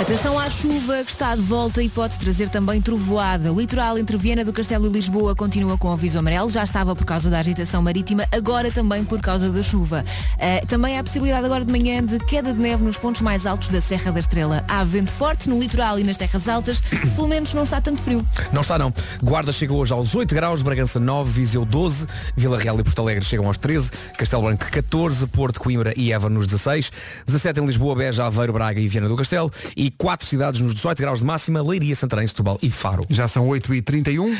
Atenção 0.00 0.38
à 0.38 0.48
chuva 0.48 1.04
que 1.04 1.10
está 1.10 1.36
de 1.36 1.42
volta 1.42 1.82
e 1.82 1.90
pode 1.90 2.18
trazer 2.18 2.48
também 2.48 2.80
trovoada. 2.80 3.52
O 3.52 3.60
litoral 3.60 3.98
entre 3.98 4.16
Viena 4.16 4.44
do 4.44 4.52
Castelo 4.52 4.77
e 4.86 4.90
Lisboa 4.90 5.34
continua 5.34 5.76
com 5.76 5.92
aviso 5.92 6.18
amarelo. 6.18 6.50
Já 6.50 6.62
estava 6.62 6.94
por 6.94 7.04
causa 7.04 7.28
da 7.28 7.38
agitação 7.38 7.82
marítima, 7.82 8.26
agora 8.30 8.70
também 8.70 9.04
por 9.04 9.20
causa 9.20 9.50
da 9.50 9.62
chuva. 9.62 10.04
Eh, 10.38 10.64
também 10.66 10.96
há 10.96 11.00
a 11.00 11.04
possibilidade 11.04 11.44
agora 11.44 11.64
de 11.64 11.70
manhã 11.70 12.04
de 12.04 12.18
queda 12.20 12.52
de 12.52 12.58
neve 12.58 12.84
nos 12.84 12.98
pontos 12.98 13.22
mais 13.22 13.46
altos 13.46 13.68
da 13.68 13.80
Serra 13.80 14.12
da 14.12 14.20
Estrela. 14.20 14.64
Há 14.68 14.84
vento 14.84 15.10
forte 15.10 15.48
no 15.48 15.58
litoral 15.58 15.98
e 15.98 16.04
nas 16.04 16.16
terras 16.16 16.46
altas. 16.48 16.80
Pelo 17.16 17.28
menos 17.28 17.52
não 17.54 17.64
está 17.64 17.80
tanto 17.80 18.00
frio. 18.00 18.24
Não 18.52 18.60
está 18.60 18.78
não. 18.78 18.92
Guarda 19.22 19.52
chega 19.52 19.72
hoje 19.72 19.92
aos 19.92 20.14
8 20.14 20.34
graus, 20.34 20.62
Bragança 20.62 21.00
9, 21.00 21.30
Viseu 21.30 21.64
12, 21.64 22.06
Vila 22.36 22.58
Real 22.58 22.78
e 22.78 22.82
Porto 22.82 23.02
Alegre 23.02 23.24
chegam 23.24 23.46
aos 23.46 23.58
13, 23.58 23.90
Castelo 24.16 24.42
Branco 24.42 24.64
14, 24.70 25.26
Porto, 25.26 25.60
Coimbra 25.60 25.92
e 25.96 26.12
Évora 26.12 26.32
nos 26.32 26.46
16, 26.46 26.92
17 27.26 27.60
em 27.60 27.66
Lisboa, 27.66 27.94
Beja, 27.94 28.26
Aveiro, 28.26 28.52
Braga 28.52 28.80
e 28.80 28.88
Viana 28.88 29.08
do 29.08 29.16
Castelo 29.16 29.50
e 29.76 29.90
4 29.90 30.26
cidades 30.26 30.60
nos 30.60 30.74
18 30.74 30.98
graus 30.98 31.20
de 31.20 31.26
máxima, 31.26 31.62
Leiria, 31.62 31.94
Santarém, 31.94 32.26
Setúbal 32.26 32.58
e 32.62 32.70
Faro. 32.70 33.02
Já 33.08 33.26
são 33.26 33.48
8h31. 33.48 34.36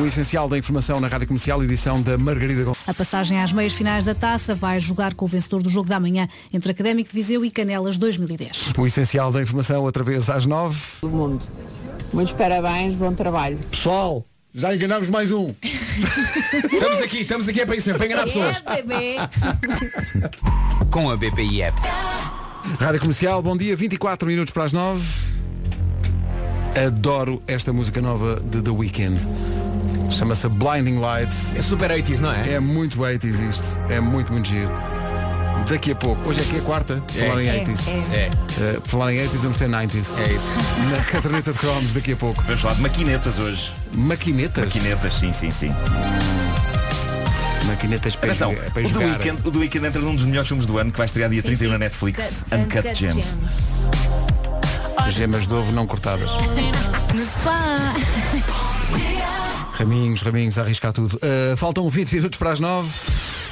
O 0.00 0.06
essencial 0.06 0.48
da 0.48 0.56
informação 0.58 0.98
na 0.98 1.06
Rádio 1.06 1.28
Comercial, 1.28 1.62
edição 1.62 2.00
da 2.00 2.16
Margarida 2.16 2.64
Gomes. 2.64 2.78
A 2.86 2.94
passagem 2.94 3.40
às 3.40 3.52
meias 3.52 3.72
finais 3.72 4.04
da 4.04 4.14
taça 4.14 4.54
vai 4.54 4.80
jogar 4.80 5.14
com 5.14 5.26
o 5.26 5.28
vencedor 5.28 5.62
do 5.62 5.68
jogo 5.68 5.88
da 5.88 6.00
manhã 6.00 6.26
entre 6.52 6.72
Académico 6.72 7.10
de 7.10 7.14
Viseu 7.14 7.44
e 7.44 7.50
Canelas 7.50 7.96
2010. 7.98 8.72
O 8.76 8.86
essencial 8.86 9.30
da 9.30 9.42
informação 9.42 9.82
outra 9.82 10.02
vez 10.02 10.28
às 10.30 10.46
9. 10.46 10.78
do 11.02 11.08
mundo. 11.10 11.44
Muitos 12.12 12.32
parabéns, 12.32 12.94
bom 12.94 13.12
trabalho. 13.14 13.58
Pessoal, 13.70 14.26
já 14.54 14.74
enganámos 14.74 15.08
mais 15.08 15.30
um. 15.30 15.54
estamos 15.62 17.00
aqui, 17.00 17.18
estamos 17.18 17.48
aqui 17.48 17.60
é 17.60 17.66
para 17.66 17.76
isso 17.76 17.86
mesmo, 17.86 17.98
para 17.98 18.06
enganar 18.06 18.24
pessoas. 18.24 18.62
É, 18.66 18.82
bebê. 18.82 19.16
Com 20.90 21.10
a 21.10 21.16
BPI 21.16 21.62
App. 21.62 21.80
Rádio 22.80 23.00
Comercial, 23.00 23.42
bom 23.42 23.56
dia, 23.56 23.76
24 23.76 24.26
minutos 24.26 24.52
para 24.52 24.64
as 24.64 24.72
9. 24.72 25.02
Adoro 26.76 27.42
esta 27.46 27.72
música 27.72 28.00
nova 28.00 28.40
de 28.44 28.62
The 28.62 28.70
Weeknd. 28.70 29.20
Chama-se 30.10 30.48
Blinding 30.48 30.98
Lights. 30.98 31.54
É 31.54 31.62
super 31.62 31.90
80s, 31.90 32.18
não 32.18 32.32
é? 32.32 32.52
É 32.54 32.60
muito 32.60 32.98
80s 32.98 33.48
isto. 33.50 33.64
É 33.88 34.00
muito, 34.00 34.32
muito 34.32 34.48
giro. 34.48 34.70
Daqui 35.68 35.92
a 35.92 35.94
pouco. 35.94 36.28
Hoje 36.28 36.40
é 36.40 36.44
que 36.44 36.56
é 36.56 36.60
quarta, 36.60 37.02
É. 37.16 37.28
falar 37.28 37.42
em 37.42 37.48
É, 37.48 37.52
80s. 37.64 37.88
é. 37.88 38.16
É, 38.16 38.30
Eh, 38.60 38.80
por 38.80 38.88
falar 38.88 39.12
em 39.12 39.18
80s, 39.20 39.40
vamos 39.42 39.56
ter 39.58 39.68
90s. 39.68 40.10
é 40.18 40.32
isso. 40.32 40.50
Na 40.90 41.04
caderneta 41.04 41.52
de 41.52 41.58
cromos 41.58 41.92
daqui 41.92 42.12
a 42.12 42.16
pouco. 42.16 42.42
Vamos 42.42 42.60
falar 42.60 42.74
de 42.74 42.82
maquinetas 42.82 43.38
hoje. 43.38 43.72
Maquinetas? 43.92 44.64
Maquinetas, 44.64 45.14
sim, 45.14 45.32
sim, 45.32 45.50
sim. 45.50 45.72
Maquinetas 47.66 48.16
para, 48.16 48.30
Atenção, 48.30 48.50
jogar- 48.54 48.70
para 48.70 48.80
o 48.82 48.84
The 48.84 48.88
jogar. 48.94 49.06
Weeknd, 49.18 49.48
o 49.48 49.50
The 49.50 49.58
Weeknd 49.58 49.86
entra 49.86 50.02
num 50.02 50.14
dos 50.16 50.24
melhores 50.24 50.48
filmes 50.48 50.66
do 50.66 50.76
ano 50.78 50.90
que 50.90 50.98
vai 50.98 51.06
estrear 51.06 51.30
dia 51.30 51.40
Sim, 51.40 51.48
31 51.48 51.66
sim. 51.68 51.72
na 51.72 51.78
Netflix. 51.78 52.44
Cut- 52.50 52.54
Uncut, 52.60 52.94
Gems. 52.94 53.36
Gemas 55.10 55.46
de 55.46 55.54
ovo 55.54 55.72
não 55.72 55.86
cortadas. 55.86 56.32
No 57.14 57.24
spa. 57.24 57.94
Raminhos, 59.72 60.22
raminhos, 60.22 60.58
a 60.58 60.62
arriscar 60.62 60.92
tudo. 60.92 61.16
Uh, 61.16 61.56
faltam 61.56 61.88
20 61.88 62.12
minutos 62.14 62.38
para 62.38 62.52
as 62.52 62.60
9. 62.60 62.88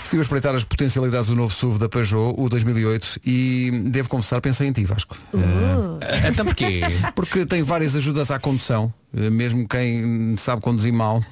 Estive 0.04 0.20
a 0.20 0.22
espreitar 0.22 0.54
as 0.54 0.64
potencialidades 0.64 1.28
do 1.28 1.36
novo 1.36 1.54
SUV 1.54 1.78
da 1.78 1.88
Peugeot, 1.88 2.34
o 2.36 2.48
2008, 2.48 3.20
e 3.24 3.70
devo 3.86 4.08
confessar, 4.08 4.40
pensei 4.40 4.66
em 4.66 4.72
ti, 4.72 4.84
Vasco. 4.84 5.16
Então 6.28 6.44
porquê? 6.44 6.80
Porque 7.14 7.46
tem 7.46 7.62
várias 7.62 7.94
ajudas 7.94 8.30
à 8.30 8.38
condução, 8.38 8.92
uh, 9.12 9.30
mesmo 9.30 9.68
quem 9.68 10.36
sabe 10.36 10.62
conduzir 10.62 10.92
mal. 10.92 11.22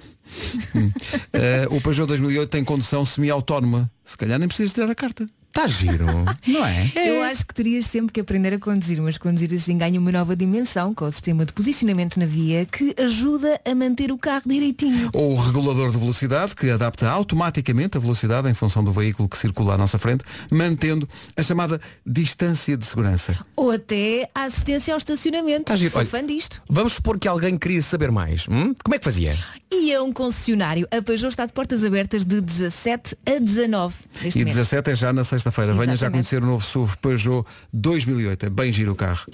Uh, 0.74 1.74
o 1.76 1.80
Peugeot 1.80 2.06
2008 2.06 2.50
tem 2.50 2.62
condução 2.62 3.04
semi-autónoma. 3.04 3.90
Se 4.04 4.16
calhar 4.16 4.38
nem 4.38 4.46
precisas 4.46 4.72
tirar 4.72 4.90
a 4.90 4.94
carta. 4.94 5.28
Está 5.48 5.66
giro. 5.66 6.06
Não 6.46 6.64
é? 6.64 6.92
Eu 6.94 7.22
acho 7.22 7.44
que 7.46 7.52
terias 7.54 7.86
sempre 7.86 8.12
que 8.12 8.20
aprender 8.20 8.52
a 8.54 8.58
conduzir, 8.58 9.00
mas 9.02 9.18
conduzir 9.18 9.52
assim 9.54 9.76
ganha 9.76 9.98
uma 9.98 10.12
nova 10.12 10.36
dimensão 10.36 10.94
com 10.94 11.04
o 11.06 11.10
sistema 11.10 11.44
de 11.44 11.52
posicionamento 11.52 12.18
na 12.18 12.26
via 12.26 12.64
que 12.66 12.94
ajuda 12.98 13.60
a 13.64 13.74
manter 13.74 14.12
o 14.12 14.18
carro 14.18 14.42
direitinho. 14.46 15.10
Ou 15.12 15.32
o 15.32 15.40
regulador 15.40 15.90
de 15.90 15.98
velocidade, 15.98 16.54
que 16.54 16.70
adapta 16.70 17.08
automaticamente 17.08 17.96
a 17.96 18.00
velocidade 18.00 18.48
em 18.48 18.54
função 18.54 18.84
do 18.84 18.92
veículo 18.92 19.28
que 19.28 19.36
circula 19.36 19.74
à 19.74 19.78
nossa 19.78 19.98
frente, 19.98 20.24
mantendo 20.50 21.08
a 21.36 21.42
chamada 21.42 21.80
distância 22.06 22.76
de 22.76 22.84
segurança. 22.86 23.36
Ou 23.56 23.70
até 23.72 24.28
a 24.34 24.44
assistência 24.44 24.94
ao 24.94 24.98
estacionamento. 24.98 25.64
Tá 25.64 25.76
giro. 25.76 25.90
Sou 25.90 26.00
Olha, 26.00 26.08
fã 26.08 26.24
disto. 26.24 26.62
Vamos 26.68 26.92
supor 26.94 27.18
que 27.18 27.26
alguém 27.26 27.58
queria 27.58 27.82
saber 27.82 28.10
mais. 28.10 28.46
hum? 28.48 28.74
Como 28.84 28.94
é 28.94 28.98
que 28.98 29.04
fazia? 29.04 29.36
E 29.72 29.92
a 29.92 30.02
um 30.02 30.12
concessionário. 30.12 30.86
A 30.90 31.02
Peugeot 31.02 31.30
está 31.30 31.46
de 31.46 31.52
portas 31.52 31.82
abertas 31.84 32.24
de 32.24 32.40
17 32.40 33.16
a 33.26 33.38
19 33.38 33.94
deste 34.22 34.38
E 34.38 34.44
mês. 34.44 34.56
17 34.56 34.90
é 34.90 34.96
já 34.96 35.12
na 35.12 35.24
sexta-feira. 35.38 35.72
Venha 35.74 35.96
já 35.96 36.10
conhecer 36.10 36.42
o 36.42 36.46
novo 36.46 36.64
SUV 36.64 36.96
Peugeot 37.00 37.46
2008. 37.72 38.46
É 38.46 38.50
bem 38.50 38.72
giro 38.72 38.92
o 38.92 38.94
carro. 38.94 39.24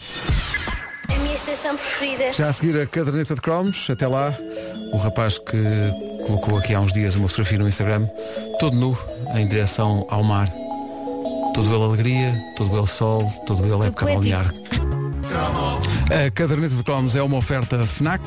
A 1.08 1.18
minha 1.18 1.34
estação 1.34 1.76
preferida. 1.76 2.32
Já 2.32 2.48
a 2.48 2.52
seguir 2.52 2.78
a 2.80 2.86
caderneta 2.86 3.34
de 3.34 3.40
cromos. 3.40 3.88
Até 3.90 4.06
lá, 4.06 4.34
o 4.92 4.96
rapaz 4.98 5.38
que 5.38 5.56
colocou 6.26 6.58
aqui 6.58 6.74
há 6.74 6.80
uns 6.80 6.92
dias 6.92 7.16
uma 7.16 7.28
fotografia 7.28 7.58
no 7.58 7.68
Instagram, 7.68 8.06
todo 8.58 8.76
nu, 8.76 8.96
em 9.34 9.46
direção 9.46 10.06
ao 10.10 10.22
mar. 10.22 10.48
Todo 11.54 11.72
ele 11.72 11.84
alegria, 11.84 12.34
todo 12.56 12.76
ele 12.76 12.86
sol, 12.86 13.30
todo 13.46 13.64
ele 13.64 13.86
época 13.86 14.06
balnear. 14.06 14.52
A 16.26 16.30
caderneta 16.30 16.74
de 16.74 16.82
cromos 16.82 17.16
é 17.16 17.22
uma 17.22 17.36
oferta 17.36 17.86
FNAC. 17.86 18.22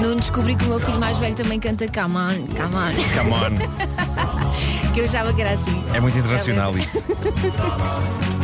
Não 0.00 0.16
descobri 0.16 0.56
que 0.56 0.64
o 0.64 0.68
meu 0.68 0.80
filho 0.80 0.98
mais 0.98 1.18
velho 1.18 1.34
também 1.34 1.60
canta 1.60 1.86
Come 1.86 2.16
on, 2.16 2.46
come 2.46 2.74
on. 2.74 2.92
Come 3.14 3.32
on. 3.32 4.30
que 4.92 5.00
eu 5.00 5.04
achava 5.04 5.32
que 5.32 5.40
era 5.40 5.52
assim. 5.52 5.82
É 5.94 6.00
muito 6.00 6.18
internacional 6.18 6.76
isto. 6.76 7.02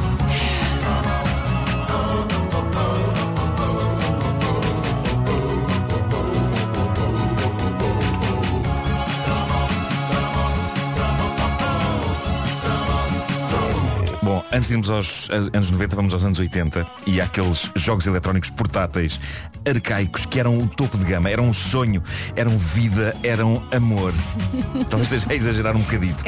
antes 14.57 14.69
de 14.69 14.75
irmos 14.75 14.89
aos 14.89 15.29
anos 15.53 15.71
90, 15.71 15.95
vamos 15.97 16.15
aos 16.15 16.25
anos 16.25 16.39
80 16.39 16.87
e 17.07 17.21
há 17.21 17.25
aqueles 17.25 17.71
jogos 17.77 18.07
eletrónicos 18.07 18.49
portáteis 18.51 19.21
arcaicos 19.69 20.25
que 20.25 20.41
eram 20.41 20.57
o 20.59 20.67
topo 20.67 20.97
de 20.97 21.05
gama, 21.05 21.29
eram 21.29 21.49
um 21.49 21.53
sonho, 21.53 22.03
eram 22.35 22.57
vida, 22.57 23.15
eram 23.23 23.63
amor. 23.73 24.15
Talvez 24.89 25.11
esteja 25.13 25.31
a 25.31 25.35
exagerar 25.35 25.77
um 25.77 25.81
bocadito. 25.81 26.25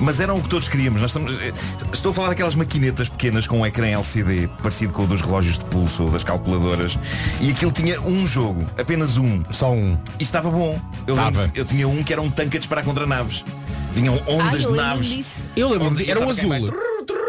Mas 0.00 0.18
eram 0.20 0.38
o 0.38 0.42
que 0.42 0.48
todos 0.48 0.68
queríamos. 0.68 1.00
Nós 1.02 1.10
estamos, 1.10 1.34
eh, 1.34 1.52
estou 1.92 2.10
a 2.10 2.14
falar 2.14 2.28
daquelas 2.30 2.54
maquinetas 2.54 3.08
pequenas 3.08 3.46
com 3.46 3.60
um 3.60 3.66
ecrã 3.66 3.86
LCD, 3.86 4.48
parecido 4.62 4.92
com 4.92 5.04
o 5.04 5.06
dos 5.06 5.20
relógios 5.20 5.58
de 5.58 5.64
pulso 5.66 6.04
ou 6.04 6.10
das 6.10 6.24
calculadoras. 6.24 6.98
E 7.40 7.50
aquilo 7.50 7.70
tinha 7.70 8.00
um 8.00 8.26
jogo, 8.26 8.66
apenas 8.78 9.18
um. 9.18 9.44
Só 9.52 9.70
um. 9.72 9.96
E 10.18 10.22
estava 10.22 10.50
bom. 10.50 10.80
Eu, 11.06 11.14
Estava. 11.14 11.42
lembro- 11.42 11.52
eu 11.54 11.64
tinha 11.64 11.86
um 11.86 12.02
que 12.02 12.12
era 12.12 12.22
um 12.22 12.30
tanque 12.30 12.56
a 12.56 12.60
disparar 12.60 12.84
contra 12.84 13.06
naves. 13.06 13.44
Vinham 13.92 14.14
ondas 14.26 14.64
Ai, 14.64 14.70
de 14.72 14.76
naves. 14.76 15.08
disso. 15.08 15.48
Eu 15.56 15.70
lembro-me, 15.70 16.08
era 16.10 16.20
um 16.20 16.30
azul. 16.30 16.50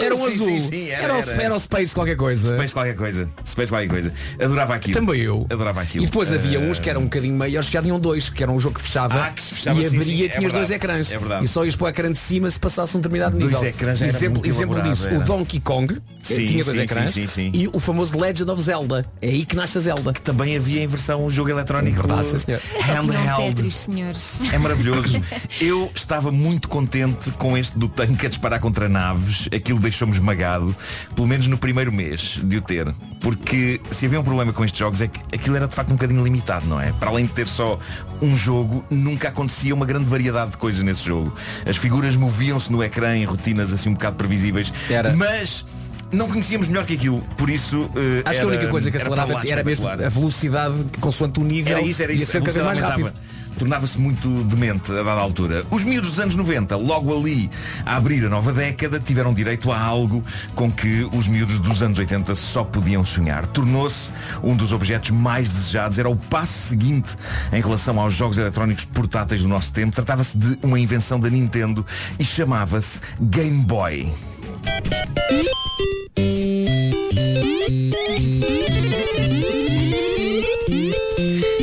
Era 0.01 0.15
um 0.15 0.25
Sim, 0.27 0.33
azul. 0.33 0.47
sim, 0.47 0.59
sim, 0.59 0.89
era, 0.89 1.13
o, 1.17 1.29
era 1.41 1.55
o 1.55 1.59
Space 1.59 1.93
qualquer 1.93 2.15
coisa. 2.15 2.53
Space 2.55 2.73
qualquer 2.73 2.95
coisa. 2.95 3.29
Space 3.45 3.71
qualquer 3.71 3.87
coisa. 3.89 4.13
Adorava 4.41 4.75
aquilo. 4.75 4.99
Também 4.99 5.21
eu. 5.21 5.45
Adorava 5.49 5.81
aquilo. 5.81 6.03
E 6.03 6.07
depois 6.07 6.31
havia 6.31 6.57
Eh, 6.57 6.69
uns 6.69 6.79
que 6.79 6.89
eram 6.89 7.01
um 7.01 7.05
bocadinho 7.05 7.35
maiores 7.35 7.67
que 7.67 7.73
já 7.73 7.81
tinham 7.81 7.99
dois, 7.99 8.29
que 8.29 8.41
era 8.43 8.51
um 8.51 8.59
jogo 8.59 8.75
que 8.75 8.81
fechava, 8.81 9.21
Ah, 9.25 9.31
que 9.31 9.43
fechava, 9.43 9.79
e 9.81 9.85
abria 9.85 10.01
sim, 10.01 10.11
e 10.13 10.25
é 10.25 10.29
tinha 10.29 10.47
os 10.47 10.53
dois 10.53 10.71
ecrãs. 10.71 11.11
é 11.11 11.17
verdade. 11.17 11.45
E 11.45 11.47
só 11.47 11.65
ias 11.65 11.75
para 11.75 11.85
o 11.85 11.89
ecrã 11.89 12.11
de 12.11 12.17
cima 12.17 12.49
se 12.49 12.59
passasse 12.59 12.95
um 12.95 12.99
determinado 13.01 13.37
Dois 13.37 13.51
nível. 13.53 13.67
ecrãs 13.67 14.01
era 14.01 14.09
exemplo 14.09 14.45
exemplo 14.45 14.81
disso, 14.81 15.05
era. 15.07 15.17
o 15.17 15.21
Donkey 15.23 15.59
Kong 15.59 16.01
Sim, 16.35 16.45
tinha 16.45 16.63
dois 16.63 16.77
sim, 16.77 16.83
ecrãs 16.83 17.11
sim, 17.11 17.27
sim, 17.27 17.51
sim. 17.51 17.59
e 17.59 17.67
o 17.67 17.79
famoso 17.79 18.17
Legend 18.17 18.49
of 18.51 18.61
Zelda. 18.61 19.05
É 19.21 19.29
aí 19.29 19.45
que 19.45 19.55
nasce 19.55 19.77
a 19.77 19.81
Zelda. 19.81 20.13
Que 20.13 20.21
também 20.21 20.55
havia 20.55 20.83
em 20.83 20.87
versão 20.87 21.25
um 21.25 21.29
jogo 21.29 21.49
eletrónico. 21.49 22.07
Verdade, 22.07 22.29
sim, 22.29 22.37
senhor. 22.37 22.61
Eu 22.75 22.81
só 22.81 22.99
tinha 22.99 23.01
um 23.01 23.07
Handheld. 23.07 23.55
Tetris, 23.55 23.75
senhores. 23.75 24.39
É 24.53 24.57
maravilhoso. 24.57 25.21
Eu 25.59 25.91
estava 25.93 26.31
muito 26.31 26.67
contente 26.67 27.31
com 27.31 27.57
este 27.57 27.77
do 27.77 27.87
tanque 27.87 28.25
a 28.25 28.29
disparar 28.29 28.59
contra 28.59 28.87
naves. 28.87 29.47
Aquilo 29.53 29.79
deixou-me 29.79 30.13
esmagado, 30.13 30.75
pelo 31.15 31.27
menos 31.27 31.47
no 31.47 31.57
primeiro 31.57 31.91
mês 31.91 32.39
de 32.43 32.57
o 32.57 32.61
ter. 32.61 32.93
Porque 33.19 33.81
se 33.91 34.05
havia 34.05 34.19
um 34.19 34.23
problema 34.23 34.53
com 34.53 34.63
estes 34.63 34.79
jogos 34.79 35.01
é 35.01 35.07
que 35.07 35.19
aquilo 35.33 35.55
era 35.55 35.67
de 35.67 35.75
facto 35.75 35.89
um 35.89 35.95
bocadinho 35.95 36.23
limitado, 36.23 36.65
não 36.65 36.79
é? 36.79 36.91
Para 36.93 37.09
além 37.09 37.25
de 37.25 37.33
ter 37.33 37.47
só 37.47 37.77
um 38.21 38.35
jogo, 38.35 38.83
nunca 38.89 39.29
acontecia 39.29 39.73
uma 39.73 39.85
grande 39.85 40.05
variedade 40.05 40.51
de 40.51 40.57
coisas 40.57 40.83
nesse 40.83 41.05
jogo. 41.05 41.33
As 41.67 41.77
figuras 41.77 42.15
moviam-se 42.15 42.71
no 42.71 42.83
ecrã 42.83 43.15
em 43.15 43.25
rotinas 43.25 43.73
assim 43.73 43.89
um 43.89 43.93
bocado 43.93 44.15
previsíveis. 44.15 44.71
Era. 44.89 45.13
Mas 45.15 45.65
não 46.11 46.27
conhecíamos 46.27 46.67
melhor 46.67 46.85
que 46.85 46.93
aquilo. 46.93 47.21
Por 47.37 47.49
isso. 47.49 47.89
eh, 47.95 48.21
Acho 48.25 48.39
que 48.39 48.45
a 48.45 48.47
única 48.47 48.63
era- 48.63 48.71
coisa 48.71 48.89
que 48.91 48.97
era 48.97 49.05
acelerava 49.05 49.33
lá 49.33 49.41
era 49.45 49.63
mesmo 49.63 49.87
a 49.87 49.95
velocidade 50.09 50.75
consoante 50.99 51.39
o 51.39 51.43
nível 51.43 51.77
Era 51.77 51.85
isso, 51.85 52.01
era 52.03 52.11
ia 52.11 52.15
isso. 52.23 52.31
ser 52.31 52.37
A 52.39 52.41
cada 52.41 52.63
mais 52.63 52.79
rápido. 52.79 53.11
Tornava-se 53.57 53.99
muito 53.99 54.29
demente 54.45 54.89
a 54.89 55.03
dada 55.03 55.19
altura. 55.19 55.65
Os 55.69 55.83
miúdos 55.83 56.11
dos 56.11 56.19
anos 56.19 56.33
90, 56.35 56.77
logo 56.77 57.13
ali 57.13 57.49
a 57.85 57.97
abrir 57.97 58.23
a 58.25 58.29
nova 58.29 58.53
década, 58.53 59.01
tiveram 59.01 59.33
direito 59.33 59.69
a 59.69 59.77
algo 59.77 60.23
com 60.55 60.71
que 60.71 61.05
os 61.11 61.27
miúdos 61.27 61.59
dos 61.59 61.81
anos 61.81 61.99
80 61.99 62.35
só 62.35 62.63
podiam 62.63 63.03
sonhar. 63.03 63.45
Tornou-se 63.47 64.13
um 64.41 64.55
dos 64.55 64.71
objetos 64.71 65.09
mais 65.09 65.49
desejados. 65.49 65.99
Era 65.99 66.09
o 66.09 66.15
passo 66.15 66.53
seguinte 66.69 67.09
em 67.51 67.59
relação 67.59 67.99
aos 67.99 68.13
jogos 68.13 68.37
eletrónicos 68.37 68.85
portáteis 68.85 69.41
do 69.41 69.49
nosso 69.49 69.73
tempo. 69.73 69.93
Tratava-se 69.93 70.37
de 70.37 70.57
uma 70.63 70.79
invenção 70.79 71.19
da 71.19 71.29
Nintendo 71.29 71.85
e 72.17 72.23
chamava-se 72.23 73.01
Game 73.19 73.61
Boy. 73.65 74.13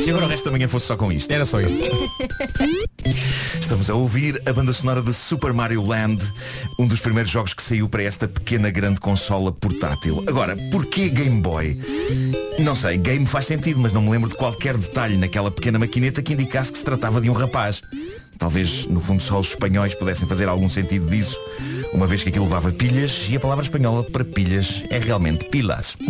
Se 0.01 0.09
agora 0.09 0.25
o 0.25 0.29
resto 0.29 0.45
da 0.45 0.51
manhã 0.51 0.69
fosse 0.69 0.85
só 0.85 0.95
com 0.95 1.11
isto. 1.11 1.29
Era 1.29 1.45
só 1.45 1.59
isto. 1.59 1.77
Estamos 3.59 3.89
a 3.89 3.95
ouvir 3.95 4.41
a 4.45 4.53
banda 4.53 4.71
sonora 4.71 5.01
de 5.01 5.13
Super 5.13 5.51
Mario 5.51 5.85
Land, 5.85 6.23
um 6.79 6.87
dos 6.87 7.01
primeiros 7.01 7.29
jogos 7.29 7.53
que 7.53 7.61
saiu 7.61 7.89
para 7.89 8.03
esta 8.03 8.25
pequena 8.25 8.71
grande 8.71 9.01
consola 9.01 9.51
portátil. 9.51 10.23
Agora, 10.27 10.55
porquê 10.71 11.09
Game 11.09 11.41
Boy? 11.41 11.77
Não 12.59 12.73
sei, 12.73 12.97
game 12.97 13.25
faz 13.25 13.45
sentido, 13.45 13.81
mas 13.81 13.91
não 13.91 14.01
me 14.01 14.09
lembro 14.09 14.29
de 14.29 14.35
qualquer 14.37 14.77
detalhe 14.77 15.17
naquela 15.17 15.51
pequena 15.51 15.77
maquineta 15.77 16.21
que 16.21 16.33
indicasse 16.33 16.71
que 16.71 16.77
se 16.77 16.85
tratava 16.85 17.19
de 17.19 17.29
um 17.29 17.33
rapaz. 17.33 17.81
Talvez, 18.37 18.85
no 18.85 19.01
fundo, 19.01 19.21
só 19.21 19.39
os 19.39 19.49
espanhóis 19.49 19.93
pudessem 19.93 20.25
fazer 20.25 20.47
algum 20.47 20.69
sentido 20.69 21.09
disso, 21.09 21.37
uma 21.93 22.05
vez 22.07 22.23
que 22.23 22.29
aquilo 22.29 22.45
levava 22.45 22.71
pilhas 22.71 23.27
e 23.29 23.35
a 23.35 23.39
palavra 23.39 23.63
espanhola 23.63 24.03
para 24.03 24.23
pilhas 24.23 24.83
é 24.89 24.97
realmente 24.99 25.45
pilas. 25.45 25.95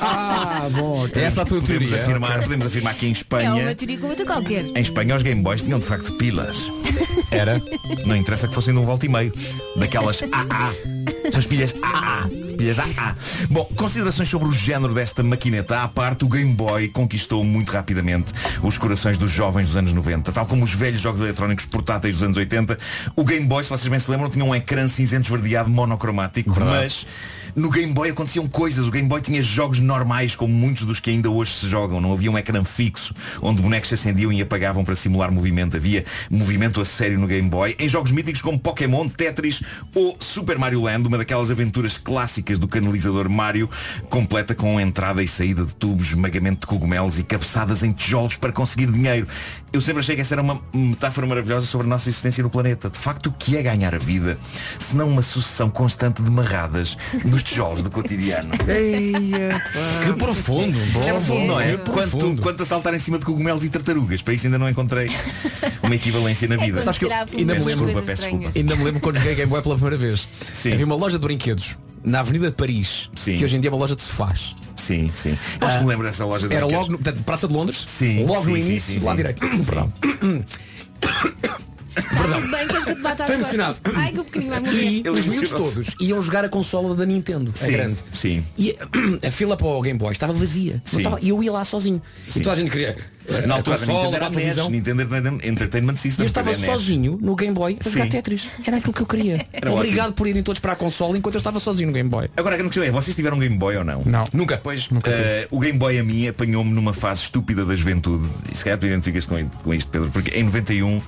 Ah, 0.00 0.68
bom, 0.72 1.04
ok. 1.04 1.22
Essa 1.22 1.40
é 1.40 1.42
a 1.42 1.46
tua 1.46 1.60
podemos 1.60 1.90
teoria. 1.90 2.02
afirmar, 2.04 2.42
podemos 2.42 2.66
afirmar 2.66 2.94
que 2.94 3.06
em 3.06 3.10
É 3.10 3.12
Espanha 3.12 3.54
uma 3.54 3.74
teoria 3.74 3.96
como 3.98 4.10
outra 4.10 4.26
qualquer. 4.26 4.64
em 4.64 4.80
Espanha 4.80 5.16
os 5.16 5.22
Game 5.22 5.42
Boys 5.42 5.62
tinham 5.62 5.78
de 5.78 5.86
facto 5.86 6.12
pilas. 6.16 6.70
Era? 7.30 7.60
Não 8.06 8.16
interessa 8.16 8.48
que 8.48 8.54
fossem 8.54 8.74
de 8.74 8.80
um 8.80 8.84
volta 8.84 9.06
e 9.06 9.08
meio. 9.08 9.32
Daquelas 9.76 10.22
AA. 10.22 10.72
São 11.30 11.38
as 11.38 11.46
pilhas 11.46 11.74
AA. 11.82 12.24
As 12.24 12.52
Pilhas 12.58 12.78
AA. 12.78 13.14
Bom, 13.50 13.64
considerações 13.76 14.28
sobre 14.28 14.48
o 14.48 14.52
género 14.52 14.92
desta 14.92 15.22
maquineta. 15.22 15.82
À 15.82 15.88
parte, 15.88 16.24
o 16.24 16.28
Game 16.28 16.52
Boy 16.52 16.88
conquistou 16.88 17.44
muito 17.44 17.70
rapidamente 17.70 18.32
os 18.62 18.76
corações 18.76 19.16
dos 19.16 19.30
jovens 19.30 19.66
dos 19.66 19.76
anos 19.76 19.92
90. 19.92 20.32
Tal 20.32 20.46
como 20.46 20.64
os 20.64 20.72
velhos 20.72 21.00
jogos 21.00 21.20
eletrónicos 21.20 21.66
portáteis 21.66 22.14
dos 22.14 22.22
anos 22.22 22.36
80, 22.36 22.78
o 23.14 23.24
Game 23.24 23.46
Boy, 23.46 23.62
se 23.62 23.70
vocês 23.70 23.88
bem 23.88 24.00
se 24.00 24.10
lembram, 24.10 24.28
tinha 24.30 24.44
um 24.44 24.54
ecrã 24.54 24.88
cinzento 24.88 25.26
esverdeado 25.26 25.70
monocromático. 25.70 26.52
Verdade. 26.52 26.76
Mas 26.82 27.06
no 27.54 27.70
Game 27.70 27.92
Boy 27.92 28.10
aconteciam 28.10 28.46
coisas. 28.48 28.86
O 28.86 28.90
Game 28.90 29.08
Boy 29.08 29.20
tinha 29.20 29.42
jogos 29.42 29.78
normais, 29.80 30.34
como 30.34 30.52
muitos 30.52 30.84
dos 30.84 31.00
que 31.00 31.10
ainda 31.10 31.30
hoje 31.30 31.52
se 31.52 31.68
jogam. 31.68 32.00
Não 32.00 32.12
havia 32.12 32.30
um 32.30 32.38
ecrã 32.38 32.62
fixo, 32.64 33.14
onde 33.40 33.60
bonecos 33.62 33.88
se 33.88 33.94
acendiam 33.94 34.32
e 34.32 34.40
apagavam 34.40 34.84
para 34.84 34.94
simular 34.94 35.30
movimento. 35.30 35.76
Havia 35.76 36.04
movimento 36.30 36.80
a 36.80 36.84
sério 36.84 37.17
no 37.18 37.26
Game 37.26 37.48
Boy. 37.48 37.76
Em 37.78 37.88
jogos 37.88 38.10
míticos 38.10 38.40
como 38.40 38.58
Pokémon, 38.58 39.08
Tetris 39.08 39.62
ou 39.94 40.16
Super 40.20 40.58
Mario 40.58 40.82
Land, 40.82 41.08
uma 41.08 41.18
daquelas 41.18 41.50
aventuras 41.50 41.98
clássicas 41.98 42.58
do 42.58 42.68
canalizador 42.68 43.28
Mario, 43.28 43.68
completa 44.08 44.54
com 44.54 44.80
entrada 44.80 45.22
e 45.22 45.28
saída 45.28 45.64
de 45.64 45.74
tubos, 45.74 46.08
esmagamento 46.08 46.60
de 46.60 46.66
cogumelos 46.66 47.18
e 47.18 47.24
cabeçadas 47.24 47.82
em 47.82 47.92
tijolos 47.92 48.36
para 48.36 48.52
conseguir 48.52 48.90
dinheiro. 48.90 49.26
Eu 49.72 49.80
sempre 49.80 50.00
achei 50.00 50.14
que 50.14 50.22
essa 50.22 50.34
era 50.34 50.42
uma 50.42 50.60
metáfora 50.72 51.26
maravilhosa 51.26 51.66
sobre 51.66 51.86
a 51.86 51.90
nossa 51.90 52.08
existência 52.08 52.42
no 52.42 52.48
planeta. 52.48 52.88
De 52.88 52.98
facto, 52.98 53.26
o 53.26 53.32
que 53.32 53.56
é 53.56 53.62
ganhar 53.62 53.94
a 53.94 53.98
vida, 53.98 54.38
se 54.78 54.96
não 54.96 55.08
uma 55.08 55.20
sucessão 55.22 55.68
constante 55.68 56.22
de 56.22 56.30
marradas 56.30 56.96
nos 57.24 57.42
tijolos 57.42 57.82
do 57.82 57.90
cotidiano? 57.90 58.50
Que 60.04 60.12
profundo. 60.14 60.78
Bom, 60.92 61.02
Já 61.02 61.12
no 61.14 61.20
fundo, 61.20 61.46
não 61.46 61.60
é? 61.60 61.76
Que 61.76 61.90
Quanto, 61.90 62.10
profundo. 62.10 62.42
quanto 62.42 62.62
a 62.62 62.66
saltar 62.66 62.94
em 62.94 62.98
cima 62.98 63.18
de 63.18 63.24
cogumelos 63.24 63.64
e 63.64 63.68
tartarugas. 63.68 64.22
Para 64.22 64.34
isso 64.34 64.46
ainda 64.46 64.58
não 64.58 64.68
encontrei 64.68 65.10
uma 65.82 65.94
equivalência 65.94 66.48
na 66.48 66.56
vida. 66.56 66.82
Sabes 66.82 66.98
que 66.98 67.04
eu 67.04 67.12
ainda 67.12 67.54
me 67.54 67.60
lembro, 67.60 67.86
desculpa, 67.86 68.14
desculpa. 68.14 68.52
ainda 68.54 68.76
me 68.76 68.84
lembro 68.84 69.00
quando 69.00 69.16
joguei 69.16 69.34
Game 69.34 69.50
Boy 69.50 69.62
pela 69.62 69.74
primeira 69.74 69.96
vez. 69.96 70.26
Sim. 70.52 70.72
Havia 70.72 70.86
uma 70.86 70.94
loja 70.94 71.18
de 71.18 71.24
brinquedos 71.24 71.76
na 72.04 72.20
Avenida 72.20 72.50
de 72.50 72.56
Paris, 72.56 73.10
Sim. 73.14 73.36
que 73.36 73.44
hoje 73.44 73.56
em 73.56 73.60
dia 73.60 73.68
é 73.70 73.72
uma 73.72 73.78
loja 73.78 73.96
de 73.96 74.02
sofás. 74.02 74.54
Sim, 74.76 75.10
sim. 75.14 75.36
Acho 75.60 75.78
que 75.78 75.84
me 75.84 75.90
lembro 75.90 76.06
dessa 76.06 76.24
loja 76.24 76.48
de 76.48 76.54
Era 76.54 76.66
logo 76.66 76.92
no, 76.92 76.98
portanto, 76.98 77.24
Praça 77.24 77.48
de 77.48 77.54
Londres, 77.54 77.84
Sim, 77.86 78.24
logo 78.24 78.44
sim, 78.44 78.50
no 78.50 78.56
início, 78.56 79.00
sim, 79.00 79.06
lá 79.06 79.14
direito. 79.14 79.40
Perdão. 79.40 79.92
Tudo 82.02 82.50
bem, 82.50 82.66
queres 82.68 82.84
que 82.84 82.90
eu 82.90 82.96
te 82.96 83.02
bata 83.02 83.24
às 83.24 83.30
Estou 83.30 83.44
costas? 83.44 83.54
emocionado. 83.54 83.78
Ai, 83.94 84.12
que 84.12 84.20
o 84.20 84.24
pequenino 84.24 84.50
vai 84.50 84.60
morrer. 84.60 84.82
E 84.82 84.98
Ele 85.00 85.10
os 85.10 85.26
miúdos 85.26 85.50
emocionou-se. 85.50 85.74
todos 85.74 85.94
iam 86.00 86.22
jogar 86.22 86.44
a 86.44 86.48
consola 86.48 86.94
da 86.94 87.04
Nintendo, 87.06 87.52
a 87.54 87.58
Sim, 87.58 87.72
grande. 87.72 87.98
sim. 88.12 88.44
E 88.56 88.76
a 89.26 89.30
fila 89.30 89.56
para 89.56 89.66
o 89.66 89.80
Game 89.82 89.98
Boy 89.98 90.12
estava 90.12 90.32
vazia. 90.32 90.74
Não 90.74 90.80
Sim. 90.84 90.96
estava- 90.98 91.18
E 91.20 91.28
eu 91.30 91.42
ia 91.42 91.52
lá 91.52 91.64
sozinho. 91.64 92.00
Sim. 92.28 92.40
E 92.40 92.42
toda 92.42 92.52
a 92.54 92.56
gente 92.56 92.70
queria. 92.70 92.96
eh, 93.28 93.46
Na 93.46 93.54
a 93.54 93.56
altura 93.58 93.76
da 93.78 93.86
consola, 93.86 93.98
Nintendo 94.04 94.10
para 94.10 94.16
era 94.16 94.24
a 94.24 94.28
a 94.28 94.30
NES, 94.30 94.36
televisão. 94.38 94.70
Nintendo 94.70 95.02
Entertainment- 95.46 95.94
E 95.94 95.98
System. 95.98 96.24
eu 96.24 96.26
estava 96.26 96.50
é, 96.50 96.56
NES. 96.56 96.64
sozinho 96.66 97.18
no 97.20 97.34
Game 97.36 97.52
Boy 97.54 97.78
a 97.84 97.88
jogar 97.88 98.04
Sim. 98.04 98.10
Tetris. 98.10 98.48
Era 98.66 98.76
aquilo 98.78 98.92
que 98.92 99.02
eu 99.02 99.06
queria. 99.06 99.46
Era 99.52 99.72
Obrigado 99.72 100.00
ótimo. 100.06 100.14
por 100.16 100.26
irem 100.26 100.42
todos 100.42 100.60
para 100.60 100.72
a 100.72 100.76
consola 100.76 101.16
enquanto 101.18 101.34
eu 101.34 101.38
estava 101.38 101.60
sozinho 101.60 101.88
no 101.88 101.92
Game 101.94 102.08
Boy. 102.08 102.30
Agora 102.36 102.54
a 102.54 102.58
grande 102.58 102.70
questão 102.72 102.84
é, 102.88 102.90
vocês 102.90 103.14
tiveram 103.14 103.36
um 103.36 103.40
Game 103.40 103.56
Boy 103.56 103.76
ou 103.76 103.84
não? 103.84 104.02
Não, 104.04 104.24
nunca. 104.32 104.58
Pois, 104.62 104.88
Nunca 104.90 105.10
tive. 105.10 105.22
eh, 105.22 105.46
o 105.50 105.58
Game 105.60 105.78
Boy 105.78 105.98
a 105.98 106.04
mim 106.04 106.26
apanhou-me 106.28 106.70
numa 106.70 106.92
fase 106.94 107.22
estúpida 107.22 107.64
da 107.64 107.74
juventude. 107.76 108.26
E 108.52 108.56
se 108.56 108.64
calhar 108.64 108.78
tu 108.78 108.86
identificas 108.86 109.26
com, 109.26 109.46
com 109.48 109.74
isto, 109.74 109.88
Pedro, 109.90 110.10
porque 110.10 110.30
em 110.30 110.44
91 110.44 111.00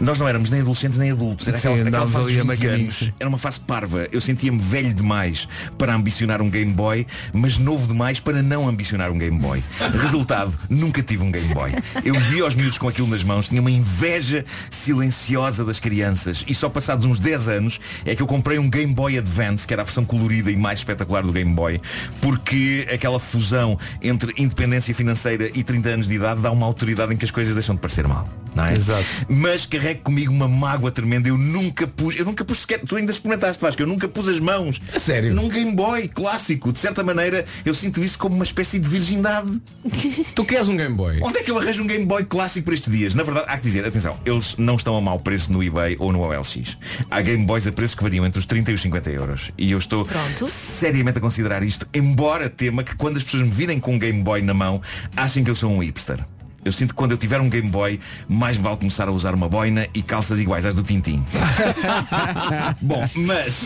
nós 0.00 0.18
não 0.18 0.28
éramos 0.28 0.50
nem 0.50 0.60
adolescentes 0.60 0.98
nem 0.98 1.10
adultos. 1.10 1.48
Era 1.48 1.56
Sim, 1.56 1.80
aquela, 1.80 2.06
fase 2.08 2.16
ali 2.16 2.24
dos 2.26 2.40
a 2.40 2.42
20 2.42 2.46
maquininho, 2.46 2.74
anos. 2.82 2.94
sim. 2.94 3.12
Era 3.18 3.28
uma 3.28 3.38
fase 3.38 3.60
parva. 3.60 4.06
Eu 4.12 4.20
sentia-me 4.20 4.58
velho 4.58 4.94
demais 4.94 5.48
para 5.76 5.94
ambicionar 5.94 6.40
um 6.42 6.50
Game 6.50 6.72
Boy, 6.72 7.06
mas 7.32 7.58
novo 7.58 7.86
demais 7.86 8.20
para 8.20 8.42
não 8.42 8.68
ambicionar 8.68 9.10
um 9.10 9.18
Game 9.18 9.38
Boy. 9.38 9.62
Resultado, 10.00 10.52
nunca 10.68 11.02
tive 11.02 11.22
um 11.24 11.30
Game 11.30 11.52
Boy. 11.54 11.72
Eu 12.04 12.14
vi 12.14 12.42
os 12.42 12.54
miúdos 12.54 12.78
com 12.78 12.88
aquilo 12.88 13.08
nas 13.08 13.22
mãos, 13.24 13.48
tinha 13.48 13.60
uma 13.60 13.70
inveja 13.70 14.44
silenciosa 14.70 15.64
das 15.64 15.78
crianças. 15.78 16.44
E 16.46 16.54
só 16.54 16.68
passados 16.68 17.04
uns 17.04 17.18
10 17.18 17.48
anos 17.48 17.80
é 18.04 18.14
que 18.14 18.22
eu 18.22 18.26
comprei 18.26 18.58
um 18.58 18.68
Game 18.70 18.92
Boy 18.94 19.18
Advance, 19.18 19.66
que 19.66 19.72
era 19.72 19.82
a 19.82 19.84
versão 19.84 20.04
colorida 20.04 20.50
e 20.50 20.56
mais 20.56 20.80
espetacular 20.80 21.22
do 21.22 21.32
Game 21.32 21.52
Boy, 21.52 21.80
porque 22.20 22.86
aquela 22.92 23.18
fusão 23.18 23.78
entre 24.00 24.32
independência 24.38 24.94
financeira 24.94 25.50
e 25.54 25.62
30 25.62 25.88
anos 25.88 26.08
de 26.08 26.14
idade 26.14 26.40
dá 26.40 26.50
uma 26.50 26.66
autoridade 26.66 27.12
em 27.12 27.16
que 27.16 27.24
as 27.24 27.30
coisas 27.30 27.54
deixam 27.54 27.74
de 27.74 27.80
parecer 27.80 28.06
mal. 28.06 28.28
Não 28.54 28.64
é? 28.64 28.74
Exato. 28.74 29.04
Mas 29.28 29.66
carrega 29.66 29.87
carrego 29.88 30.00
comigo 30.02 30.32
uma 30.32 30.48
mágoa 30.48 30.90
tremenda. 30.90 31.28
Eu 31.28 31.38
nunca 31.38 31.86
pus, 31.86 32.18
eu 32.18 32.24
nunca 32.24 32.44
pus 32.44 32.60
sequer, 32.60 32.80
tu 32.80 32.96
ainda 32.96 33.10
experimentaste, 33.10 33.62
Vasco, 33.62 33.80
eu 33.80 33.86
nunca 33.86 34.08
pus 34.08 34.28
as 34.28 34.38
mãos. 34.38 34.80
A 34.94 34.98
sério? 34.98 35.34
Num 35.34 35.48
Game 35.48 35.74
Boy 35.74 36.08
clássico. 36.08 36.72
De 36.72 36.78
certa 36.78 37.02
maneira, 37.02 37.44
eu 37.64 37.74
sinto 37.74 38.02
isso 38.02 38.18
como 38.18 38.34
uma 38.34 38.44
espécie 38.44 38.78
de 38.78 38.88
virgindade. 38.88 39.60
Tu 40.34 40.44
queres 40.44 40.68
um 40.68 40.76
Game 40.76 40.94
Boy? 40.94 41.20
Onde 41.22 41.38
é 41.38 41.42
que 41.42 41.50
eu 41.50 41.58
arranjo 41.58 41.82
um 41.82 41.86
Game 41.86 42.04
Boy 42.04 42.24
clássico 42.24 42.66
para 42.66 42.74
estes 42.74 42.92
dias? 42.92 43.14
Na 43.14 43.22
verdade, 43.22 43.46
há 43.48 43.56
que 43.56 43.62
dizer, 43.62 43.84
atenção, 43.84 44.18
eles 44.24 44.56
não 44.56 44.76
estão 44.76 44.96
a 44.96 45.00
mau 45.00 45.18
preço 45.18 45.52
no 45.52 45.62
eBay 45.62 45.96
ou 45.98 46.12
no 46.12 46.20
OLX. 46.20 46.76
Há 47.10 47.20
Game 47.20 47.44
Boys 47.44 47.66
a 47.66 47.72
preço 47.72 47.96
que 47.96 48.02
variam 48.02 48.26
entre 48.26 48.38
os 48.38 48.46
30 48.46 48.70
e 48.70 48.74
os 48.74 48.80
50 48.80 49.10
euros. 49.10 49.50
E 49.56 49.70
eu 49.70 49.78
estou 49.78 50.06
seriamente 50.46 51.18
a 51.18 51.20
considerar 51.20 51.62
isto, 51.62 51.86
embora 51.94 52.48
tema 52.50 52.82
que 52.82 52.94
quando 52.94 53.16
as 53.16 53.22
pessoas 53.22 53.42
me 53.42 53.50
virem 53.50 53.78
com 53.78 53.94
um 53.94 53.98
Game 53.98 54.22
Boy 54.22 54.42
na 54.42 54.54
mão, 54.54 54.80
achem 55.16 55.42
que 55.42 55.50
eu 55.50 55.54
sou 55.54 55.70
um 55.70 55.78
hipster. 55.82 56.24
Eu 56.68 56.72
sinto 56.72 56.90
que 56.90 56.94
quando 56.96 57.12
eu 57.12 57.16
tiver 57.16 57.40
um 57.40 57.48
Game 57.48 57.68
Boy, 57.70 57.98
mais 58.28 58.58
vale 58.58 58.76
começar 58.76 59.08
a 59.08 59.10
usar 59.10 59.34
uma 59.34 59.48
boina 59.48 59.86
e 59.94 60.02
calças 60.02 60.38
iguais 60.38 60.66
às 60.66 60.74
do 60.74 60.82
Tintim. 60.82 61.24
Bom, 62.82 63.08
mas 63.16 63.64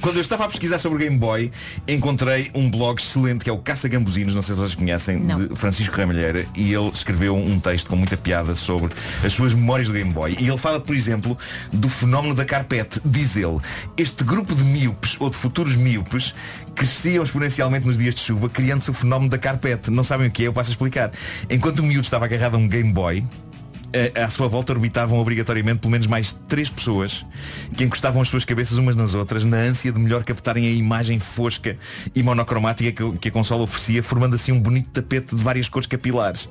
quando 0.00 0.16
eu 0.16 0.20
estava 0.20 0.44
a 0.44 0.48
pesquisar 0.48 0.78
sobre 0.78 0.96
o 0.96 1.00
Game 1.00 1.16
Boy, 1.16 1.52
encontrei 1.86 2.50
um 2.52 2.68
blog 2.68 3.00
excelente 3.00 3.44
que 3.44 3.50
é 3.50 3.52
o 3.52 3.58
Caça 3.58 3.88
Gambuzinos, 3.88 4.34
não 4.34 4.42
sei 4.42 4.54
se 4.56 4.60
vocês 4.60 4.74
conhecem, 4.74 5.20
Não. 5.20 5.46
de 5.46 5.56
Francisco 5.56 5.96
Ramalheira, 5.96 6.46
e 6.56 6.74
ele 6.74 6.88
escreveu 6.88 7.36
um 7.36 7.60
texto 7.60 7.88
com 7.88 7.96
muita 7.96 8.16
piada 8.16 8.54
sobre 8.56 8.92
as 9.24 9.32
suas 9.32 9.54
memórias 9.54 9.86
do 9.86 9.94
Game 9.94 10.12
Boy. 10.12 10.36
E 10.40 10.48
ele 10.48 10.58
fala, 10.58 10.80
por 10.80 10.96
exemplo, 10.96 11.38
do 11.72 11.88
fenómeno 11.88 12.34
da 12.34 12.44
carpete. 12.44 13.00
Diz 13.04 13.36
ele, 13.36 13.58
este 13.96 14.24
grupo 14.24 14.52
de 14.54 14.64
míopes 14.64 15.16
ou 15.20 15.30
de 15.30 15.36
futuros 15.36 15.76
míopes 15.76 16.34
cresciam 16.74 17.22
exponencialmente 17.22 17.86
nos 17.86 17.98
dias 17.98 18.14
de 18.14 18.20
chuva, 18.20 18.48
criando-se 18.48 18.90
o 18.90 18.94
fenómeno 18.94 19.30
da 19.30 19.38
carpete. 19.38 19.90
Não 19.90 20.02
sabem 20.02 20.28
o 20.28 20.30
que 20.30 20.44
é? 20.44 20.46
Eu 20.46 20.52
passo 20.52 20.70
a 20.70 20.72
explicar. 20.72 21.10
Enquanto 21.48 21.80
o 21.80 21.82
miúdo 22.00 22.06
estava 22.06 22.24
agarrado 22.24 22.54
a 22.54 22.58
um 22.58 22.66
Game 22.66 22.92
Boy, 22.92 23.24
a- 24.16 24.24
à 24.24 24.30
sua 24.30 24.48
volta 24.48 24.72
orbitavam 24.72 25.18
obrigatoriamente 25.18 25.80
pelo 25.80 25.90
menos 25.90 26.06
mais 26.06 26.32
três 26.48 26.70
pessoas 26.70 27.24
que 27.76 27.84
encostavam 27.84 28.22
as 28.22 28.28
suas 28.28 28.44
cabeças 28.44 28.78
umas 28.78 28.94
nas 28.96 29.14
outras 29.14 29.44
na 29.44 29.56
ânsia 29.58 29.92
de 29.92 29.98
melhor 29.98 30.22
captarem 30.24 30.64
a 30.66 30.70
imagem 30.70 31.18
fosca 31.18 31.76
e 32.14 32.22
monocromática 32.22 32.90
que, 32.92 33.18
que 33.18 33.28
a 33.28 33.30
consola 33.32 33.64
oferecia, 33.64 34.02
formando 34.02 34.34
assim 34.36 34.52
um 34.52 34.60
bonito 34.60 34.88
tapete 34.90 35.34
de 35.36 35.42
várias 35.42 35.68
cores 35.68 35.86
capilares. 35.86 36.48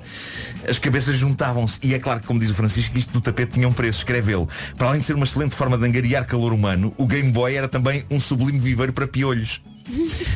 As 0.68 0.78
cabeças 0.78 1.16
juntavam-se 1.16 1.80
e 1.82 1.93
é 1.93 2.00
claro 2.00 2.20
que, 2.20 2.28
como 2.28 2.39
diz 2.39 2.50
o 2.50 2.54
Francisco, 2.54 2.97
isto 2.97 3.12
do 3.12 3.22
tapete 3.22 3.54
tinha 3.54 3.68
um 3.68 3.74
preço. 3.74 4.00
Escreve 4.00 4.34
ele. 4.34 4.47
Para 4.78 4.89
além 4.89 5.00
de 5.00 5.06
ser 5.06 5.16
uma 5.16 5.24
excelente 5.24 5.56
forma 5.56 5.78
de 5.78 5.86
angariar 5.86 6.26
calor 6.28 6.54
humano, 6.54 6.93
o 6.97 7.08
Game 7.08 7.32
Boy 7.32 7.56
era 7.56 7.68
também 7.68 8.04
um 8.12 8.20
sublime 8.20 8.60
viveiro 8.60 8.93
para 8.93 9.08
piolhos. 9.08 9.62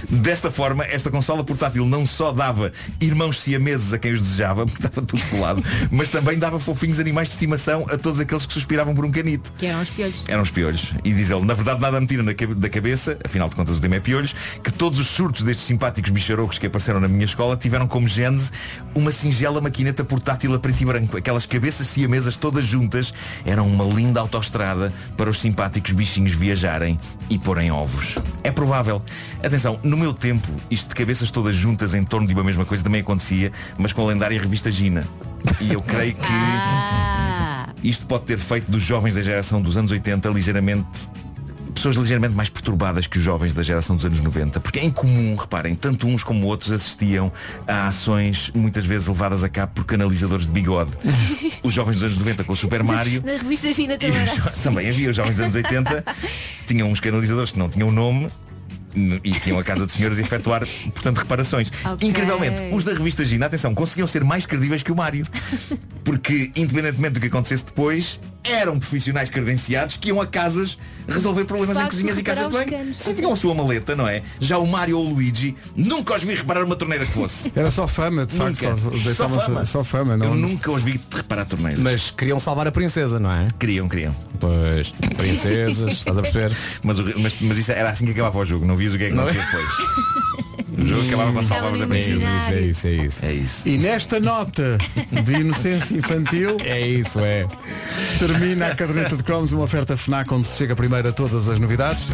Desta 0.09 0.51
forma, 0.51 0.83
esta 0.85 1.09
consola 1.09 1.43
portátil 1.43 1.85
não 1.85 2.05
só 2.05 2.31
dava 2.31 2.71
irmãos 2.99 3.39
siameses 3.39 3.93
a 3.93 3.99
quem 3.99 4.13
os 4.13 4.21
desejava, 4.21 4.65
porque 4.67 4.85
estava 4.85 5.05
tudo 5.05 5.21
colado, 5.29 5.63
mas 5.91 6.09
também 6.09 6.37
dava 6.37 6.59
fofinhos 6.59 6.99
animais 6.99 7.29
de 7.29 7.35
estimação 7.35 7.85
a 7.89 7.97
todos 7.97 8.19
aqueles 8.19 8.45
que 8.45 8.53
suspiravam 8.53 8.95
por 8.95 9.05
um 9.05 9.11
canito. 9.11 9.53
Que 9.57 9.67
eram 9.67 9.81
os 9.81 9.89
piolhos. 9.89 10.23
Eram 10.27 10.41
os 10.43 10.51
piolhos. 10.51 10.93
E 11.03 11.13
diz 11.13 11.29
ele, 11.29 11.45
na 11.45 11.53
verdade 11.53 11.79
nada 11.79 11.99
me 11.99 12.07
tira 12.07 12.23
da 12.23 12.69
cabeça, 12.69 13.17
afinal 13.23 13.49
de 13.49 13.55
contas 13.55 13.77
o 13.77 13.81
tema 13.81 13.95
é 13.95 13.99
piolhos, 13.99 14.35
que 14.63 14.71
todos 14.71 14.99
os 14.99 15.07
surtos 15.07 15.43
destes 15.43 15.65
simpáticos 15.65 16.11
bicharocos 16.11 16.57
que 16.57 16.67
apareceram 16.67 16.99
na 16.99 17.07
minha 17.07 17.25
escola 17.25 17.55
tiveram 17.57 17.87
como 17.87 18.07
gênese 18.07 18.51
uma 18.95 19.11
singela 19.11 19.59
maquineta 19.61 20.03
portátil 20.03 20.53
a 20.53 20.59
preto 20.59 20.81
e 20.81 20.85
branco. 20.85 21.17
Aquelas 21.17 21.45
cabeças 21.45 21.87
siamesas 21.87 22.35
todas 22.35 22.65
juntas 22.65 23.13
eram 23.45 23.67
uma 23.67 23.83
linda 23.83 24.19
autoestrada 24.19 24.93
para 25.17 25.29
os 25.29 25.39
simpáticos 25.39 25.91
bichinhos 25.91 26.33
viajarem 26.33 26.99
e 27.29 27.37
porem 27.37 27.71
ovos. 27.71 28.15
É 28.43 28.51
provável. 28.51 29.01
Atenção, 29.43 29.77
no 29.83 29.97
meu 29.97 30.13
tempo, 30.13 30.47
isto 30.71 30.87
de 30.87 30.95
cabeças 30.95 31.29
todas 31.29 31.53
juntas 31.53 31.93
em 31.93 32.05
torno 32.05 32.25
de 32.25 32.33
uma 32.33 32.45
mesma 32.45 32.63
coisa 32.63 32.81
também 32.81 33.01
acontecia, 33.01 33.51
mas 33.77 33.91
com 33.91 34.01
a 34.01 34.05
lendária 34.07 34.39
revista 34.39 34.71
Gina. 34.71 35.05
E 35.59 35.73
eu 35.73 35.81
creio 35.81 36.15
que 36.15 36.21
Ah, 36.25 37.67
isto 37.83 38.07
pode 38.07 38.23
ter 38.23 38.37
feito 38.37 38.71
dos 38.71 38.81
jovens 38.81 39.15
da 39.15 39.21
geração 39.21 39.61
dos 39.61 39.75
anos 39.75 39.91
80 39.91 40.29
ligeiramente 40.29 40.87
pessoas 41.73 41.95
ligeiramente 41.97 42.33
mais 42.33 42.49
perturbadas 42.49 43.07
que 43.07 43.17
os 43.17 43.23
jovens 43.23 43.51
da 43.51 43.61
geração 43.61 43.95
dos 43.95 44.05
anos 44.05 44.21
90, 44.21 44.59
porque 44.61 44.79
é 44.79 44.85
incomum, 44.85 45.35
reparem, 45.35 45.75
tanto 45.75 46.07
uns 46.07 46.23
como 46.23 46.45
outros 46.45 46.71
assistiam 46.71 47.31
a 47.67 47.87
ações 47.87 48.51
muitas 48.53 48.85
vezes 48.85 49.07
levadas 49.07 49.43
a 49.43 49.49
cabo 49.49 49.73
por 49.73 49.83
canalizadores 49.83 50.45
de 50.45 50.51
bigode. 50.51 50.91
Os 51.63 51.73
jovens 51.73 51.95
dos 51.95 52.03
anos 52.03 52.17
90 52.17 52.43
com 52.43 52.53
o 52.53 52.55
Super 52.55 52.83
Mario 52.83 53.23
na 53.25 53.33
revista 53.33 53.73
Gina 53.73 53.97
também 53.97 54.21
assim. 54.21 54.61
também 54.61 54.89
havia 54.89 55.09
os 55.09 55.15
jovens 55.15 55.35
dos 55.35 55.41
anos 55.41 55.55
80 55.55 56.05
tinham 56.67 56.89
uns 56.91 56.99
canalizadores 56.99 57.51
que 57.51 57.59
não 57.59 57.69
tinham 57.69 57.89
nome 57.91 58.29
e 58.95 59.31
tinham 59.31 59.59
a 59.59 59.63
casa 59.63 59.85
de 59.85 59.91
senhores 59.91 60.19
efetuar, 60.19 60.65
portanto, 60.93 61.17
reparações. 61.17 61.71
Ok. 61.85 62.07
Incrivelmente, 62.07 62.73
os 62.73 62.83
da 62.83 62.93
revista 62.93 63.25
Gina, 63.25 63.45
atenção, 63.45 63.73
conseguiam 63.73 64.07
ser 64.07 64.23
mais 64.23 64.45
credíveis 64.45 64.83
que 64.83 64.91
o 64.91 64.95
Mário. 64.95 65.25
Porque, 66.03 66.51
independentemente 66.55 67.13
do 67.13 67.19
que 67.19 67.27
acontecesse 67.27 67.65
depois, 67.65 68.19
eram 68.43 68.77
profissionais 68.79 69.29
credenciados 69.29 69.97
que 69.97 70.09
iam 70.09 70.19
a 70.21 70.27
casas 70.27 70.77
resolver 71.07 71.43
problemas 71.45 71.77
em 71.77 71.85
cozinhas 71.85 72.17
e 72.17 72.23
casas 72.23 72.47
de 72.47 72.53
banho. 72.53 72.93
Sim, 72.93 73.13
tinham 73.13 73.33
a 73.33 73.35
sua 73.35 73.53
maleta, 73.53 73.95
não 73.95 74.07
é? 74.07 74.21
Já 74.39 74.57
o 74.57 74.65
Mário 74.67 74.97
ou 74.97 75.05
o 75.07 75.13
Luigi 75.13 75.55
nunca 75.75 76.15
os 76.15 76.23
vi 76.23 76.33
reparar 76.35 76.63
uma 76.63 76.75
torneira 76.75 77.05
que 77.05 77.11
fosse. 77.11 77.51
Era 77.55 77.69
só 77.71 77.87
fama, 77.87 78.25
de 78.25 78.35
facto. 78.35 78.61
Nunca. 78.63 78.75
Só, 79.13 79.13
Só 79.13 79.29
fama. 79.29 79.65
só 79.65 79.83
fama, 79.83 80.13
Eu 80.13 80.17
não. 80.17 80.35
nunca 80.35 80.71
os 80.71 80.81
vi 80.81 80.99
reparar 81.11 81.45
torneiras. 81.45 81.79
Mas 81.79 82.11
queriam 82.11 82.39
salvar 82.39 82.67
a 82.67 82.71
princesa, 82.71 83.19
não 83.19 83.31
é? 83.31 83.47
Queriam, 83.59 83.87
queriam. 83.89 84.15
Pois, 84.39 84.89
princesas, 85.17 85.91
estás 85.93 86.17
a 86.17 86.21
perceber? 86.21 86.55
Mas, 86.83 86.99
mas, 86.99 87.35
mas 87.41 87.57
isso 87.57 87.71
era 87.71 87.89
assim 87.89 88.05
que 88.05 88.11
acabava 88.11 88.39
o 88.39 88.45
jogo, 88.45 88.65
não 88.65 88.75
vias 88.75 88.93
o 88.93 88.97
que 88.97 89.05
é 89.05 89.09
que 89.09 89.15
Não 89.15 89.23
é? 89.27 89.31
acontecia 89.31 89.57
depois. 89.59 90.43
O 90.77 90.85
jogo 90.85 91.07
acabava 91.07 91.33
quando 91.33 91.45
salvavas 91.47 91.81
a 91.81 91.87
princesa. 91.87 92.27
É 92.51 92.61
isso, 92.61 92.87
é 92.87 92.91
isso. 92.91 93.25
É 93.25 93.33
isso. 93.33 93.67
E 93.67 93.77
nesta 93.77 94.19
nota 94.19 94.77
de 95.23 95.33
inocência 95.33 95.95
infantil 95.95 96.57
É 96.63 96.81
isso, 96.81 97.19
é. 97.19 97.47
termina 98.19 98.67
a 98.67 98.75
caderneta 98.75 99.15
de 99.15 99.23
cromos, 99.23 99.51
uma 99.53 99.63
oferta 99.63 99.95
FNAC 99.95 100.33
onde 100.33 100.47
se 100.47 100.57
chega 100.57 100.75
primeiro 100.75 101.09
a 101.09 101.11
todas 101.11 101.47
as 101.47 101.59
novidades. 101.59 102.07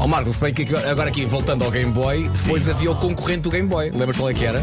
Ó 0.00 0.06
Marco, 0.06 0.32
se 0.32 0.40
bem 0.40 0.54
que 0.54 0.62
agora 0.74 1.10
aqui, 1.10 1.26
voltando 1.26 1.62
ao 1.62 1.70
Game 1.70 1.92
Boy, 1.92 2.26
depois 2.30 2.66
havia 2.70 2.90
o 2.90 2.94
concorrente 2.94 3.42
do 3.42 3.50
Game 3.50 3.68
Boy. 3.68 3.90
Lembras 3.90 4.16
qual 4.16 4.30
é 4.30 4.34
que 4.34 4.46
era? 4.46 4.62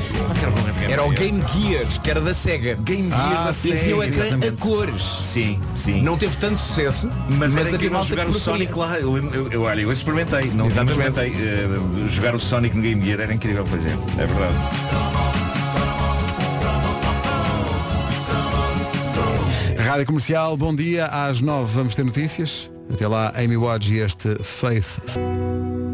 Era 0.90 1.04
o 1.06 1.12
Game 1.12 1.44
Gear, 1.54 1.86
que 2.02 2.10
era 2.10 2.20
da 2.20 2.34
Sega. 2.34 2.74
Game 2.82 3.10
Gear 3.10 3.38
Ah, 3.42 3.44
da 3.46 3.54
sim, 3.54 3.70
Sega, 3.70 3.84
tinha 3.84 3.98
o 3.98 4.04
ecrã 4.04 4.26
a 4.48 4.52
cores. 4.60 5.04
Sim, 5.22 5.60
sim. 5.76 6.02
Não 6.02 6.18
teve 6.18 6.36
tanto 6.38 6.58
sucesso, 6.58 7.08
Mas, 7.30 7.54
mas, 7.54 7.68
era 7.68 7.76
havia 7.76 7.92
malta 7.92 8.08
jogar 8.08 8.26
que 8.26 8.32
o. 8.32 8.34
Sonic 8.40 8.74
lá. 8.76 8.98
Eu, 9.00 9.16
eu, 9.32 9.52
eu, 9.52 9.62
olha, 9.62 9.82
eu 9.82 9.92
experimentei. 9.92 10.50
Não, 10.56 10.66
Exatamente. 10.66 11.20
experimentei. 11.20 11.48
eh, 11.48 12.10
jogar 12.12 12.34
o 12.34 12.40
Sonic 12.40 12.76
no 12.76 12.82
Game 12.82 13.06
Gear 13.06 13.20
era 13.22 13.34
incrível, 13.34 13.64
por 13.64 13.78
exemplo. 13.78 14.06
É 14.18 14.26
verdade. 14.26 14.56
Rádio 19.86 20.06
Comercial, 20.08 20.58
bom 20.58 20.76
dia. 20.76 21.06
Às 21.06 21.42
nove 21.42 21.72
vamos 21.76 21.94
ter 21.94 22.04
notícias. 22.04 22.70
Até 22.94 23.08
lá, 23.08 23.32
Amy 23.36 23.58
Watts 23.58 23.90
e 23.90 23.98
este 23.98 24.36
Faith. 24.44 25.00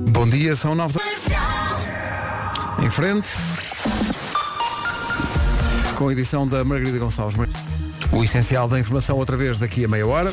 Bom 0.09 0.27
dia, 0.27 0.55
são 0.55 0.75
nove. 0.75 0.97
da- 0.99 2.83
Em 2.83 2.89
frente. 2.89 3.27
Com 5.95 6.07
a 6.09 6.11
edição 6.11 6.47
da 6.47 6.63
Margarida 6.63 6.97
Gonçalves. 6.99 7.35
O 8.11 8.23
essencial 8.23 8.67
da 8.67 8.79
informação 8.79 9.17
outra 9.17 9.35
vez 9.37 9.57
daqui 9.57 9.85
a 9.85 9.87
meia 9.87 10.05
hora. 10.07 10.31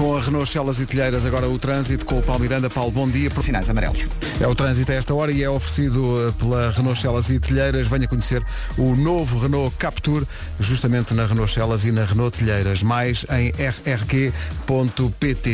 Com 0.00 0.16
a 0.16 0.20
Renault 0.22 0.48
Celas 0.48 0.80
e 0.80 0.86
Telheiras, 0.86 1.26
agora 1.26 1.46
o 1.46 1.58
trânsito 1.58 2.06
com 2.06 2.18
o 2.18 2.22
Paulo 2.22 2.40
Miranda. 2.40 2.70
Paulo, 2.70 2.90
bom 2.90 3.06
dia. 3.06 3.30
Sinais 3.42 3.68
amarelos. 3.68 4.08
É 4.40 4.46
o 4.46 4.54
trânsito 4.54 4.90
a 4.92 4.94
esta 4.94 5.14
hora 5.14 5.30
e 5.30 5.42
é 5.42 5.50
oferecido 5.50 6.26
eh, 6.26 6.32
pela 6.38 6.70
Renault 6.70 6.98
Celas 6.98 7.28
e 7.28 7.38
Telheiras. 7.38 7.86
Venha 7.86 8.08
conhecer 8.08 8.42
o 8.78 8.96
novo 8.96 9.38
Renault 9.38 9.76
Captur, 9.76 10.26
justamente 10.58 11.12
na 11.12 11.26
Renault 11.26 11.52
Celas 11.52 11.84
e 11.84 11.92
na 11.92 12.06
Renault 12.06 12.38
Telheiras. 12.38 12.82
Mais 12.82 13.26
em 13.28 13.50
rrq.pt. 13.50 15.52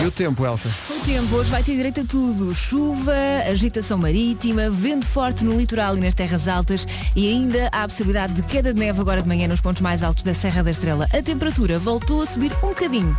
E 0.00 0.06
o 0.06 0.12
tempo, 0.12 0.46
Elsa? 0.46 0.70
O 0.90 1.00
tempo 1.00 1.34
hoje 1.34 1.50
vai 1.50 1.62
ter 1.62 1.74
direito 1.74 2.02
a 2.02 2.04
tudo. 2.04 2.54
Chuva, 2.54 3.12
agitação 3.50 3.98
marítima, 3.98 4.70
vento 4.70 5.06
forte 5.06 5.44
no 5.44 5.58
litoral 5.58 5.96
e 5.96 6.00
nas 6.00 6.14
terras 6.14 6.46
altas 6.46 6.86
e 7.16 7.28
ainda 7.28 7.68
há 7.72 7.82
a 7.82 7.88
possibilidade 7.88 8.34
de 8.34 8.42
queda 8.42 8.72
de 8.72 8.78
neve 8.78 9.00
agora 9.00 9.20
de 9.20 9.26
manhã 9.26 9.48
nos 9.48 9.60
pontos 9.60 9.82
mais 9.82 10.04
altos 10.04 10.22
da 10.22 10.34
Serra 10.34 10.62
da 10.62 10.70
Estrela. 10.70 11.08
A 11.12 11.20
temperatura 11.20 11.80
voltou 11.80 12.22
a 12.22 12.26
subir 12.26 12.52
um 12.62 12.68
bocadinho. 12.68 13.16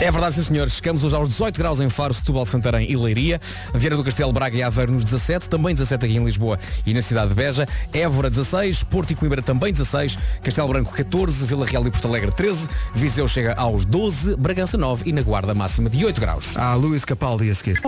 É 0.00 0.10
verdade, 0.10 0.34
sim 0.34 0.42
senhores. 0.42 0.72
Chegamos 0.72 1.04
hoje 1.04 1.14
aos 1.14 1.28
18 1.28 1.56
graus 1.56 1.80
em 1.80 1.88
Faro, 1.88 2.12
Setúbal, 2.12 2.44
Santarém 2.44 2.90
e 2.90 2.96
Leiria. 2.96 3.40
Vieira 3.72 3.96
do 3.96 4.02
Castelo, 4.02 4.32
Braga 4.32 4.56
e 4.56 4.62
Aveiro 4.62 4.90
nos 4.92 5.04
17. 5.04 5.48
Também 5.48 5.74
17 5.74 6.04
aqui 6.04 6.16
em 6.16 6.24
Lisboa 6.24 6.58
e 6.84 6.92
na 6.92 7.00
cidade 7.00 7.28
de 7.28 7.34
Beja. 7.36 7.68
Évora 7.92 8.28
16. 8.28 8.82
Porto 8.82 9.12
e 9.12 9.14
Coimbra 9.14 9.40
também 9.40 9.72
16. 9.72 10.18
Castelo 10.42 10.68
Branco 10.68 10.92
14. 10.92 11.46
Vila 11.46 11.64
Real 11.64 11.86
e 11.86 11.90
Porto 11.90 12.08
Alegre 12.08 12.32
13. 12.32 12.68
Viseu 12.94 13.28
chega 13.28 13.54
aos 13.54 13.84
12. 13.84 14.34
Bragança 14.34 14.76
9 14.76 15.08
e 15.08 15.12
na 15.12 15.22
Guarda 15.22 15.54
máxima 15.54 15.88
de 15.88 16.04
8 16.04 16.20
graus. 16.20 16.56
Há 16.56 16.74
Luís 16.74 17.04
Capaldi 17.04 17.48
a 17.48 17.54
seguir. 17.54 17.80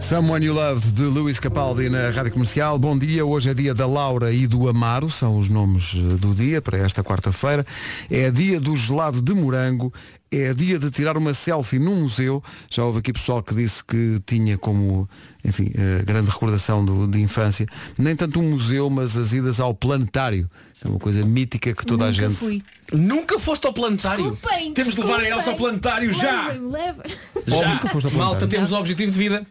Someone 0.00 0.44
You 0.44 0.54
Loved 0.54 0.92
de 0.92 1.02
Luís 1.04 1.38
Capaldi 1.38 1.88
na 1.88 2.10
Rádio 2.10 2.32
Comercial. 2.32 2.78
Bom 2.78 2.98
dia, 2.98 3.24
hoje 3.24 3.50
é 3.50 3.54
dia 3.54 3.74
da 3.74 3.86
Laura 3.86 4.32
e 4.32 4.46
do 4.46 4.68
Amaro, 4.68 5.08
são 5.10 5.38
os 5.38 5.48
nomes 5.48 5.92
eh, 5.94 6.16
do 6.16 6.34
dia 6.34 6.60
para 6.60 6.78
esta 6.78 7.04
quarta-feira. 7.04 7.64
É 8.10 8.30
dia 8.30 8.58
do 8.60 8.74
gelado 8.74 9.20
de 9.22 9.32
morango, 9.34 9.92
é 10.30 10.52
dia 10.54 10.78
de 10.78 10.90
tirar 10.90 11.16
uma 11.16 11.32
selfie 11.34 11.78
num 11.78 12.00
museu. 12.02 12.42
Já 12.70 12.82
houve 12.84 12.98
aqui 13.00 13.12
pessoal 13.12 13.42
que 13.42 13.54
disse 13.54 13.84
que 13.84 14.20
tinha 14.26 14.56
como, 14.58 15.08
enfim, 15.44 15.70
eh, 15.76 16.02
grande 16.04 16.30
recordação 16.30 16.84
do- 16.84 17.06
de 17.06 17.20
infância. 17.20 17.66
Nem 17.96 18.16
tanto 18.16 18.40
um 18.40 18.50
museu, 18.50 18.88
mas 18.90 19.16
as 19.16 19.32
idas 19.32 19.60
ao 19.60 19.74
planetário. 19.74 20.48
É 20.82 20.88
uma 20.88 20.98
coisa 20.98 21.24
mítica 21.26 21.74
que 21.74 21.84
toda 21.84 22.04
a 22.04 22.10
Nunca 22.10 22.22
gente. 22.28 22.36
fui. 22.36 22.62
Nunca 22.92 23.38
foste 23.38 23.66
ao 23.66 23.72
planetário? 23.72 24.30
Desculpem, 24.30 24.72
Temos 24.72 24.94
de 24.94 25.00
levar 25.00 25.20
a 25.20 25.28
Elsa 25.28 25.50
ao 25.50 25.56
planetário 25.56 26.12
já! 26.12 26.48
Que 27.80 27.88
foste 27.88 28.06
ao 28.06 28.12
Malta, 28.12 28.46
temos 28.48 28.72
um 28.72 28.76
objetivo 28.78 29.12
de 29.12 29.18
vida. 29.18 29.46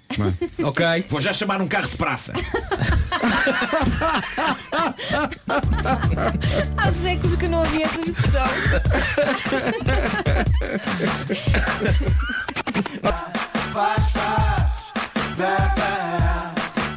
Ok. 0.63 0.86
Vou 1.09 1.21
já 1.21 1.32
chamar 1.32 1.61
um 1.61 1.67
carro 1.67 1.88
de 1.88 1.97
praça. 1.97 2.34
Há 6.77 6.91
séculos 6.91 7.36
que 7.36 7.47
não 7.47 7.61
havia 7.61 7.86
essa 7.86 8.01
expressão. 8.01 8.47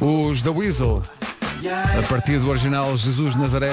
Os 0.01 0.41
da 0.41 0.51
Weasel, 0.51 1.01
a 1.97 2.03
partir 2.07 2.39
do 2.39 2.49
original 2.49 2.95
Jesus 2.97 3.35
Nazaré, 3.35 3.71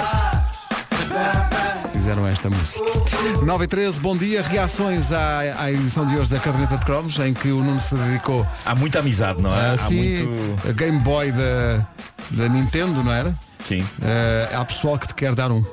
fizeram 1.92 2.26
esta 2.26 2.48
música. 2.48 2.80
9 3.44 3.64
e 3.64 3.66
13, 3.66 4.00
bom 4.00 4.16
dia. 4.16 4.42
Reações 4.42 5.12
à, 5.12 5.40
à 5.58 5.70
edição 5.70 6.06
de 6.06 6.16
hoje 6.16 6.30
da 6.30 6.38
Caderneta 6.38 6.76
de 6.76 6.84
Cromos, 6.84 7.18
em 7.20 7.34
que 7.34 7.50
o 7.50 7.62
Nuno 7.62 7.80
se 7.80 7.94
dedicou 7.94 8.46
Há 8.64 8.74
muita 8.74 9.00
amizade, 9.00 9.40
não 9.42 9.54
é? 9.54 9.70
Há 9.70 9.72
assim, 9.72 10.26
muito. 10.26 10.68
a 10.68 10.72
Game 10.72 10.98
Boy 11.00 11.30
da, 11.32 11.86
da 12.30 12.48
Nintendo, 12.48 13.02
não 13.02 13.12
era? 13.12 13.34
Sim. 13.64 13.84
Eh, 14.02 14.48
há 14.54 14.64
pessoal 14.64 14.98
que 14.98 15.08
te 15.08 15.14
quer 15.14 15.34
dar 15.34 15.50
um. 15.50 15.64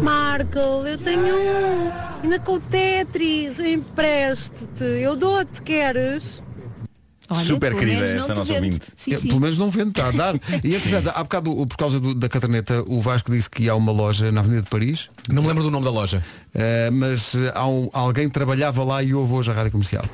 Marco, 0.00 0.58
eu 0.58 0.98
tenho 0.98 1.34
um. 1.34 1.90
Ainda 2.22 2.38
com 2.38 2.52
o 2.52 2.60
Tetris, 2.60 3.58
eu 3.58 3.66
empresto-te. 3.66 4.84
Eu 4.84 5.16
dou-te, 5.16 5.62
queres? 5.62 6.42
Olha, 7.32 7.44
Super 7.44 7.76
querida 7.76 8.04
esta 8.04 8.34
nossa 8.34 8.52
vende. 8.52 8.66
ouvinte. 8.66 8.86
Sim, 8.96 9.16
sim. 9.16 9.28
Pelo 9.28 9.40
menos 9.40 9.56
não 9.58 9.70
vende, 9.70 9.90
está 9.90 10.08
a 10.08 10.10
dar. 10.10 10.34
E 10.64 10.74
entretanto, 10.74 11.12
há 11.14 11.22
bocado, 11.22 11.66
por 11.66 11.76
causa 11.76 12.00
do- 12.00 12.12
da 12.14 12.28
caderneta, 12.28 12.82
o 12.88 13.00
Vasco 13.00 13.30
disse 13.30 13.48
que 13.48 13.68
a 13.68 13.74
uma 13.76 13.92
loja 13.92 14.32
na 14.32 14.40
Avenida 14.40 14.62
de 14.62 14.68
Paris. 14.68 15.08
Não 15.28 15.40
me 15.42 15.48
lembro 15.48 15.62
do 15.62 15.70
nome 15.70 15.84
da 15.84 15.90
loja. 15.92 16.22
Eh, 16.54 16.90
mas 16.90 17.34
eh, 17.36 17.52
há 17.54 17.66
um- 17.68 17.88
alguém 17.92 18.28
trabalhava 18.28 18.82
lá 18.82 19.00
e 19.02 19.14
ouve 19.14 19.32
hoje 19.34 19.50
a 19.50 19.54
rádio 19.54 19.70
comercial. 19.72 20.04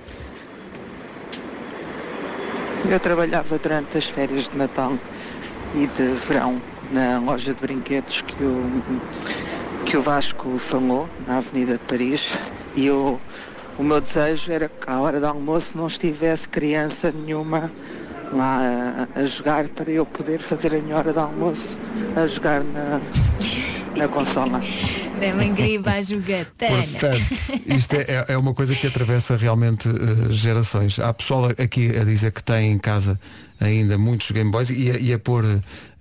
Eu 2.89 3.01
trabalhava 3.01 3.59
durante 3.59 3.99
as 3.99 4.05
férias 4.05 4.49
de 4.49 4.57
Natal 4.57 4.97
e 5.75 5.87
de 5.89 6.14
verão 6.29 6.61
na 6.93 7.19
loja 7.19 7.53
de 7.53 7.61
brinquedos 7.61 8.21
que 8.23 8.45
o, 8.45 8.71
que 9.85 9.97
o 9.97 10.03
Vasco 10.03 10.59
falou, 10.59 11.09
na 11.27 11.39
Avenida 11.39 11.73
de 11.73 11.79
Paris, 11.81 12.33
e 12.77 12.87
eu, 12.87 13.21
o 13.79 13.83
meu 13.83 14.01
desejo 14.01 14.51
era 14.53 14.68
que 14.68 14.89
à 14.91 15.01
hora 15.01 15.20
do 15.20 15.27
almoço 15.27 15.77
não 15.77 15.87
estivesse 15.87 16.49
criança 16.49 17.12
nenhuma 17.12 17.70
lá 18.33 19.07
a, 19.14 19.20
a 19.20 19.24
jogar 19.24 19.68
para 19.68 19.91
eu 19.91 20.05
poder 20.07 20.41
fazer 20.41 20.74
a 20.74 20.79
minha 20.79 20.97
hora 20.97 21.12
de 21.12 21.18
almoço 21.18 21.68
a 22.16 22.27
jogar 22.27 22.62
na, 22.64 23.01
na 23.97 24.09
consola. 24.09 24.61
Deve 25.20 25.45
incrível 25.45 25.91
a 25.93 26.03
jogatana. 26.03 26.77
Portanto, 26.91 27.20
isto 27.66 27.95
é, 27.95 28.01
é- 28.09 28.24
é 28.29 28.37
uma 28.37 28.53
coisa 28.53 28.74
que 28.74 28.87
atravessa 28.87 29.37
realmente 29.37 29.89
eh, 29.89 30.33
gerações. 30.33 30.99
Há 30.99 31.12
pessoal 31.14 31.47
aqui 31.57 31.91
a 31.97 32.05
dizer 32.05 32.33
que 32.33 32.43
tem 32.43 32.72
em 32.72 32.79
casa 32.79 33.18
ainda 33.61 33.97
muitos 33.99 34.31
Game 34.31 34.51
Boys 34.51 34.71
e 34.71 34.91
a, 34.91 34.99
e 34.99 35.13
a 35.13 35.19
pôr 35.19 35.45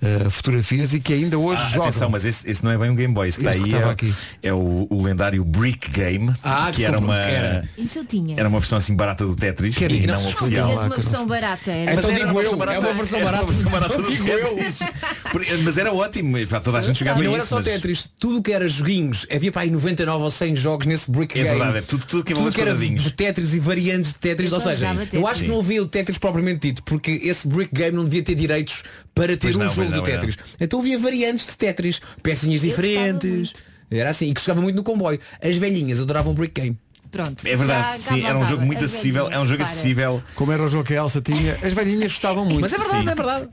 eh, 0.02 0.30
fotografias 0.30 0.94
e 0.94 1.00
que 1.00 1.14
ainda 1.14 1.38
hoje 1.40 1.62
Ah, 1.66 1.70
jogam. 1.70 1.90
atenção, 1.90 2.10
mas 2.10 2.26
esse, 2.26 2.50
esse 2.50 2.64
não 2.64 2.72
é 2.72 2.78
bem 2.78 2.90
um 2.90 2.96
Game 2.96 3.14
Boy. 3.14 3.30
Esse 3.30 3.40
que 3.40 3.46
está 3.46 3.58
que 3.58 3.64
aí 3.64 3.70
estava 3.72 3.90
é, 3.90 3.94
aqui. 3.94 4.14
é 4.44 4.54
o, 4.54 4.88
o 4.90 5.02
lendário 5.02 5.44
Brick 5.46 5.90
Game, 5.90 6.34
Ah, 6.44 6.70
que 6.72 6.78
que 6.78 6.86
era 6.86 7.00
uma, 7.00 7.14
que 7.14 7.20
era. 7.32 7.70
Isso 7.78 8.00
eu 8.00 8.06
tinha. 8.06 8.38
era 8.40 8.48
uma 8.50 8.60
versão 8.60 8.78
assim 8.78 8.96
barata 8.96 9.26
do 9.26 9.36
Tetris 9.36 9.76
Que 9.78 9.86
era 9.86 9.94
e 9.94 10.06
não 10.06 10.16
Desculpa, 10.16 10.44
oficial. 10.46 10.68
Tinhas 10.68 10.86
uma 10.86 10.90
que 10.96 10.98
não 10.98 11.10
versão 11.12 11.28
barata. 11.28 11.72
Era. 11.72 11.94
Então 11.94 12.10
era 12.12 12.20
digo 12.26 12.42
eu, 12.42 12.58
versão 12.58 12.74
é 12.74 12.80
uma 12.80 12.94
versão 12.94 13.20
Era 13.20 13.26
barata. 13.32 13.44
uma 13.46 13.54
versão 13.54 13.72
barata 13.72 13.98
do. 13.98 14.04
Tetris. 14.04 15.64
Mas 15.64 15.78
era 15.78 15.94
ótimo, 15.94 16.38
e, 16.38 16.46
pá, 16.46 16.60
toda 16.60 16.80
a 16.80 16.82
gente 16.82 17.00
jogava 17.00 17.20
não 17.20 17.26
isso. 17.32 17.36
era 17.36 17.46
só 17.46 17.56
mas- 17.58 17.66
Tetris, 17.66 18.10
tudo 18.20 18.42
que 18.42 18.52
era 18.52 18.68
joguinhos, 18.68 19.26
havia 19.34 19.52
para 19.52 19.64
aí 19.64 19.70
99 19.72 20.24
ou 20.24 20.32
100 20.32 20.56
jogos 20.56 20.88
nesse 20.88 21.10
Brick 21.10 21.38
É 21.40 21.44
Game. 21.44 21.56
verdade, 21.58 21.78
é 21.80 21.82
tudo- 21.82 22.06
tudo 22.06 22.24
que 22.24 22.34
tudo 22.34 22.52
que 22.52 22.62
era 22.62 22.74
de 22.76 23.12
Tetris 23.12 23.54
e 23.54 23.60
variantes 23.60 24.14
de 24.14 24.20
Tetris, 24.20 24.52
Eu 24.52 24.58
ou 24.58 24.64
seja, 24.64 24.96
eu 25.14 25.28
acho 25.28 25.44
que 25.44 25.50
não 25.50 25.60
havia 25.60 25.82
o 25.82 25.88
Tetris 25.88 26.18
propriamente 26.18 26.60
dito, 26.68 26.84
porque 26.84 27.12
esse 27.24 27.45
Brick 27.48 27.74
Game 27.74 27.96
não 27.96 28.04
devia 28.04 28.24
ter 28.24 28.36
direitos 28.36 28.84
para 29.14 29.38
ter 29.38 29.48
Pois 29.48 29.56
um 29.56 29.60
não, 29.60 29.70
jogo 29.70 29.90
não, 29.92 29.98
do 29.98 30.04
Tetris. 30.04 30.38
Então 30.60 30.80
havia 30.80 30.98
variantes 31.00 31.46
de 31.48 31.58
Tetris, 31.58 32.02
pecinhas 32.24 32.64
Eu 32.64 32.70
diferentes. 32.70 33.54
Era 33.92 34.10
assim, 34.10 34.30
e 34.30 34.34
que 34.34 34.42
se 34.42 34.48
jogava 34.48 34.62
muito 34.64 34.76
no 34.76 34.84
comboio. 34.84 35.20
As 35.42 35.56
velhinhas 35.58 36.02
adoravam 36.02 36.34
Brick 36.34 36.60
Game. 36.60 36.78
Pronto. 37.12 37.48
É 37.48 37.56
verdade, 37.56 38.02
Já- 38.04 38.10
sim, 38.14 38.22
já 38.22 38.28
era 38.30 38.38
um 38.38 38.46
jogo 38.46 38.66
muito 38.66 38.84
As 38.84 38.92
acessível, 38.92 39.30
é 39.32 39.40
um 39.40 39.46
jogo 39.46 39.62
para. 39.64 39.72
acessível. 39.72 40.24
Como 40.36 40.52
era 40.52 40.62
o 40.64 40.68
jogo 40.68 40.84
que 40.84 40.94
a 40.94 40.98
Elsa 40.98 41.22
tinha, 41.22 41.54
as 41.64 41.72
velhinhas 41.72 42.12
gostavam 42.12 42.44
muito. 42.44 42.60
Mas 42.62 42.74
é 42.74 42.78
verdade, 42.78 43.04
Sim. 43.04 43.10
é 43.10 43.16
verdade. 43.16 43.48